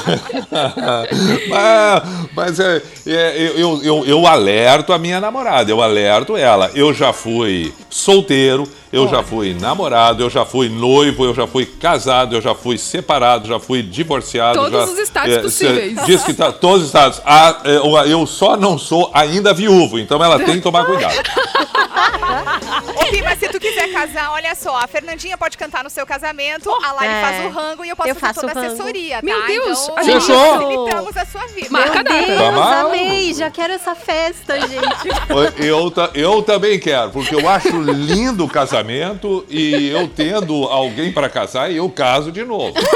mas 1.49 2.03
mas 2.37 2.61
é, 2.61 2.83
é, 3.07 3.53
eu, 3.57 3.83
eu, 3.83 4.05
eu, 4.07 4.27
alerto 4.27 4.93
a 4.93 4.99
minha 4.99 5.21
namorada, 5.21 5.71
eu 5.71 5.83
alerto 5.83 6.37
ela. 6.37 6.71
Eu 6.75 6.93
já 6.93 7.13
fui 7.13 7.73
solteiro, 7.89 8.69
eu 8.93 9.09
já 9.09 9.23
fui 9.23 9.55
namorado, 9.55 10.23
eu 10.23 10.31
já 10.31 10.45
fui 10.45 10.69
noivo, 10.69 11.25
eu 11.25 11.35
já 11.35 11.47
fui 11.47 11.65
casado, 11.67 12.37
eu 12.37 12.41
já 12.43 12.55
fui 12.55 12.77
separado, 12.79 13.49
já 13.49 13.59
fui 13.59 13.83
divorciado. 13.83 14.59
Todos 14.59 14.73
já- 14.87 14.93
os 14.93 14.99
estados 14.99 15.35
é, 15.35 15.39
possíveis. 15.41 16.05
Diz 16.05 16.23
que 16.23 16.35
tá, 16.35 16.53
todos 16.53 16.83
os 16.83 16.87
estados. 16.87 17.21
Ah, 17.25 17.61
é, 17.65 17.77
eu- 17.77 17.97
eu 18.07 18.27
só 18.27 18.57
não 18.57 18.79
sou 18.79 19.11
ainda 19.15 19.53
viúvo, 19.55 19.99
então 19.99 20.23
ela 20.23 20.39
tem 20.39 20.57
que 20.57 20.61
tomar 20.63 20.85
cuidado. 20.85 21.15
Ô, 21.97 23.11
Pi, 23.11 23.23
mas 23.23 23.39
se 23.39 23.49
tu 23.49 23.59
quiser 23.59 23.93
casar, 23.93 24.31
olha 24.33 24.55
só, 24.55 24.77
a 24.77 24.87
Fernandinha 24.87 25.37
pode 25.37 25.57
cantar 25.57 25.83
no 25.85 25.91
seu 25.91 26.07
casamento, 26.07 26.71
a 26.85 26.93
Lari 26.93 27.07
É. 27.07 27.21
faz 27.23 27.45
o 27.47 27.49
rango 27.51 27.85
e 27.85 27.89
eu 27.89 27.97
posso 27.97 28.09
Eu 28.09 28.15
fazer 28.15 28.41
toda 28.41 28.61
a 28.61 28.67
assessoria, 28.67 29.17
tá? 29.17 29.23
Meu 29.23 29.47
Deus, 29.47 29.83
então, 29.85 29.99
a 29.99 30.03
gente- 30.03 30.21
Fechou. 30.27 30.59
facilitamos 30.59 31.17
a 31.17 31.27
sua 31.27 31.47
vida. 31.49 31.69
Marca 31.71 32.03
data. 32.05 32.27
Deus, 32.27 32.39
Tá 32.57 32.81
amei. 32.83 33.35
Já 33.35 33.51
quero 33.51 33.73
essa 33.73 33.95
festa, 33.95 34.59
gente. 34.67 35.09
Eu, 35.59 35.93
eu 36.15 36.43
também 36.43 36.79
quero, 36.79 37.11
porque 37.11 37.35
eu 37.35 37.49
acho 37.49 37.81
lindo 37.81 38.45
o 38.45 38.49
casamento 38.49 39.45
e 39.49 39.89
eu 39.91 40.09
tendo 40.09 40.65
alguém 40.65 41.13
para 41.13 41.29
casar, 41.29 41.71
eu 41.71 41.89
caso 41.91 42.31
de 42.33 42.45
novo. 42.45 42.75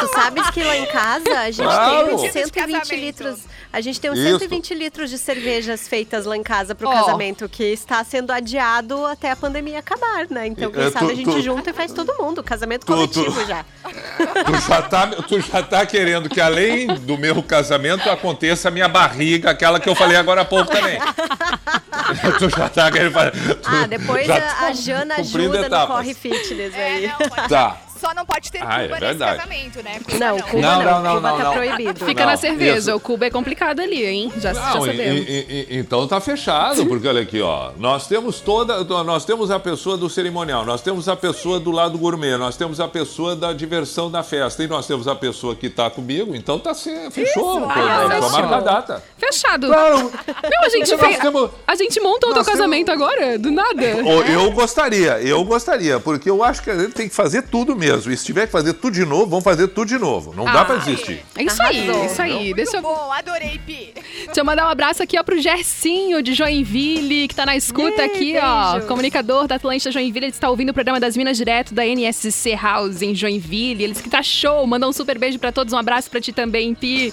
Tu 0.00 0.08
sabes 0.14 0.48
que 0.48 0.62
lá 0.64 0.74
em 0.78 0.86
casa 0.86 1.40
a 1.40 1.50
gente 1.50 1.62
Claro. 1.62 2.06
tem 2.06 2.14
uns 2.14 2.20
Pedido 2.22 2.26
de 2.26 2.32
120 2.32 2.78
casamento. 2.78 2.94
litros. 3.04 3.38
A 3.70 3.80
gente 3.82 4.00
tem 4.00 4.10
uns 4.10 4.18
Isso. 4.18 4.28
120 4.38 4.74
litros 4.74 5.10
de 5.10 5.18
cervejas 5.18 5.86
feitas 5.86 6.24
lá 6.24 6.34
em 6.38 6.42
casa 6.42 6.74
pro 6.74 6.88
Ó. 6.88 6.90
casamento, 6.92 7.46
que 7.50 7.64
está 7.64 8.02
sendo 8.02 8.19
adiado 8.30 9.06
até 9.06 9.30
a 9.30 9.36
pandemia 9.36 9.78
acabar, 9.78 10.26
né? 10.28 10.46
Então, 10.46 10.70
quem 10.70 10.82
É, 10.84 10.90
sabe 10.90 11.12
a 11.12 11.14
gente 11.14 11.30
tu- 11.30 11.40
junta 11.40 11.70
e 11.70 11.72
faz 11.72 11.92
todo 11.92 12.12
mundo. 12.18 12.42
Casamento 12.42 12.84
Tu- 12.84 12.92
coletivo 12.92 13.32
tu- 13.40 13.46
já. 13.46 13.64
Tu 14.44 14.68
já, 14.68 14.82
tá, 14.82 15.06
tu 15.06 15.40
já 15.40 15.62
tá 15.62 15.86
querendo 15.86 16.28
que 16.28 16.40
além 16.40 16.86
do 16.88 17.16
meu 17.16 17.42
casamento 17.42 18.08
aconteça 18.10 18.68
a 18.68 18.70
minha 18.70 18.88
barriga, 18.88 19.50
aquela 19.50 19.80
que 19.80 19.88
eu 19.88 19.94
falei 19.94 20.16
agora 20.16 20.42
há 20.42 20.44
pouco 20.44 20.70
também. 20.70 20.98
tu 22.38 22.48
já 22.50 22.68
tá 22.68 22.90
querendo 22.90 23.12
fazer. 23.12 23.32
Ah, 23.64 23.86
depois 23.86 24.26
já 24.26 24.36
a, 24.36 24.40
tá 24.40 24.66
a 24.66 24.72
Jana 24.72 25.14
ajuda 25.16 25.68
no. 25.68 25.86
Corre 25.86 26.14
Fitness 26.14 26.74
É, 26.74 26.86
aí. 26.86 27.06
não, 27.08 27.28
pode- 27.28 27.48
Tá. 27.48 27.76
Só 28.00 28.14
não 28.14 28.24
pode 28.24 28.50
ter 28.50 28.60
Ah, 28.64 28.82
é 28.82 28.88
Cuba 28.88 29.00
nesse 29.00 29.18
casamento, 29.18 29.82
né? 29.82 30.00
Cuba 30.04 30.18
Não, 30.18 30.38
Cuba 30.40 30.62
Não, 30.62 30.82
não. 30.82 30.84
não, 30.84 31.02
não, 31.02 31.14
Cuba 31.16 31.30
não, 31.30 31.36
tá 31.38 31.44
não. 31.44 31.52
proibido. 31.52 32.04
Fica 32.04 32.22
Não, 32.24 32.30
na 32.30 32.36
cerveja. 32.36 32.78
isso. 32.78 32.94
O 32.96 33.00
cubo 33.00 33.24
é 33.24 33.30
complicado 33.30 33.80
ali, 33.80 34.04
hein? 34.04 34.32
Já, 34.38 34.52
já 34.54 34.60
Não, 34.74 34.86
e- 34.86 34.90
sabemos. 34.90 35.28
e- 35.28 35.66
e- 35.70 35.78
então 35.78 36.06
tá 36.08 36.20
fechado, 36.20 36.86
porque 36.86 37.06
olha 37.06 37.20
aqui, 37.22 37.40
ó. 37.42 37.72
Nós 37.78 38.06
temos 38.06 38.40
toda. 38.40 38.82
Nós 39.04 39.24
temos 39.24 39.50
a 39.50 39.58
pessoa 39.60 39.96
do 39.96 40.08
cerimonial, 40.08 40.64
nós 40.64 40.80
temos 40.82 41.08
a 41.08 41.16
pessoa 41.16 41.60
do 41.60 41.70
lado 41.70 41.98
gourmet, 41.98 42.36
nós 42.36 42.56
temos 42.56 42.80
a 42.80 42.88
pessoa 42.88 43.36
da 43.36 43.52
diversão 43.52 44.10
da 44.10 44.22
festa, 44.22 44.62
e 44.64 44.66
nós 44.66 44.86
temos 44.86 45.06
a 45.06 45.14
pessoa 45.14 45.54
que 45.54 45.68
tá 45.68 45.90
comigo, 45.90 46.34
então 46.34 46.58
tá 46.58 46.72
se, 46.74 47.10
fechou. 47.10 47.58
Isso, 47.58 47.60
só. 47.60 48.30
marca 48.30 48.56
a 48.56 48.60
data. 48.60 49.02
Fechado. 49.18 49.66
Claro, 49.66 50.10
Meu, 50.10 50.60
a 50.64 50.68
gente 50.70 50.96
fez. 50.96 51.18
temos- 51.18 51.50
A 51.66 51.74
gente 51.74 52.00
montou 52.00 52.30
o 52.30 52.32
teu 52.32 52.36
nós 52.36 52.46
temos- 52.46 52.58
casamento 52.60 52.90
agora, 52.90 53.38
do 53.38 53.50
nada. 53.50 53.82
Eu 53.84 54.50
gostaria, 54.52 55.20
eu 55.20 55.44
gostaria, 55.44 56.00
porque 56.00 56.30
eu 56.30 56.42
acho 56.42 56.62
que 56.62 56.70
a 56.70 56.78
gente 56.78 56.92
tem 56.92 57.08
que 57.08 57.14
fazer 57.14 57.42
tudo 57.42 57.74
mesmo. 57.76 57.89
E 57.94 58.16
se 58.16 58.24
tiver 58.24 58.46
que 58.46 58.52
fazer 58.52 58.74
tudo 58.74 58.92
de 58.94 59.04
novo, 59.04 59.26
vamos 59.26 59.44
fazer 59.44 59.68
tudo 59.68 59.88
de 59.88 59.98
novo. 59.98 60.32
Não 60.34 60.44
dá 60.44 60.60
Ah, 60.60 60.64
pra 60.64 60.76
desistir. 60.76 61.22
É 61.36 61.42
isso 61.44 61.62
aí, 61.62 61.84
Arrasou. 61.88 62.02
é 62.02 62.06
isso 62.06 62.22
aí. 62.22 62.32
Muito 62.44 62.56
Deixa 62.56 62.76
eu, 62.78 62.82
bom, 62.82 63.12
adorei, 63.12 63.58
Pi. 63.66 63.92
deixa 64.26 64.40
eu 64.40 64.44
mandar 64.44 64.66
um 64.66 64.70
abraço 64.70 65.02
aqui 65.02 65.18
ó, 65.18 65.22
pro 65.22 65.40
Gercinho 65.40 66.22
de 66.22 66.34
Joinville, 66.34 67.28
que 67.28 67.34
tá 67.34 67.44
na 67.46 67.56
escuta 67.56 68.02
Ei, 68.02 68.06
aqui, 68.06 68.34
ó. 68.40 68.72
beijo. 68.72 68.86
Comunicador 68.86 69.46
da 69.46 69.56
Atlântida 69.56 69.90
Joinville, 69.90 70.26
ele 70.26 70.32
está 70.32 70.48
ouvindo 70.50 70.70
o 70.70 70.74
programa 70.74 70.98
das 71.00 71.16
Minas 71.16 71.36
direto 71.36 71.74
da 71.74 71.84
NSC 71.86 72.54
House 72.54 73.02
em 73.02 73.14
Joinville. 73.14 73.84
Ele 73.84 73.92
disse 73.92 74.02
que 74.02 74.10
tá 74.10 74.22
show. 74.22 74.66
Manda 74.66 74.86
um 74.88 74.92
super 74.92 75.18
beijo 75.18 75.38
pra 75.38 75.50
todos, 75.52 75.72
um 75.72 75.78
abraço 75.78 76.10
pra 76.10 76.20
ti 76.20 76.32
também, 76.32 76.74
Pi. 76.74 77.12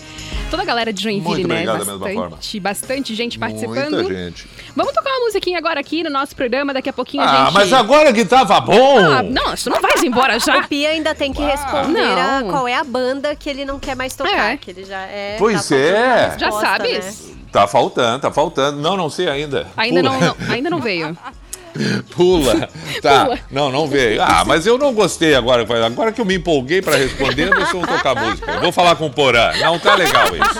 Toda 0.49 0.63
a 0.63 0.65
galera 0.65 0.93
de 0.93 1.03
Joinville, 1.03 1.27
Muito 1.43 1.47
né? 1.47 1.55
obrigado 1.55 1.79
da 1.85 2.05
mesma 2.05 2.29
bastante, 2.29 2.59
bastante 2.59 3.15
gente 3.15 3.37
participando. 3.37 3.93
Muita 4.03 4.13
gente. 4.13 4.47
Vamos 4.75 4.93
tocar 4.93 5.09
uma 5.09 5.25
musiquinha 5.25 5.57
agora 5.57 5.79
aqui 5.79 6.03
no 6.03 6.09
nosso 6.09 6.35
programa, 6.35 6.73
daqui 6.73 6.89
a 6.89 6.93
pouquinho 6.93 7.23
a 7.23 7.25
Ah, 7.25 7.45
gente. 7.45 7.53
mas 7.53 7.73
agora 7.73 8.13
que 8.13 8.23
tava 8.23 8.59
bom! 8.61 8.99
Ah, 8.99 9.23
não, 9.23 9.55
você 9.57 9.69
não 9.69 9.81
vai 9.81 9.91
embora 10.05 10.39
já. 10.39 10.66
O 10.67 10.69
Pia 10.69 10.89
ainda 10.89 11.15
tem 11.15 11.31
que 11.31 11.41
responder 11.41 12.01
a 12.19 12.41
Não. 12.41 12.49
qual 12.51 12.67
é 12.67 12.75
a 12.75 12.83
banda 12.83 13.33
que 13.35 13.49
ele 13.49 13.63
não 13.63 13.79
quer 13.79 13.95
mais 13.95 14.13
tocar. 14.15 14.53
É. 14.53 14.57
Que 14.57 14.71
ele 14.71 14.83
já 14.83 14.99
é. 15.03 15.37
Pois 15.39 15.55
tá 15.55 15.75
faltando 15.75 15.95
é. 15.95 16.13
a 16.13 16.27
resposta, 16.29 16.39
Já 16.45 16.51
sabes? 16.67 17.05
né? 17.29 17.33
Tá 17.53 17.67
faltando, 17.67 18.19
tá 18.19 18.31
faltando. 18.31 18.81
Não, 18.81 18.97
não 18.97 19.09
sei 19.09 19.29
ainda. 19.29 19.67
Ainda 19.77 20.01
Pula. 20.01 20.11
não, 20.11 20.19
não- 20.19 20.53
ainda 20.53 20.69
não 20.69 20.81
veio. 20.81 21.17
Pula. 22.15 22.69
Tá. 23.01 23.25
Pula. 23.25 23.39
Não, 23.49 23.71
não 23.71 23.87
veio. 23.87 24.21
Ah, 24.21 24.43
mas 24.45 24.65
eu 24.65 24.77
não 24.77 24.93
gostei 24.93 25.35
agora. 25.35 25.65
Agora 25.85 26.11
que 26.11 26.19
eu 26.19 26.25
me 26.25 26.35
empolguei 26.35 26.81
pra 26.81 26.97
responder, 26.97 27.49
deixa 27.55 27.77
eu 27.77 27.87
tocar 27.87 28.15
música. 28.15 28.51
Eu 28.51 28.61
vou 28.61 28.71
falar 28.73 28.95
com 28.95 29.05
o 29.05 29.09
Porã. 29.11 29.53
Não 29.59 29.79
tá 29.79 29.95
legal 29.95 30.25
isso. 30.35 30.59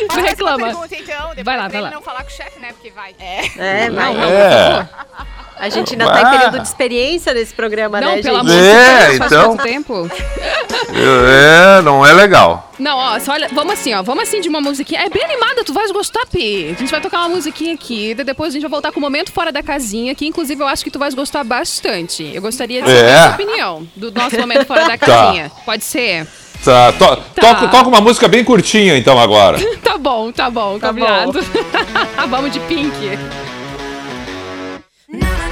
Não 0.00 0.10
Faz 0.16 0.26
reclama. 0.26 0.66
Pergunta, 0.66 0.96
então, 0.96 1.28
depois 1.28 1.44
Vai 1.44 1.56
lá, 1.56 1.62
pra 1.64 1.68
vai 1.68 1.76
ele 1.80 1.82
lá. 1.84 1.90
não 1.92 2.02
falar 2.02 2.22
com 2.24 2.28
o 2.28 2.32
chefe, 2.32 2.58
né? 2.60 2.68
Porque 2.72 2.90
vai. 2.90 3.14
É. 3.20 3.84
É, 3.84 3.90
mas 3.90 4.16
É. 4.18 4.88
a 5.58 5.68
gente 5.68 5.92
ainda 5.92 6.06
tá 6.10 6.20
em 6.20 6.24
Ah. 6.24 6.30
período 6.30 6.58
de 6.60 6.66
experiência 6.68 7.32
nesse 7.34 7.54
programa, 7.54 8.00
Não, 8.00 8.16
né, 8.16 8.22
pelo 8.22 8.38
gente? 8.38 8.50
amor 8.52 8.62
de 8.62 8.68
É, 8.68 9.06
Deus, 9.06 9.18
faz 9.18 9.32
então. 9.32 9.56
tempo? 9.56 10.10
É, 10.92 11.82
não 11.82 12.04
é 12.04 12.12
legal. 12.12 12.70
Não, 12.78 12.96
ó, 12.98 13.18
só 13.20 13.32
olha, 13.32 13.48
vamos 13.52 13.72
assim, 13.74 13.94
ó, 13.94 14.02
vamos 14.02 14.24
assim 14.24 14.40
de 14.40 14.48
uma 14.48 14.60
musiquinha. 14.60 15.00
É 15.02 15.08
bem 15.08 15.22
animada, 15.24 15.62
tu 15.64 15.72
vais 15.72 15.90
gostar, 15.92 16.26
Pi. 16.26 16.74
A 16.76 16.78
gente 16.78 16.90
vai 16.90 17.00
tocar 17.00 17.20
uma 17.20 17.28
musiquinha 17.28 17.74
aqui, 17.74 18.14
depois 18.14 18.50
a 18.50 18.52
gente 18.52 18.62
vai 18.62 18.70
voltar 18.70 18.90
com 18.92 18.98
o 18.98 19.02
momento 19.02 19.32
fora 19.32 19.50
da 19.52 19.62
casinha, 19.62 20.14
que 20.14 20.26
inclusive 20.26 20.62
eu 20.62 20.66
acho 20.66 20.82
que 20.84 20.90
tu 20.90 20.98
vais 20.98 21.14
gostar 21.14 21.44
bastante. 21.44 22.30
Eu 22.34 22.42
gostaria 22.42 22.82
de 22.82 22.88
saber 22.88 23.04
É? 23.04 23.14
a 23.16 23.22
tua 23.32 23.34
opinião 23.44 23.88
do 23.96 24.10
nosso 24.12 24.36
momento 24.38 24.66
fora 24.66 24.86
da 24.86 24.98
casinha. 24.98 25.50
Pode 25.64 25.84
ser? 25.84 26.26
Tá, 26.64 26.92
to- 26.92 27.22
Toca, 27.40 27.68
toca 27.68 27.88
uma 27.88 28.00
música 28.00 28.26
bem 28.26 28.42
curtinha 28.42 28.96
então 28.96 29.18
agora. 29.20 29.58
Tá 29.84 29.98
bom, 29.98 30.32
tá 30.32 30.48
bom, 30.50 30.78
Tá 30.78 30.88
combinado. 30.88 31.38
vamos 32.28 32.50
de 32.52 32.58
Pink. 32.60 32.90
I 35.12 35.43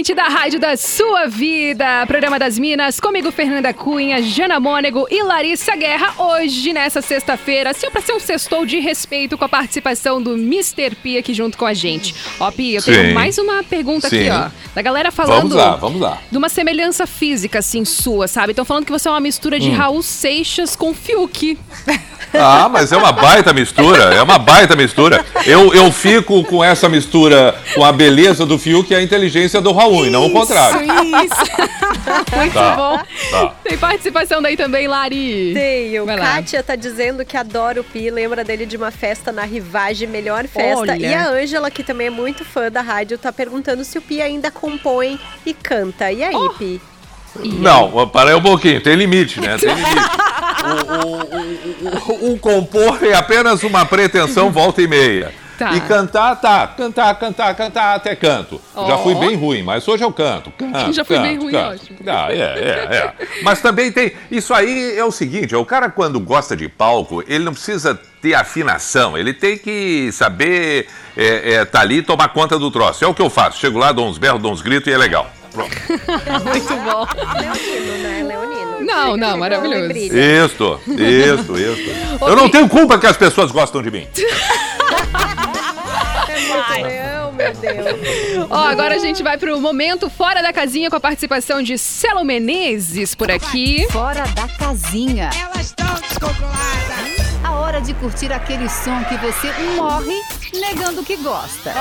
Essa 0.00 0.12
é 0.12 0.20
a 0.20 0.22
Atlântida, 0.22 0.22
a 0.22 0.28
rádio 0.28 0.60
da 0.60 0.76
sua 0.76 1.26
vida. 1.26 2.06
Programa 2.06 2.38
das 2.38 2.56
Minas, 2.58 3.00
comigo 3.00 3.32
Fernanda 3.32 3.72
Cunha, 3.74 4.22
Jana 4.22 4.60
Mônego 4.60 5.06
e 5.10 5.22
Larissa 5.22 5.74
Guerra. 5.74 6.14
Hoje, 6.18 6.72
nessa 6.72 7.02
sexta-feira, 7.02 7.70
assim, 7.70 7.90
pra 7.90 8.00
ser 8.00 8.12
um 8.12 8.20
sextou 8.20 8.64
de 8.64 8.78
respeito 8.78 9.36
com 9.36 9.44
a 9.44 9.48
participação 9.48 10.22
do 10.22 10.34
Mr. 10.34 10.94
P 11.02 11.18
aqui 11.18 11.34
junto 11.34 11.58
com 11.58 11.66
a 11.66 11.74
gente. 11.74 12.14
Ó, 12.38 12.50
Pi, 12.52 12.74
eu 12.74 12.82
tenho 12.82 13.08
Sim. 13.08 13.12
mais 13.12 13.38
uma 13.38 13.64
pergunta 13.64 14.08
Sim. 14.08 14.28
aqui, 14.28 14.30
ó. 14.30 14.50
Da 14.74 14.82
galera 14.82 15.10
falando 15.10 15.40
Vamos 15.48 15.54
lá, 15.54 15.76
vamos 15.76 16.00
lá. 16.00 16.18
de 16.30 16.38
uma 16.38 16.48
semelhança 16.48 17.04
física, 17.06 17.58
assim, 17.58 17.84
sua, 17.84 18.28
sabe? 18.28 18.52
Estão 18.52 18.64
falando 18.64 18.84
que 18.84 18.92
você 18.92 19.08
é 19.08 19.10
uma 19.10 19.20
mistura 19.20 19.58
de 19.58 19.68
Hum. 19.70 19.74
Raul 19.74 20.02
Seixas 20.02 20.76
com 20.76 20.94
Fiuk. 20.94 21.58
Ah, 22.34 22.68
mas 22.70 22.92
é 22.92 22.96
uma 22.96 23.10
baita 23.10 23.54
mistura, 23.54 24.14
é 24.14 24.22
uma 24.22 24.38
baita 24.38 24.76
mistura. 24.76 25.24
Eu, 25.46 25.72
eu 25.74 25.90
fico 25.90 26.44
com 26.44 26.62
essa 26.62 26.86
mistura 26.88 27.54
com 27.74 27.82
a 27.82 27.90
beleza 27.90 28.44
do 28.44 28.58
Fiuk 28.58 28.92
e 28.92 28.94
a 28.94 29.02
inteligência 29.02 29.60
do 29.62 29.72
Raul, 29.72 29.87
e 30.04 30.10
não 30.10 30.26
o 30.26 30.30
contrário. 30.30 30.80
Isso. 30.82 32.36
Muito 32.36 32.54
Tá, 32.54 32.76
bom. 32.76 32.98
tá. 33.30 33.54
Tem 33.64 33.76
participação 33.78 34.40
daí 34.42 34.56
também, 34.56 34.86
Lari. 34.88 35.52
Tenho. 35.54 36.06
Vai 36.06 36.16
lá. 36.16 36.34
Kátia 36.36 36.62
tá 36.62 36.76
dizendo 36.76 37.24
que 37.24 37.36
adora 37.36 37.80
o 37.80 37.84
Pi, 37.84 38.10
lembra 38.10 38.42
dele 38.44 38.66
de 38.66 38.76
uma 38.76 38.90
festa 38.90 39.30
na 39.32 39.42
Rivagem, 39.44 40.08
melhor 40.08 40.46
festa. 40.46 40.78
Olha. 40.80 40.96
E 40.96 41.12
a 41.14 41.28
Ângela, 41.30 41.70
que 41.70 41.82
também 41.82 42.06
é 42.08 42.10
muito 42.10 42.44
fã 42.44 42.70
da 42.70 42.80
rádio, 42.80 43.18
tá 43.18 43.32
perguntando 43.32 43.84
se 43.84 43.98
o 43.98 44.02
Pi 44.02 44.20
ainda 44.22 44.50
compõe 44.50 45.18
e 45.44 45.52
canta. 45.54 46.10
E 46.12 46.22
aí, 46.22 46.34
Oh. 46.34 46.50
Pi? 46.50 46.80
Não, 47.44 48.08
para 48.08 48.30
aí 48.30 48.36
um 48.36 48.42
pouquinho, 48.42 48.80
tem 48.80 48.94
limite, 48.96 49.40
né? 49.40 49.56
Tem 49.58 49.74
limite. 49.74 49.88
O, 50.58 51.06
o- 51.06 52.28
o- 52.28 52.30
o- 52.30 52.32
o 52.34 52.38
compor 52.38 52.98
é 53.04 53.14
apenas 53.14 53.62
uma 53.62 53.86
pretensão 53.86 54.50
volta 54.50 54.82
e 54.82 54.88
meia. 54.88 55.32
Tá. 55.58 55.74
E 55.74 55.80
cantar, 55.80 56.36
tá. 56.36 56.68
Cantar, 56.68 57.12
cantar, 57.18 57.52
cantar, 57.56 57.96
até 57.96 58.14
canto. 58.14 58.60
Já 58.74 58.94
Ó. 58.94 58.98
fui 58.98 59.16
bem 59.16 59.34
ruim, 59.34 59.64
mas 59.64 59.86
hoje 59.88 60.04
eu 60.04 60.12
canto. 60.12 60.52
canto 60.52 60.92
Já 60.92 61.04
fui 61.04 61.16
canto, 61.16 61.26
bem 61.26 61.36
ruim, 61.36 61.50
canto. 61.50 61.74
ótimo. 61.74 61.98
Ah, 62.06 62.32
é, 62.32 62.36
é, 62.36 62.96
é. 62.96 63.12
Mas 63.42 63.60
também 63.60 63.90
tem. 63.90 64.12
Isso 64.30 64.54
aí 64.54 64.96
é 64.96 65.04
o 65.04 65.10
seguinte: 65.10 65.56
o 65.56 65.64
cara, 65.64 65.90
quando 65.90 66.20
gosta 66.20 66.56
de 66.56 66.68
palco, 66.68 67.24
ele 67.26 67.44
não 67.44 67.52
precisa 67.52 68.00
ter 68.22 68.34
afinação, 68.34 69.18
ele 69.18 69.34
tem 69.34 69.58
que 69.58 70.10
saber 70.12 70.86
é, 71.16 71.54
é, 71.54 71.64
tá 71.64 71.80
ali 71.80 71.96
e 71.98 72.02
tomar 72.02 72.28
conta 72.28 72.56
do 72.56 72.70
troço. 72.70 73.04
É 73.04 73.08
o 73.08 73.14
que 73.14 73.20
eu 73.22 73.28
faço. 73.28 73.58
Chego 73.58 73.78
lá, 73.80 73.90
dou 73.90 74.06
uns 74.06 74.16
berros, 74.16 74.40
dou 74.40 74.52
uns 74.52 74.62
gritos 74.62 74.86
e 74.86 74.94
é 74.94 74.96
legal. 74.96 75.28
Pronto. 75.50 75.74
Muito 76.46 76.76
bom. 76.76 77.06
Leonino, 77.40 77.98
né? 78.02 78.22
Leonino. 78.22 78.57
Não, 78.88 79.16
não, 79.16 79.36
maravilhoso. 79.38 79.92
Isso, 79.96 80.80
isso, 80.86 81.58
isso. 81.58 81.90
Eu 82.20 82.34
não 82.34 82.48
tenho 82.48 82.68
culpa 82.68 82.98
que 82.98 83.06
as 83.06 83.16
pessoas 83.16 83.50
gostam 83.52 83.82
de 83.82 83.90
mim. 83.90 84.06
É 86.76 86.82
leão, 86.82 87.32
meu 87.32 87.54
Deus. 87.54 88.46
Ó, 88.50 88.56
agora 88.56 88.94
a 88.94 88.98
gente 88.98 89.22
vai 89.22 89.36
pro 89.36 89.60
momento 89.60 90.08
fora 90.08 90.42
da 90.42 90.52
casinha 90.52 90.90
com 90.90 90.96
a 90.96 91.00
participação 91.00 91.62
de 91.62 91.76
Celo 91.76 92.24
Menezes 92.24 93.14
por 93.14 93.30
aqui. 93.30 93.86
Fora 93.90 94.26
da 94.28 94.48
casinha. 94.48 95.30
Elas 95.38 95.66
estão 95.66 95.94
descontroladas. 95.94 96.58
A 97.44 97.52
hora 97.52 97.80
de 97.80 97.94
curtir 97.94 98.32
aquele 98.32 98.68
som 98.68 99.02
que 99.04 99.16
você 99.18 99.52
morre 99.76 100.20
negando 100.52 101.02
que 101.04 101.16
gosta. 101.16 101.72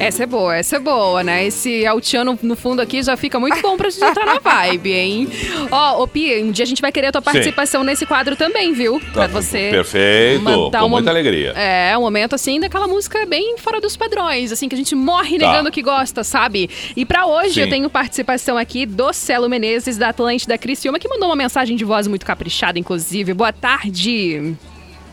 Essa 0.00 0.22
é 0.22 0.26
boa, 0.26 0.56
essa 0.56 0.76
é 0.76 0.78
boa, 0.78 1.24
né? 1.24 1.44
Esse 1.46 1.84
altiano 1.84 2.38
no 2.40 2.54
fundo 2.54 2.80
aqui 2.80 3.02
já 3.02 3.16
fica 3.16 3.40
muito 3.40 3.60
bom 3.60 3.76
pra 3.76 3.90
gente 3.90 4.04
entrar 4.04 4.24
na 4.24 4.38
vibe, 4.38 4.92
hein? 4.92 5.28
Ó, 5.72 6.02
ô 6.02 6.06
Pi, 6.06 6.40
um 6.40 6.52
dia 6.52 6.62
a 6.62 6.66
gente 6.66 6.80
vai 6.80 6.92
querer 6.92 7.08
a 7.08 7.12
tua 7.12 7.20
Sim. 7.20 7.24
participação 7.24 7.82
nesse 7.82 8.06
quadro 8.06 8.36
também, 8.36 8.72
viu? 8.72 9.00
Pra 9.12 9.22
Tá, 9.22 9.26
você. 9.26 9.70
Perfeito, 9.70 10.42
mandar 10.42 10.80
com 10.80 10.86
um 10.86 10.88
muita 10.88 11.10
alegria. 11.10 11.50
É, 11.56 11.98
um 11.98 12.02
momento 12.02 12.34
assim 12.34 12.60
daquela 12.60 12.86
música 12.86 13.26
bem 13.26 13.56
fora 13.58 13.80
dos 13.80 13.96
padrões, 13.96 14.52
assim, 14.52 14.68
que 14.68 14.74
a 14.76 14.78
gente 14.78 14.94
morre 14.94 15.36
Tá. 15.36 15.48
negando 15.50 15.70
que 15.70 15.82
gosta, 15.82 16.22
sabe? 16.22 16.70
E 16.96 17.04
pra 17.04 17.26
hoje 17.26 17.54
Sim. 17.54 17.60
eu 17.62 17.68
tenho 17.68 17.90
participação 17.90 18.56
aqui 18.56 18.86
do 18.86 19.12
Celo 19.12 19.48
Menezes, 19.48 19.98
da 19.98 20.10
Atlântida 20.10 20.56
Criciúma, 20.56 20.98
que 21.00 21.08
mandou 21.08 21.28
uma 21.28 21.36
mensagem 21.36 21.76
de 21.76 21.84
voz 21.84 22.06
muito 22.06 22.24
caprichada, 22.24 22.78
inclusive. 22.78 23.34
Boa 23.34 23.52
tarde. 23.52 24.54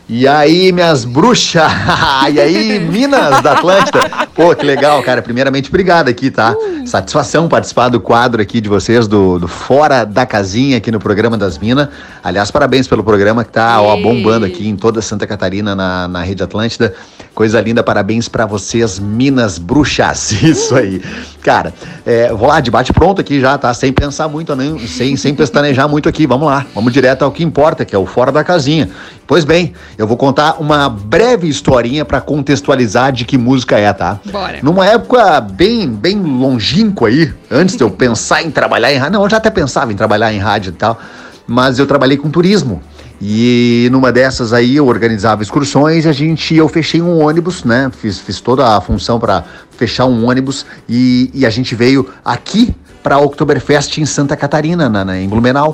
E 0.07 0.27
aí, 0.27 0.71
minhas 0.71 1.03
bruxas! 1.03 1.63
e 2.31 2.39
aí, 2.39 2.79
Minas 2.79 3.41
da 3.41 3.53
Atlântida? 3.53 4.01
Pô, 4.35 4.55
que 4.55 4.63
legal, 4.63 5.01
cara. 5.01 5.19
Primeiramente, 5.19 5.69
obrigado 5.69 6.09
aqui, 6.09 6.29
tá? 6.29 6.55
Satisfação 6.85 7.49
participar 7.49 7.89
do 7.89 7.99
quadro 7.99 8.39
aqui 8.39 8.61
de 8.61 8.69
vocês, 8.69 9.07
do, 9.07 9.39
do 9.39 9.47
Fora 9.47 10.05
da 10.05 10.23
Casinha, 10.23 10.77
aqui 10.77 10.91
no 10.91 10.99
programa 10.99 11.39
das 11.39 11.57
Minas. 11.57 11.89
Aliás, 12.23 12.51
parabéns 12.51 12.87
pelo 12.87 13.03
programa 13.03 13.43
que 13.43 13.51
tá 13.51 13.81
ó, 13.81 13.97
bombando 13.97 14.45
aqui 14.45 14.67
em 14.67 14.75
toda 14.75 15.01
Santa 15.01 15.25
Catarina, 15.25 15.75
na, 15.75 16.07
na 16.07 16.21
Rede 16.21 16.43
Atlântida. 16.43 16.93
Coisa 17.35 17.59
linda, 17.59 17.83
parabéns 17.83 18.29
pra 18.29 18.45
vocês, 18.45 18.97
Minas 18.97 19.57
Bruxas. 19.57 20.31
Isso 20.41 20.73
aí. 20.73 21.01
Cara, 21.43 21.73
é, 22.05 22.33
vou 22.33 22.47
lá, 22.47 22.61
debate 22.61 22.93
pronto 22.93 23.19
aqui 23.19 23.41
já, 23.41 23.57
tá? 23.57 23.73
Sem 23.73 23.91
pensar 23.91 24.29
muito, 24.29 24.55
nem, 24.55 24.79
sem, 24.87 25.17
sem 25.17 25.35
pestanejar 25.35 25.89
muito 25.89 26.07
aqui. 26.07 26.25
Vamos 26.25 26.47
lá, 26.47 26.65
vamos 26.73 26.93
direto 26.93 27.25
ao 27.25 27.31
que 27.33 27.43
importa, 27.43 27.83
que 27.83 27.93
é 27.93 27.99
o 27.99 28.05
Fora 28.05 28.31
da 28.31 28.41
Casinha. 28.41 28.89
Pois 29.27 29.43
bem, 29.43 29.73
eu 29.97 30.07
vou 30.07 30.15
contar 30.15 30.61
uma 30.61 30.87
breve 30.87 31.49
historinha 31.49 32.05
pra 32.05 32.21
contextualizar 32.21 33.11
de 33.11 33.25
que 33.25 33.37
música 33.37 33.77
é, 33.77 33.91
tá? 33.91 34.17
Bora. 34.31 34.59
Numa 34.63 34.85
época 34.85 35.41
bem, 35.41 35.89
bem 35.89 36.17
longínqua 36.17 37.09
aí, 37.09 37.33
antes 37.51 37.75
de 37.75 37.83
eu 37.83 37.91
pensar 37.91 38.43
em 38.43 38.49
trabalhar 38.49 38.93
em 38.93 38.97
rádio, 38.97 39.11
não, 39.11 39.23
eu 39.23 39.29
já 39.29 39.37
até 39.37 39.49
pensava 39.49 39.91
em 39.91 39.95
trabalhar 39.97 40.31
em 40.31 40.39
rádio 40.39 40.69
e 40.69 40.73
tal, 40.73 40.97
mas 41.45 41.79
eu 41.79 41.85
trabalhei 41.85 42.15
com 42.15 42.29
turismo. 42.29 42.81
E 43.27 43.89
numa 43.91 44.11
dessas 44.11 44.53
aí 44.53 44.75
eu 44.75 44.85
organizava 44.85 45.41
excursões 45.41 46.05
e 46.05 46.07
a 46.07 46.11
gente, 46.11 46.53
eu 46.55 46.69
fechei 46.69 47.01
um 47.01 47.23
ônibus, 47.25 47.63
né? 47.63 47.89
Fiz, 47.99 48.19
fiz 48.19 48.39
toda 48.39 48.77
a 48.77 48.79
função 48.79 49.19
para 49.19 49.43
fechar 49.71 50.05
um 50.05 50.29
ônibus 50.29 50.63
e, 50.87 51.31
e 51.33 51.43
a 51.43 51.49
gente 51.49 51.73
veio 51.73 52.07
aqui 52.23 52.71
para 53.01 53.17
Oktoberfest 53.17 53.97
em 53.97 54.05
Santa 54.05 54.35
Catarina, 54.35 54.87
na, 54.87 55.03
na- 55.03 55.17
em 55.19 55.27
Blumenau. 55.27 55.73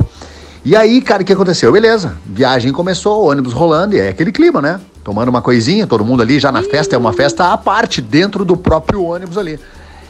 E 0.64 0.78
aí, 0.78 1.02
cara, 1.02 1.24
o 1.24 1.26
que 1.26 1.34
aconteceu? 1.34 1.74
Beleza, 1.74 2.16
viagem 2.26 2.72
começou, 2.72 3.28
ônibus 3.30 3.52
rolando, 3.52 3.96
e 3.98 4.00
é 4.00 4.08
aquele 4.08 4.32
clima, 4.32 4.62
né? 4.62 4.80
Tomando 5.04 5.28
uma 5.28 5.42
coisinha, 5.42 5.86
todo 5.86 6.06
mundo 6.06 6.22
ali 6.22 6.40
já 6.40 6.54
na 6.54 6.64
festa, 6.64 6.96
é 6.96 6.98
uma 6.98 7.12
festa 7.12 7.52
à 7.52 7.58
parte, 7.58 8.00
dentro 8.02 8.46
do 8.46 8.56
próprio 8.56 9.04
ônibus 9.04 9.38
ali. 9.38 9.60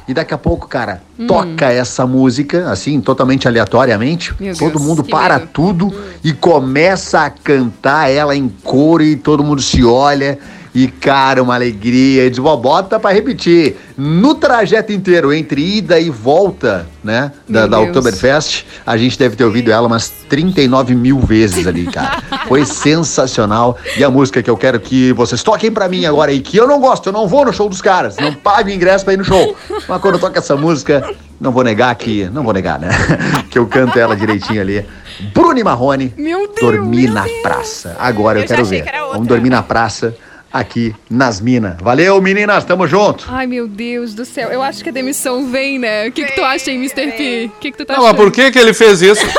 E 0.07 0.13
daqui 0.13 0.33
a 0.33 0.37
pouco, 0.37 0.67
cara, 0.67 1.01
toca 1.27 1.71
essa 1.71 2.05
música, 2.07 2.69
assim, 2.71 2.99
totalmente 2.99 3.47
aleatoriamente. 3.47 4.33
Meu 4.39 4.55
todo 4.55 4.71
Deus, 4.71 4.83
mundo 4.83 5.03
para 5.03 5.37
medo. 5.39 5.49
tudo 5.53 5.93
e 6.23 6.33
começa 6.33 7.21
a 7.21 7.29
cantar 7.29 8.09
ela 8.09 8.35
em 8.35 8.49
coro 8.63 9.03
e 9.03 9.15
todo 9.15 9.43
mundo 9.43 9.61
se 9.61 9.83
olha. 9.83 10.37
E, 10.73 10.87
cara, 10.87 11.43
uma 11.43 11.53
alegria. 11.55 12.25
E 12.25 12.29
diz, 12.29 12.39
"Vó, 12.39 12.55
bota 12.55 12.97
pra 12.99 13.11
repetir. 13.11 13.75
No 14.03 14.33
trajeto 14.33 14.91
inteiro, 14.91 15.31
entre 15.31 15.77
ida 15.77 15.99
e 15.99 16.09
volta, 16.09 16.87
né? 17.03 17.31
Da, 17.47 17.59
Meu 17.61 17.69
da 17.69 17.77
Deus. 17.77 17.89
Oktoberfest, 17.89 18.65
a 18.83 18.97
gente 18.97 19.15
deve 19.15 19.35
ter 19.35 19.43
ouvido 19.43 19.71
ela 19.71 19.85
umas 19.85 20.09
39 20.27 20.95
mil 20.95 21.19
vezes 21.19 21.67
ali, 21.67 21.85
cara. 21.85 22.19
Foi 22.49 22.65
sensacional. 22.65 23.77
E 23.95 24.03
a 24.03 24.09
música 24.09 24.41
que 24.41 24.49
eu 24.49 24.57
quero 24.57 24.79
que 24.79 25.13
vocês 25.13 25.43
toquem 25.43 25.71
pra 25.71 25.87
mim 25.87 26.07
agora 26.07 26.31
aí, 26.31 26.41
que 26.41 26.57
eu 26.57 26.67
não 26.67 26.79
gosto, 26.79 27.09
eu 27.09 27.13
não 27.13 27.27
vou 27.27 27.45
no 27.45 27.53
show 27.53 27.69
dos 27.69 27.79
caras. 27.79 28.15
Não 28.17 28.33
pago 28.33 28.71
ingresso 28.71 29.05
pra 29.05 29.13
ir 29.13 29.17
no 29.17 29.23
show. 29.23 29.55
Mas 29.87 30.01
quando 30.01 30.17
toca 30.17 30.39
essa 30.39 30.55
música, 30.55 31.07
não 31.39 31.51
vou 31.51 31.63
negar 31.63 31.93
que. 31.93 32.27
Não 32.33 32.41
vou 32.41 32.53
negar, 32.53 32.79
né? 32.79 32.89
que 33.51 33.59
eu 33.59 33.67
canto 33.67 33.99
ela 33.99 34.15
direitinho 34.15 34.61
ali. 34.61 34.83
Bruni 35.31 35.63
Marrone. 35.63 36.11
Meu 36.17 36.47
Deus. 36.47 36.59
Dormir 36.59 37.11
na 37.11 37.25
praça. 37.43 37.95
Agora 37.99 38.39
eu, 38.39 38.45
Eu 38.45 38.47
quero 38.47 38.65
ver. 38.65 38.83
que. 38.83 38.91
Vamos 39.11 39.27
dormir 39.27 39.51
na 39.51 39.61
praça 39.61 40.15
aqui 40.51 40.95
nas 41.09 41.39
minas. 41.41 41.77
Valeu, 41.81 42.21
meninas, 42.21 42.63
tamo 42.65 42.85
junto. 42.87 43.25
Ai, 43.29 43.47
meu 43.47 43.67
Deus 43.67 44.13
do 44.13 44.25
céu. 44.25 44.49
Eu 44.49 44.61
acho 44.61 44.83
que 44.83 44.89
a 44.89 44.93
demissão 44.93 45.49
vem, 45.49 45.79
né? 45.79 46.07
O 46.07 46.11
que, 46.11 46.25
que 46.25 46.33
tu 46.35 46.43
acha, 46.43 46.71
hein, 46.71 46.77
Mr. 46.77 47.11
P? 47.13 47.45
O 47.55 47.59
que, 47.59 47.71
que 47.71 47.77
tu 47.77 47.85
tá 47.85 47.93
Não, 47.93 48.01
mas 48.03 48.11
achando? 48.13 48.23
por 48.23 48.31
que, 48.31 48.51
que 48.51 48.59
ele 48.59 48.73
fez 48.73 49.01
isso? 49.01 49.25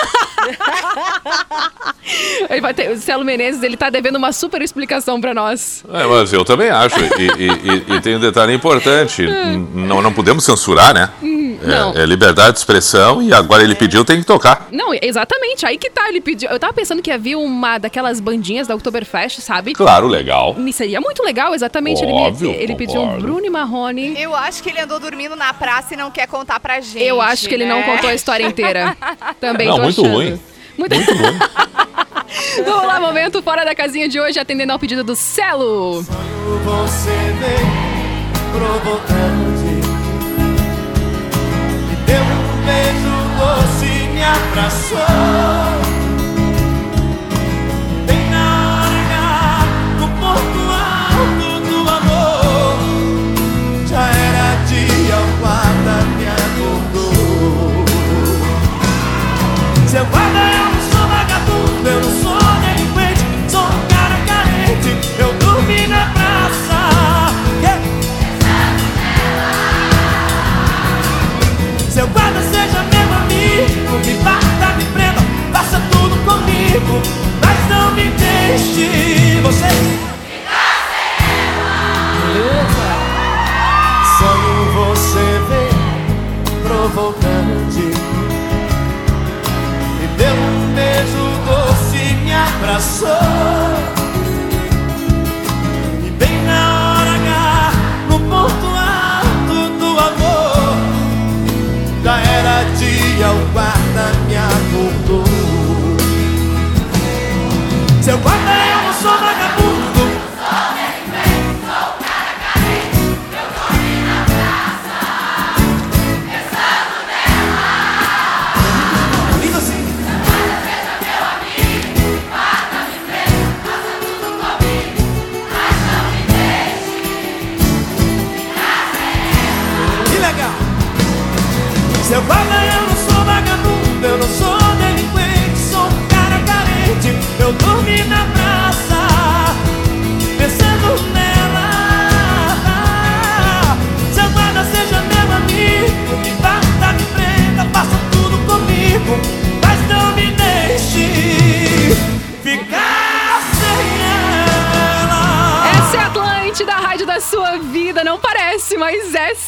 Ele 2.50 2.60
vai 2.60 2.74
ter, 2.74 2.90
o 2.90 2.96
Celo 2.98 3.24
Menezes, 3.24 3.62
ele 3.62 3.76
tá 3.76 3.88
devendo 3.88 4.16
uma 4.16 4.32
super 4.32 4.60
explicação 4.60 5.20
pra 5.20 5.32
nós. 5.32 5.84
É, 5.92 6.04
mas 6.04 6.32
eu 6.32 6.44
também 6.44 6.68
acho. 6.68 6.96
E, 6.98 7.22
e- 7.44 7.48
e- 7.92 7.96
e 7.96 8.00
tem 8.00 8.16
um 8.16 8.20
detalhe 8.20 8.52
importante: 8.52 9.22
não, 9.72 10.02
não 10.02 10.12
podemos 10.12 10.44
censurar, 10.44 10.92
né? 10.92 11.10
não. 11.62 11.92
É, 11.96 12.02
é 12.02 12.06
liberdade 12.06 12.52
de 12.52 12.58
expressão 12.58 13.22
e 13.22 13.32
agora 13.32 13.62
ele 13.62 13.74
pediu, 13.76 14.04
tem 14.04 14.18
que 14.18 14.26
tocar. 14.26 14.66
Não, 14.72 14.92
exatamente. 15.00 15.64
Aí 15.64 15.78
que 15.78 15.88
tá, 15.90 16.08
ele 16.08 16.20
pediu. 16.20 16.50
Eu 16.50 16.58
tava 16.58 16.72
pensando 16.72 17.00
que 17.00 17.10
havia 17.10 17.38
uma 17.38 17.78
daquelas 17.78 18.18
bandinhas 18.20 18.66
da 18.66 18.74
Oktoberfest, 18.74 19.40
sabe? 19.40 19.72
Claro, 19.72 20.08
legal. 20.08 20.56
E 20.58 20.72
Seria 20.72 21.00
muito 21.00 21.22
legal, 21.22 21.54
exatamente. 21.54 22.02
Ele, 22.02 22.12
Óbvio, 22.12 22.50
me, 22.50 22.56
ele 22.56 22.74
pediu 22.74 23.00
um. 23.00 23.18
Bruno 23.20 23.46
e 23.46 23.50
Marrone. 23.50 24.20
Eu 24.20 24.34
acho 24.34 24.62
que 24.62 24.70
ele 24.70 24.80
andou 24.80 24.98
dormindo 24.98 25.36
na 25.36 25.54
praça 25.54 25.94
e 25.94 25.96
não 25.96 26.10
quer 26.10 26.26
contar 26.26 26.58
pra 26.58 26.80
gente. 26.80 27.02
Eu 27.04 27.20
acho 27.20 27.48
que 27.48 27.54
ele 27.54 27.64
não 27.66 27.78
né? 27.78 27.84
contou 27.94 28.10
a 28.10 28.14
história 28.14 28.44
inteira. 28.44 28.96
Também 29.40 29.68
Não, 29.68 29.76
tô 29.76 29.82
muito 29.82 30.00
achando. 30.00 30.14
ruim. 30.14 30.40
Muito, 30.76 30.94
Muito 30.94 31.12
ruim. 31.14 31.38
Vamos 32.64 32.86
lá, 32.86 33.00
momento 33.00 33.42
fora 33.42 33.64
da 33.64 33.74
casinha 33.74 34.08
de 34.08 34.18
hoje, 34.18 34.38
atendendo 34.38 34.72
ao 34.72 34.78
pedido 34.78 35.04
do 35.04 35.14
Celo. 35.14 36.02
Você 36.02 37.10
vem 37.10 37.92
provocante 38.52 39.72
Me 41.88 41.96
deu 42.06 42.22
um 42.22 42.64
beijo 42.66 43.12
doce, 43.38 44.08
me 44.12 44.22
abraçou 44.22 45.82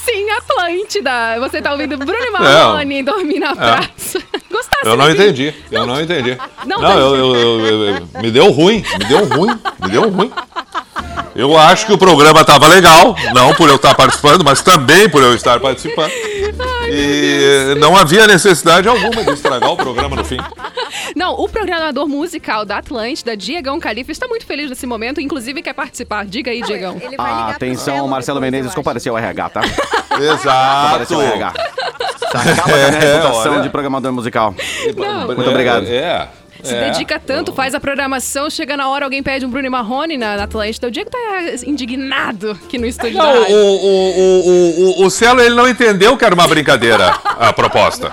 sim 0.05 0.31
Atlântida. 0.31 1.39
Você 1.41 1.61
tá 1.63 1.73
ouvindo 1.73 1.97
Bruno 1.97 2.25
e 2.25 2.31
Marrone 2.31 3.03
dormir 3.03 3.39
na 3.41 3.55
praça. 3.57 4.21
Gostasse 4.51 4.85
Eu 4.87 4.97
não 4.97 5.11
entendi, 5.11 5.53
eu 5.71 5.87
não 5.87 6.01
entendi. 6.01 6.37
Não, 6.67 6.81
Não, 6.81 6.89
tá- 6.89 6.95
eu, 6.95 7.17
eu- 7.17 7.37
eu- 7.37 7.67
eu- 7.67 7.85
eu- 7.97 8.23
me 8.23 8.31
deu 8.31 8.51
ruim, 8.51 8.85
me 8.99 9.05
deu 9.07 9.25
ruim, 9.25 9.59
me 9.83 9.89
deu 9.91 10.09
ruim. 10.11 10.31
Eu 11.35 11.57
acho 11.59 11.87
que 11.87 11.93
o 11.93 11.99
programa 11.99 12.43
estava 12.43 12.69
legal, 12.69 13.17
não 13.35 13.53
por 13.55 13.69
eu 13.69 13.75
estar 13.77 13.95
participando, 13.95 14.45
mas 14.45 14.63
também 14.63 15.09
por 15.09 15.23
eu 15.23 15.35
estar 15.35 15.59
participando. 15.59 16.13
E 16.89 17.75
não 17.79 17.97
havia 17.97 18.27
necessidade 18.27 18.89
alguma 18.89 19.25
de 19.25 19.31
estragar 19.33 19.71
o 19.73 19.77
programa 19.77 20.17
no 20.17 20.25
fim. 20.25 20.37
Não, 21.17 21.35
o 21.35 21.49
programador 21.49 22.09
musical 22.09 22.65
da 22.65 22.79
Atlântida, 22.79 23.37
Diegão 23.37 23.79
Califa, 23.79 24.11
está 24.13 24.27
muito 24.29 24.47
feliz 24.47 24.69
nesse 24.71 24.87
momento, 24.87 25.21
inclusive 25.21 25.61
quer 25.63 25.73
participar. 25.73 26.25
Diga 26.25 26.51
aí, 26.51 26.63
Diegão. 26.63 26.97
Atenção, 27.49 28.07
Marcelo 28.09 28.41
Menezes 28.41 28.75
compareceu 28.75 29.15
ao 29.17 29.19
RH, 29.23 29.49
tá? 29.51 29.61
Exato. 30.19 30.89
Compareceu 30.91 31.21
ao 31.21 31.27
RH. 31.27 31.49
Acaba 32.35 32.63
com 32.63 32.71
a 32.71 32.75
minha 32.75 32.87
É, 32.87 32.91
reputação 33.15 33.53
olha. 33.55 33.63
de 33.63 33.69
programador 33.71 34.13
musical. 34.13 34.55
Não. 34.97 35.27
Muito 35.27 35.51
obrigado. 35.51 35.87
É. 35.87 36.29
Se 36.65 36.75
dedica 36.75 37.21
tanto, 37.21 37.53
faz 37.53 37.75
a 37.75 37.81
programação, 37.81 38.49
chega 38.51 38.77
na 38.77 38.89
hora, 38.89 39.05
alguém 39.05 39.23
pede 39.23 39.45
um 39.47 39.51
Bruno 39.51 39.71
Marrone 39.71 40.17
na, 40.17 40.37
na 40.37 40.45
Atlântida. 40.45 40.89
O 40.89 40.91
Diego 40.91 41.11
tá 41.11 41.19
indignado 41.67 42.53
aqui 42.53 42.79
no 42.79 42.87
estúdio 42.87 43.17
da 43.19 43.25
Não, 43.25 43.41
rádio. 43.41 43.55
o, 43.57 43.61
o, 43.61 44.41
o, 44.99 45.03
o, 45.03 45.07
o 45.07 45.11
Celo 45.11 45.41
ele 45.41 45.55
não 45.55 45.69
entendeu 45.69 46.17
que 46.17 46.25
era 46.25 46.35
uma 46.35 46.47
brincadeira 46.49 47.15
a 47.39 47.53
proposta. 47.53 48.13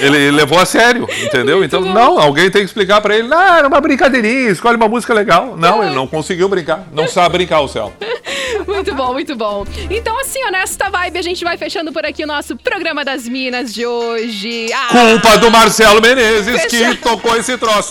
Ele 0.00 0.30
levou 0.30 0.58
a 0.58 0.64
sério, 0.64 1.06
entendeu? 1.22 1.62
Então, 1.62 1.80
não, 1.80 2.18
alguém 2.18 2.50
tem 2.50 2.62
que 2.62 2.66
explicar 2.66 3.00
pra 3.00 3.16
ele. 3.16 3.28
Não, 3.28 3.40
era 3.56 3.68
uma 3.68 3.80
brincadeirinha, 3.80 4.50
escolhe 4.50 4.76
uma 4.76 4.88
música 4.88 5.12
legal. 5.14 5.56
Não, 5.56 5.84
ele 5.84 5.94
não 5.94 6.06
conseguiu 6.06 6.48
brincar. 6.48 6.86
Não 6.92 7.06
sabe 7.06 7.36
brincar 7.38 7.60
o 7.60 7.68
Celo. 7.68 7.92
Muito 8.66 8.94
bom, 8.94 9.12
muito 9.12 9.34
bom. 9.34 9.66
Então, 9.90 10.18
assim, 10.20 10.38
ó, 10.46 10.50
nesta 10.50 10.88
vibe, 10.88 11.18
a 11.18 11.22
gente 11.22 11.42
vai 11.42 11.56
fechando 11.58 11.92
por 11.92 12.06
aqui 12.06 12.22
o 12.22 12.26
nosso 12.26 12.54
programa 12.56 13.04
das 13.04 13.26
Minas 13.26 13.74
de 13.74 13.84
hoje. 13.84 14.68
Ah, 14.72 14.88
Culpa 14.88 15.38
do 15.38 15.50
Marcelo 15.50 16.00
Menezes 16.00 16.62
que 16.66 16.68
Fecha- 16.78 16.98
tocou 17.02 17.34
esse 17.36 17.56
troço. 17.58 17.81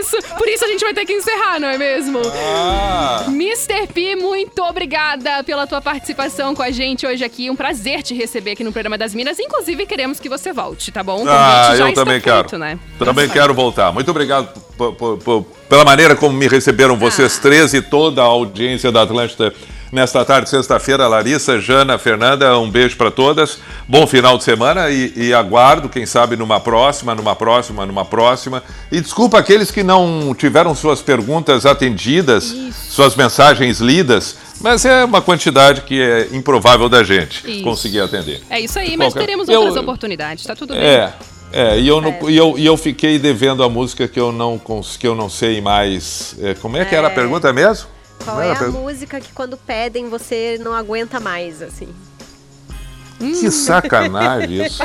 Isso, 0.00 0.16
por 0.38 0.48
isso 0.48 0.64
a 0.64 0.68
gente 0.68 0.80
vai 0.84 0.94
ter 0.94 1.04
que 1.04 1.12
encerrar, 1.12 1.58
não 1.60 1.68
é 1.68 1.78
mesmo? 1.78 2.20
Ah. 2.34 3.24
Mr. 3.28 3.86
P, 3.92 4.16
muito 4.16 4.62
obrigada 4.62 5.42
pela 5.44 5.66
tua 5.66 5.80
participação 5.80 6.54
com 6.54 6.62
a 6.62 6.70
gente 6.70 7.06
hoje 7.06 7.24
aqui. 7.24 7.50
Um 7.50 7.56
prazer 7.56 8.02
te 8.02 8.14
receber 8.14 8.52
aqui 8.52 8.64
no 8.64 8.72
programa 8.72 8.96
das 8.98 9.14
Minas. 9.14 9.38
Inclusive, 9.38 9.86
queremos 9.86 10.20
que 10.20 10.28
você 10.28 10.52
volte, 10.52 10.90
tá 10.92 11.02
bom? 11.02 11.24
Ah, 11.28 11.74
eu 11.76 11.92
também 11.94 12.20
feito, 12.20 12.48
quero. 12.48 12.58
né? 12.58 12.78
Também 12.98 13.28
quero 13.28 13.54
voltar. 13.54 13.92
Muito 13.92 14.10
obrigado 14.10 14.48
p- 14.76 14.92
p- 14.92 15.16
p- 15.24 15.44
pela 15.74 15.84
maneira 15.84 16.14
como 16.14 16.36
me 16.36 16.46
receberam 16.46 16.96
vocês 16.96 17.36
três 17.36 17.74
e 17.74 17.82
toda 17.82 18.22
a 18.22 18.26
audiência 18.26 18.92
da 18.92 19.02
Atlântida 19.02 19.52
nesta 19.90 20.24
tarde, 20.24 20.48
sexta-feira. 20.48 21.08
Larissa, 21.08 21.60
Jana, 21.60 21.98
Fernanda, 21.98 22.56
um 22.60 22.70
beijo 22.70 22.96
para 22.96 23.10
todas. 23.10 23.58
Bom 23.88 24.06
final 24.06 24.38
de 24.38 24.44
semana 24.44 24.88
e, 24.88 25.12
e 25.16 25.34
aguardo, 25.34 25.88
quem 25.88 26.06
sabe, 26.06 26.36
numa 26.36 26.60
próxima, 26.60 27.12
numa 27.12 27.34
próxima, 27.34 27.84
numa 27.84 28.04
próxima. 28.04 28.62
E 28.92 29.00
desculpa 29.00 29.36
aqueles 29.36 29.72
que 29.72 29.82
não 29.82 30.32
tiveram 30.32 30.76
suas 30.76 31.02
perguntas 31.02 31.66
atendidas, 31.66 32.54
suas 32.88 33.16
mensagens 33.16 33.80
lidas, 33.80 34.36
mas 34.60 34.84
é 34.84 35.04
uma 35.04 35.20
quantidade 35.20 35.80
que 35.80 36.00
é 36.00 36.28
improvável 36.30 36.88
da 36.88 37.02
gente 37.02 37.50
Isso. 37.50 37.64
conseguir 37.64 37.98
atender. 37.98 38.42
É 38.48 38.60
isso 38.60 38.78
aí, 38.78 38.96
mas 38.96 39.12
teremos 39.12 39.48
Eu- 39.48 39.58
outras 39.58 39.76
oportunidades, 39.76 40.44
tá 40.44 40.54
tudo 40.54 40.72
bem. 40.72 40.84
É, 40.84 41.12
é, 41.54 41.78
e 41.80 41.86
eu, 41.88 42.00
não, 42.00 42.28
E, 42.28 42.36
eu, 42.36 42.58
e 42.58 42.66
eu 42.66 42.76
fiquei 42.76 43.18
devendo 43.18 43.62
a 43.62 43.68
música 43.68 44.06
que 44.08 44.18
eu 44.18 44.32
não, 44.32 44.60
que 44.98 45.06
eu 45.06 45.14
não 45.14 45.28
sei 45.30 45.60
mais. 45.60 46.34
é, 46.40 46.54
como 46.54 46.76
é 46.76 46.84
que 46.84 46.94
era 46.94 47.08
a 47.08 47.10
É. 47.10 47.14
pergunta 47.14 47.52
mesmo? 47.52 47.86
Qual 48.24 48.36
Como 48.36 48.48
é 48.48 48.52
a 48.52 48.56
pergunta? 48.56 48.78
música 48.80 49.20
que 49.20 49.32
quando 49.32 49.56
pedem 49.56 50.08
você 50.08 50.58
não 50.62 50.72
aguenta 50.72 51.20
mais, 51.20 51.60
assim? 51.62 51.88
Que 53.18 53.50
sacanagem 53.50 54.64
isso. 54.66 54.82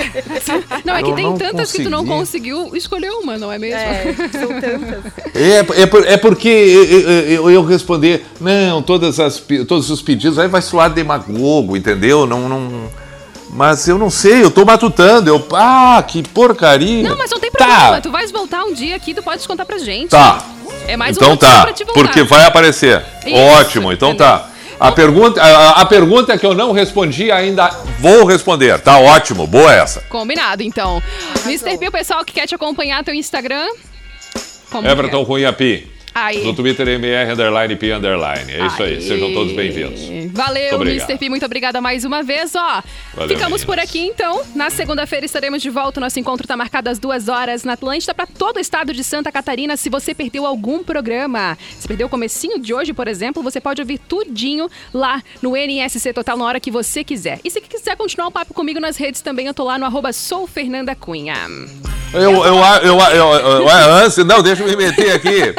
Não, 0.86 0.95
é 0.95 1.01
que 1.03 1.09
Eu 1.09 1.15
tem 1.15 1.38
tantas 1.38 1.72
que 1.72 1.84
tu 1.84 1.89
não 1.89 2.05
consegui. 2.05 2.51
conseguiu 2.51 2.76
escolher 2.76 3.09
uma, 3.11 3.38
não 3.38 3.51
é 3.51 3.57
mesmo? 3.57 3.80
É, 3.80 4.13
são 4.32 4.47
tantas. 4.61 5.11
É, 5.36 5.82
é, 5.82 5.86
por- 5.86 6.05
é 6.07 6.17
porque 6.17 6.47
eu, 6.47 6.84
eu, 6.86 7.51
eu 7.51 7.63
responder, 7.65 8.26
não, 8.39 8.82
todas 8.82 9.20
as, 9.20 9.41
todos 9.67 9.89
os 9.89 10.01
pedidos, 10.01 10.38
aí 10.38 10.47
vai 10.47 10.61
soar 10.61 10.93
demagogo, 10.93 11.76
entendeu? 11.78 12.26
Não, 12.26 12.47
não, 12.49 12.89
mas 13.50 13.88
eu 13.88 13.97
não 13.97 14.10
sei, 14.10 14.43
eu 14.43 14.52
tô 14.52 14.64
matutando. 14.66 15.30
Eu, 15.30 15.45
ah, 15.54 16.04
que 16.08 16.22
porcaria. 16.28 17.04
Não, 17.08 17.18
mas 17.18 17.32
não 17.32 17.39
tem 17.39 17.50
Tá. 17.52 17.66
problema. 17.66 18.02
Tu 18.02 18.12
vais 18.12 18.32
voltar 18.32 18.64
um 18.64 18.74
dia 18.74 18.95
aqui, 18.95 19.14
tu 19.14 19.22
pode 19.24 19.45
contar 19.47 19.66
pra 19.66 19.78
gente. 19.80 20.10
Tá. 20.12 20.43
É 20.88 20.95
mais 20.95 21.18
um 21.18 21.20
então 21.20 21.30
motivo 21.32 21.52
tá, 21.52 21.62
pra 21.64 21.74
te 21.74 21.84
voltar. 21.84 22.02
porque 22.02 22.24
vai 22.24 22.45
aparecer. 22.45 23.04
Isso, 23.26 23.36
Ótimo, 23.36 23.91
então 23.91 24.16
tá. 24.16 24.47
A 24.80 24.91
pergunta, 24.93 25.41
a, 25.43 25.82
a 25.82 25.86
pergunta 25.86 26.38
que 26.38 26.45
eu 26.45 26.54
não 26.56 26.72
respondi 26.72 27.30
ainda 27.32 27.70
vou 28.00 28.24
responder. 28.26 28.80
Tá 28.80 28.97
ótimo, 28.97 29.45
boa 29.45 29.74
essa. 29.74 30.00
Combinado, 30.10 30.64
então. 30.64 31.04
Mr. 31.45 31.78
P, 31.78 31.89
o 31.89 31.91
pessoal 31.91 32.24
que 32.24 32.32
quer 32.34 32.47
te 32.47 32.56
acompanhar, 32.56 33.04
teu 33.04 33.14
Instagram. 33.14 33.68
Como 34.72 34.88
Everton 34.88 35.26
Cunha 35.26 35.52
Pi. 35.52 35.91
Aí. 36.22 36.43
No 36.43 36.53
Twitter, 36.53 36.88
MR, 36.88 37.32
underline, 37.32 37.76
P, 37.76 37.91
underline. 37.93 38.51
É 38.51 38.65
isso 38.67 38.84
aí, 38.84 39.01
sejam 39.01 39.32
todos 39.34 39.53
bem-vindos. 39.53 40.01
Valeu, 40.34 40.76
obrigado. 40.76 41.09
Mr. 41.09 41.17
P, 41.17 41.30
muito 41.30 41.45
obrigada 41.45 41.80
mais 41.80 42.03
uma 42.03 42.22
vez, 42.22 42.53
ó. 42.55 42.84
Valeu, 43.13 43.30
Ficamos 43.30 43.61
meninas. 43.61 43.65
por 43.65 43.80
aqui, 43.80 43.99
então. 43.99 44.41
Na 44.55 44.70
segunda-feira 44.70 45.26
estaremos 45.26 45.61
de 45.61 45.70
volta. 45.70 45.99
Nosso 45.99 46.20
encontro 46.20 46.43
está 46.43 46.57
marcado 46.57 46.89
às 46.89 46.99
duas 46.99 47.30
horas 47.30 47.63
na 47.63 47.74
Atlântida 47.74 48.13
para 48.13 48.28
todo 48.28 48.57
o 48.57 48.59
estado 48.59 48.93
de 48.93 49.03
Santa 49.03 49.32
Catarina. 49.32 49.78
Se 49.78 49.89
você 49.89 50.13
perdeu 50.13 50.45
algum 50.45 50.84
programa, 50.84 51.57
se 51.80 51.88
perdeu 51.88 52.07
o 52.07 52.09
comecinho 52.09 52.59
de 52.59 52.74
hoje, 52.74 52.91
por 52.93 53.07
exemplo, 53.07 53.41
você 53.41 53.61
pode 53.61 53.82
ouvir 53.82 53.97
tudinho 53.99 54.70
lá 54.93 55.22
no 55.41 55.55
NSC 55.55 56.11
Total 56.13 56.36
na 56.38 56.45
hora 56.45 56.59
que 56.59 56.70
você 56.72 57.03
quiser. 57.03 57.39
E 57.43 57.49
se 57.49 57.61
quiser 57.61 57.95
continuar 57.95 58.28
o 58.28 58.32
papo 58.32 58.53
comigo 58.53 58.80
nas 58.80 58.97
redes 58.97 59.22
também, 59.22 59.47
eu 59.47 59.53
tô 59.53 59.63
lá 59.63 59.78
no 59.78 59.86
arroba 59.86 60.11
sou 60.11 60.45
Fernanda 60.47 60.93
Cunha. 60.95 61.36
Eu, 62.13 62.20
eu, 62.22 62.43
eu, 62.43 62.55
eu, 62.84 62.99
eu, 63.15 63.67
eu- 63.67 63.93
antes, 63.93 64.17
não, 64.26 64.41
deixa 64.41 64.63
eu 64.63 64.67
me 64.67 64.76
meter 64.76 65.11
aqui. 65.11 65.53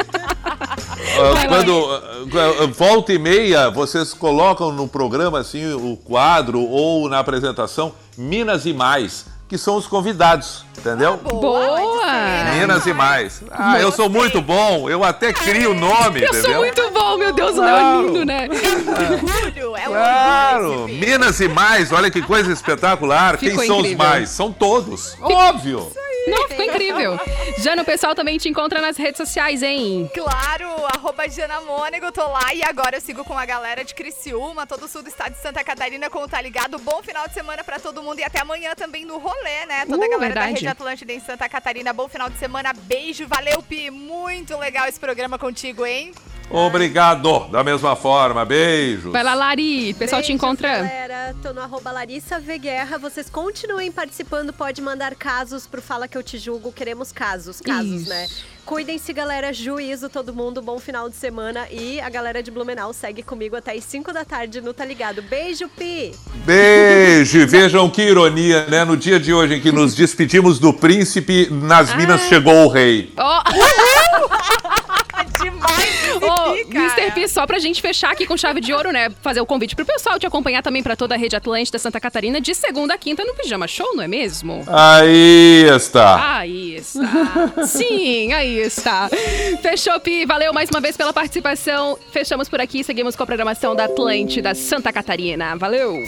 Ah, 0.59 1.47
Quando 1.47 1.85
ah, 1.91 2.67
volta 2.75 3.13
e 3.13 3.19
meia, 3.19 3.69
vocês 3.69 4.13
colocam 4.13 4.71
no 4.71 4.87
programa 4.87 5.39
assim 5.39 5.73
o 5.73 5.95
quadro 5.97 6.59
ou 6.61 7.07
na 7.09 7.19
apresentação 7.19 7.93
Minas 8.17 8.65
e 8.65 8.73
Mais, 8.73 9.25
que 9.47 9.57
são 9.57 9.75
os 9.75 9.87
convidados, 9.87 10.65
entendeu? 10.77 11.17
Boa! 11.17 11.71
Minas 12.55 12.85
e 12.85 12.93
Mais. 12.93 13.41
Ah, 13.51 13.79
eu 13.79 13.91
sou 13.91 14.09
muito 14.09 14.41
bom, 14.41 14.89
eu 14.89 15.03
até 15.03 15.31
crio 15.33 15.71
o 15.71 15.73
nome, 15.73 16.21
Eu 16.21 16.27
entendeu? 16.29 16.51
sou 16.51 16.55
muito 16.59 16.89
bom, 16.91 17.17
meu 17.17 17.33
Deus, 17.33 17.57
o 17.57 17.61
Léo 17.61 17.75
é 17.77 18.01
lindo, 18.03 18.25
né? 18.25 18.47
Claro, 19.85 20.87
Minas 20.87 21.39
e 21.39 21.47
Mais, 21.47 21.91
olha 21.91 22.09
que 22.11 22.21
coisa 22.21 22.51
espetacular. 22.51 23.37
Ficou 23.37 23.57
Quem 23.59 23.67
são 23.67 23.79
incrível. 23.79 23.97
os 24.05 24.09
mais? 24.09 24.29
São 24.29 24.51
todos, 24.51 25.15
óbvio. 25.21 25.91
Não, 26.27 26.47
ficou 26.47 26.65
incrível. 26.65 27.19
Jana, 27.57 27.81
o 27.81 27.85
pessoal 27.85 28.13
também 28.13 28.37
te 28.37 28.47
encontra 28.47 28.79
nas 28.81 28.97
redes 28.97 29.17
sociais, 29.17 29.63
hein? 29.63 30.09
Claro, 30.13 30.69
arroba 30.93 31.27
Jana 31.29 31.61
Mônego, 31.61 32.11
tô 32.11 32.27
lá 32.27 32.53
e 32.53 32.63
agora 32.63 32.97
eu 32.97 33.01
sigo 33.01 33.23
com 33.23 33.37
a 33.37 33.45
galera 33.45 33.83
de 33.83 33.93
Criciúma, 33.95 34.67
todo 34.67 34.85
o 34.85 34.87
sul 34.87 35.01
do 35.01 35.09
estado 35.09 35.33
de 35.33 35.41
Santa 35.41 35.63
Catarina, 35.63 36.09
como 36.09 36.27
tá 36.27 36.41
ligado. 36.41 36.77
Bom 36.79 37.01
final 37.03 37.27
de 37.27 37.33
semana 37.33 37.63
pra 37.63 37.79
todo 37.79 38.03
mundo 38.03 38.19
e 38.19 38.23
até 38.23 38.39
amanhã 38.41 38.73
também 38.75 39.05
no 39.05 39.17
rolê, 39.17 39.65
né? 39.67 39.85
Toda 39.85 40.03
a 40.03 40.07
Uh, 40.07 40.11
galera 40.11 40.33
da 40.33 40.41
verdade. 40.41 40.53
Rede 40.53 40.67
Atlântida 40.67 41.13
em 41.13 41.19
Santa 41.19 41.47
Catarina, 41.49 41.93
bom 41.93 42.07
final 42.07 42.29
de 42.29 42.37
semana, 42.37 42.73
beijo, 42.73 43.27
valeu, 43.27 43.61
Pi, 43.63 43.89
muito 43.89 44.57
legal 44.57 44.87
esse 44.87 44.99
programa 44.99 45.37
contigo, 45.39 45.85
hein? 45.85 46.11
Obrigado. 46.51 47.47
Da 47.49 47.63
mesma 47.63 47.95
forma, 47.95 48.43
beijos. 48.45 49.11
Vai 49.11 49.23
lá, 49.23 49.33
Lari. 49.33 49.91
O 49.91 49.95
pessoal 49.95 50.21
te 50.21 50.27
Beijos, 50.27 50.43
encontra. 50.43 50.67
Galera, 50.77 51.35
tô 51.41 51.53
no 51.53 51.61
arroba 51.61 51.91
Larissa 51.91 52.39
V 52.39 52.57
Guerra. 52.57 52.97
Vocês 52.97 53.29
continuem 53.29 53.91
participando, 53.91 54.51
pode 54.51 54.81
mandar 54.81 55.15
casos 55.15 55.65
pro 55.65 55.81
Fala 55.81 56.07
Que 56.07 56.17
Eu 56.17 56.23
Te 56.23 56.37
Julgo. 56.37 56.71
Queremos 56.71 57.11
casos, 57.11 57.61
casos, 57.61 58.01
Isso. 58.01 58.09
né? 58.09 58.27
Cuidem-se, 58.65 59.11
galera. 59.11 59.51
Juízo, 59.51 60.07
todo 60.09 60.33
mundo. 60.33 60.61
Bom 60.61 60.77
final 60.79 61.09
de 61.09 61.15
semana. 61.15 61.67
E 61.71 61.99
a 61.99 62.09
galera 62.09 62.43
de 62.43 62.51
Blumenau 62.51 62.93
segue 62.93 63.23
comigo 63.23 63.55
até 63.55 63.73
as 63.73 63.83
5 63.85 64.13
da 64.13 64.23
tarde 64.23 64.61
no 64.61 64.73
Tá 64.73 64.85
Ligado. 64.85 65.21
Beijo, 65.21 65.67
Pi! 65.69 66.13
Beijo! 66.45 67.39
E 67.39 67.45
Vejam 67.61 67.89
que 67.89 68.01
ironia, 68.03 68.65
né? 68.67 68.83
No 68.85 68.95
dia 68.97 69.19
de 69.19 69.33
hoje 69.33 69.55
em 69.55 69.61
que 69.61 69.71
nos 69.71 69.95
despedimos 69.95 70.59
do 70.59 70.71
príncipe, 70.73 71.47
nas 71.49 71.93
Minas 71.95 72.21
chegou 72.27 72.65
o 72.65 72.67
rei. 72.67 73.11
Ó, 73.17 73.41
Demais, 75.41 76.00
Cara. 76.21 77.01
Mr. 77.01 77.11
P, 77.13 77.27
só 77.27 77.45
pra 77.45 77.59
gente 77.59 77.81
fechar 77.81 78.11
aqui 78.11 78.25
com 78.25 78.37
chave 78.37 78.61
de 78.61 78.73
ouro, 78.73 78.91
né? 78.91 79.09
Fazer 79.21 79.41
o 79.41 79.45
convite 79.45 79.75
pro 79.75 79.85
pessoal 79.85 80.19
te 80.19 80.25
acompanhar 80.25 80.61
também 80.61 80.83
pra 80.83 80.95
toda 80.95 81.15
a 81.15 81.17
rede 81.17 81.35
Atlântida 81.35 81.79
Santa 81.79 81.99
Catarina 81.99 82.39
de 82.39 82.53
segunda 82.53 82.93
a 82.93 82.97
quinta 82.97 83.23
no 83.23 83.33
Pijama 83.33 83.67
Show, 83.67 83.95
não 83.95 84.03
é 84.03 84.07
mesmo? 84.07 84.63
Aí 84.67 85.65
está. 85.75 86.37
Aí 86.37 86.75
está. 86.75 87.65
Sim, 87.65 88.31
aí 88.33 88.59
está. 88.59 89.09
Fechou, 89.61 89.99
Pi. 89.99 90.25
Valeu 90.25 90.53
mais 90.53 90.69
uma 90.69 90.79
vez 90.79 90.95
pela 90.95 91.13
participação. 91.13 91.97
Fechamos 92.11 92.47
por 92.49 92.61
aqui 92.61 92.79
e 92.81 92.83
seguimos 92.83 93.15
com 93.15 93.23
a 93.23 93.25
programação 93.25 93.75
da 93.75 93.85
Atlântida 93.85 94.53
Santa 94.53 94.91
Catarina. 94.91 95.55
Valeu! 95.55 96.03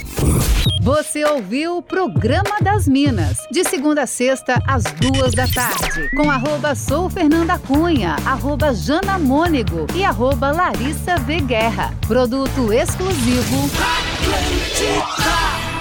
Você 0.83 1.23
ouviu 1.23 1.77
o 1.77 1.81
Programa 1.81 2.59
das 2.61 2.89
Minas, 2.89 3.37
de 3.49 3.63
segunda 3.63 4.03
a 4.03 4.05
sexta, 4.05 4.59
às 4.67 4.83
duas 4.83 5.33
da 5.33 5.47
tarde, 5.47 6.09
com 6.09 6.29
arroba 6.29 6.75
sou 6.75 7.09
Fernanda 7.09 7.57
Cunha, 7.57 8.17
arroba 8.25 8.73
Jana 8.73 9.17
Mônego 9.17 9.87
e 10.03 10.05
arroba 10.05 10.51
Larissa 10.51 11.15
V 11.15 11.39
Guerra. 11.39 11.93
Produto 12.05 12.73
exclusivo 12.73 13.69
Atlântica. 13.79 15.72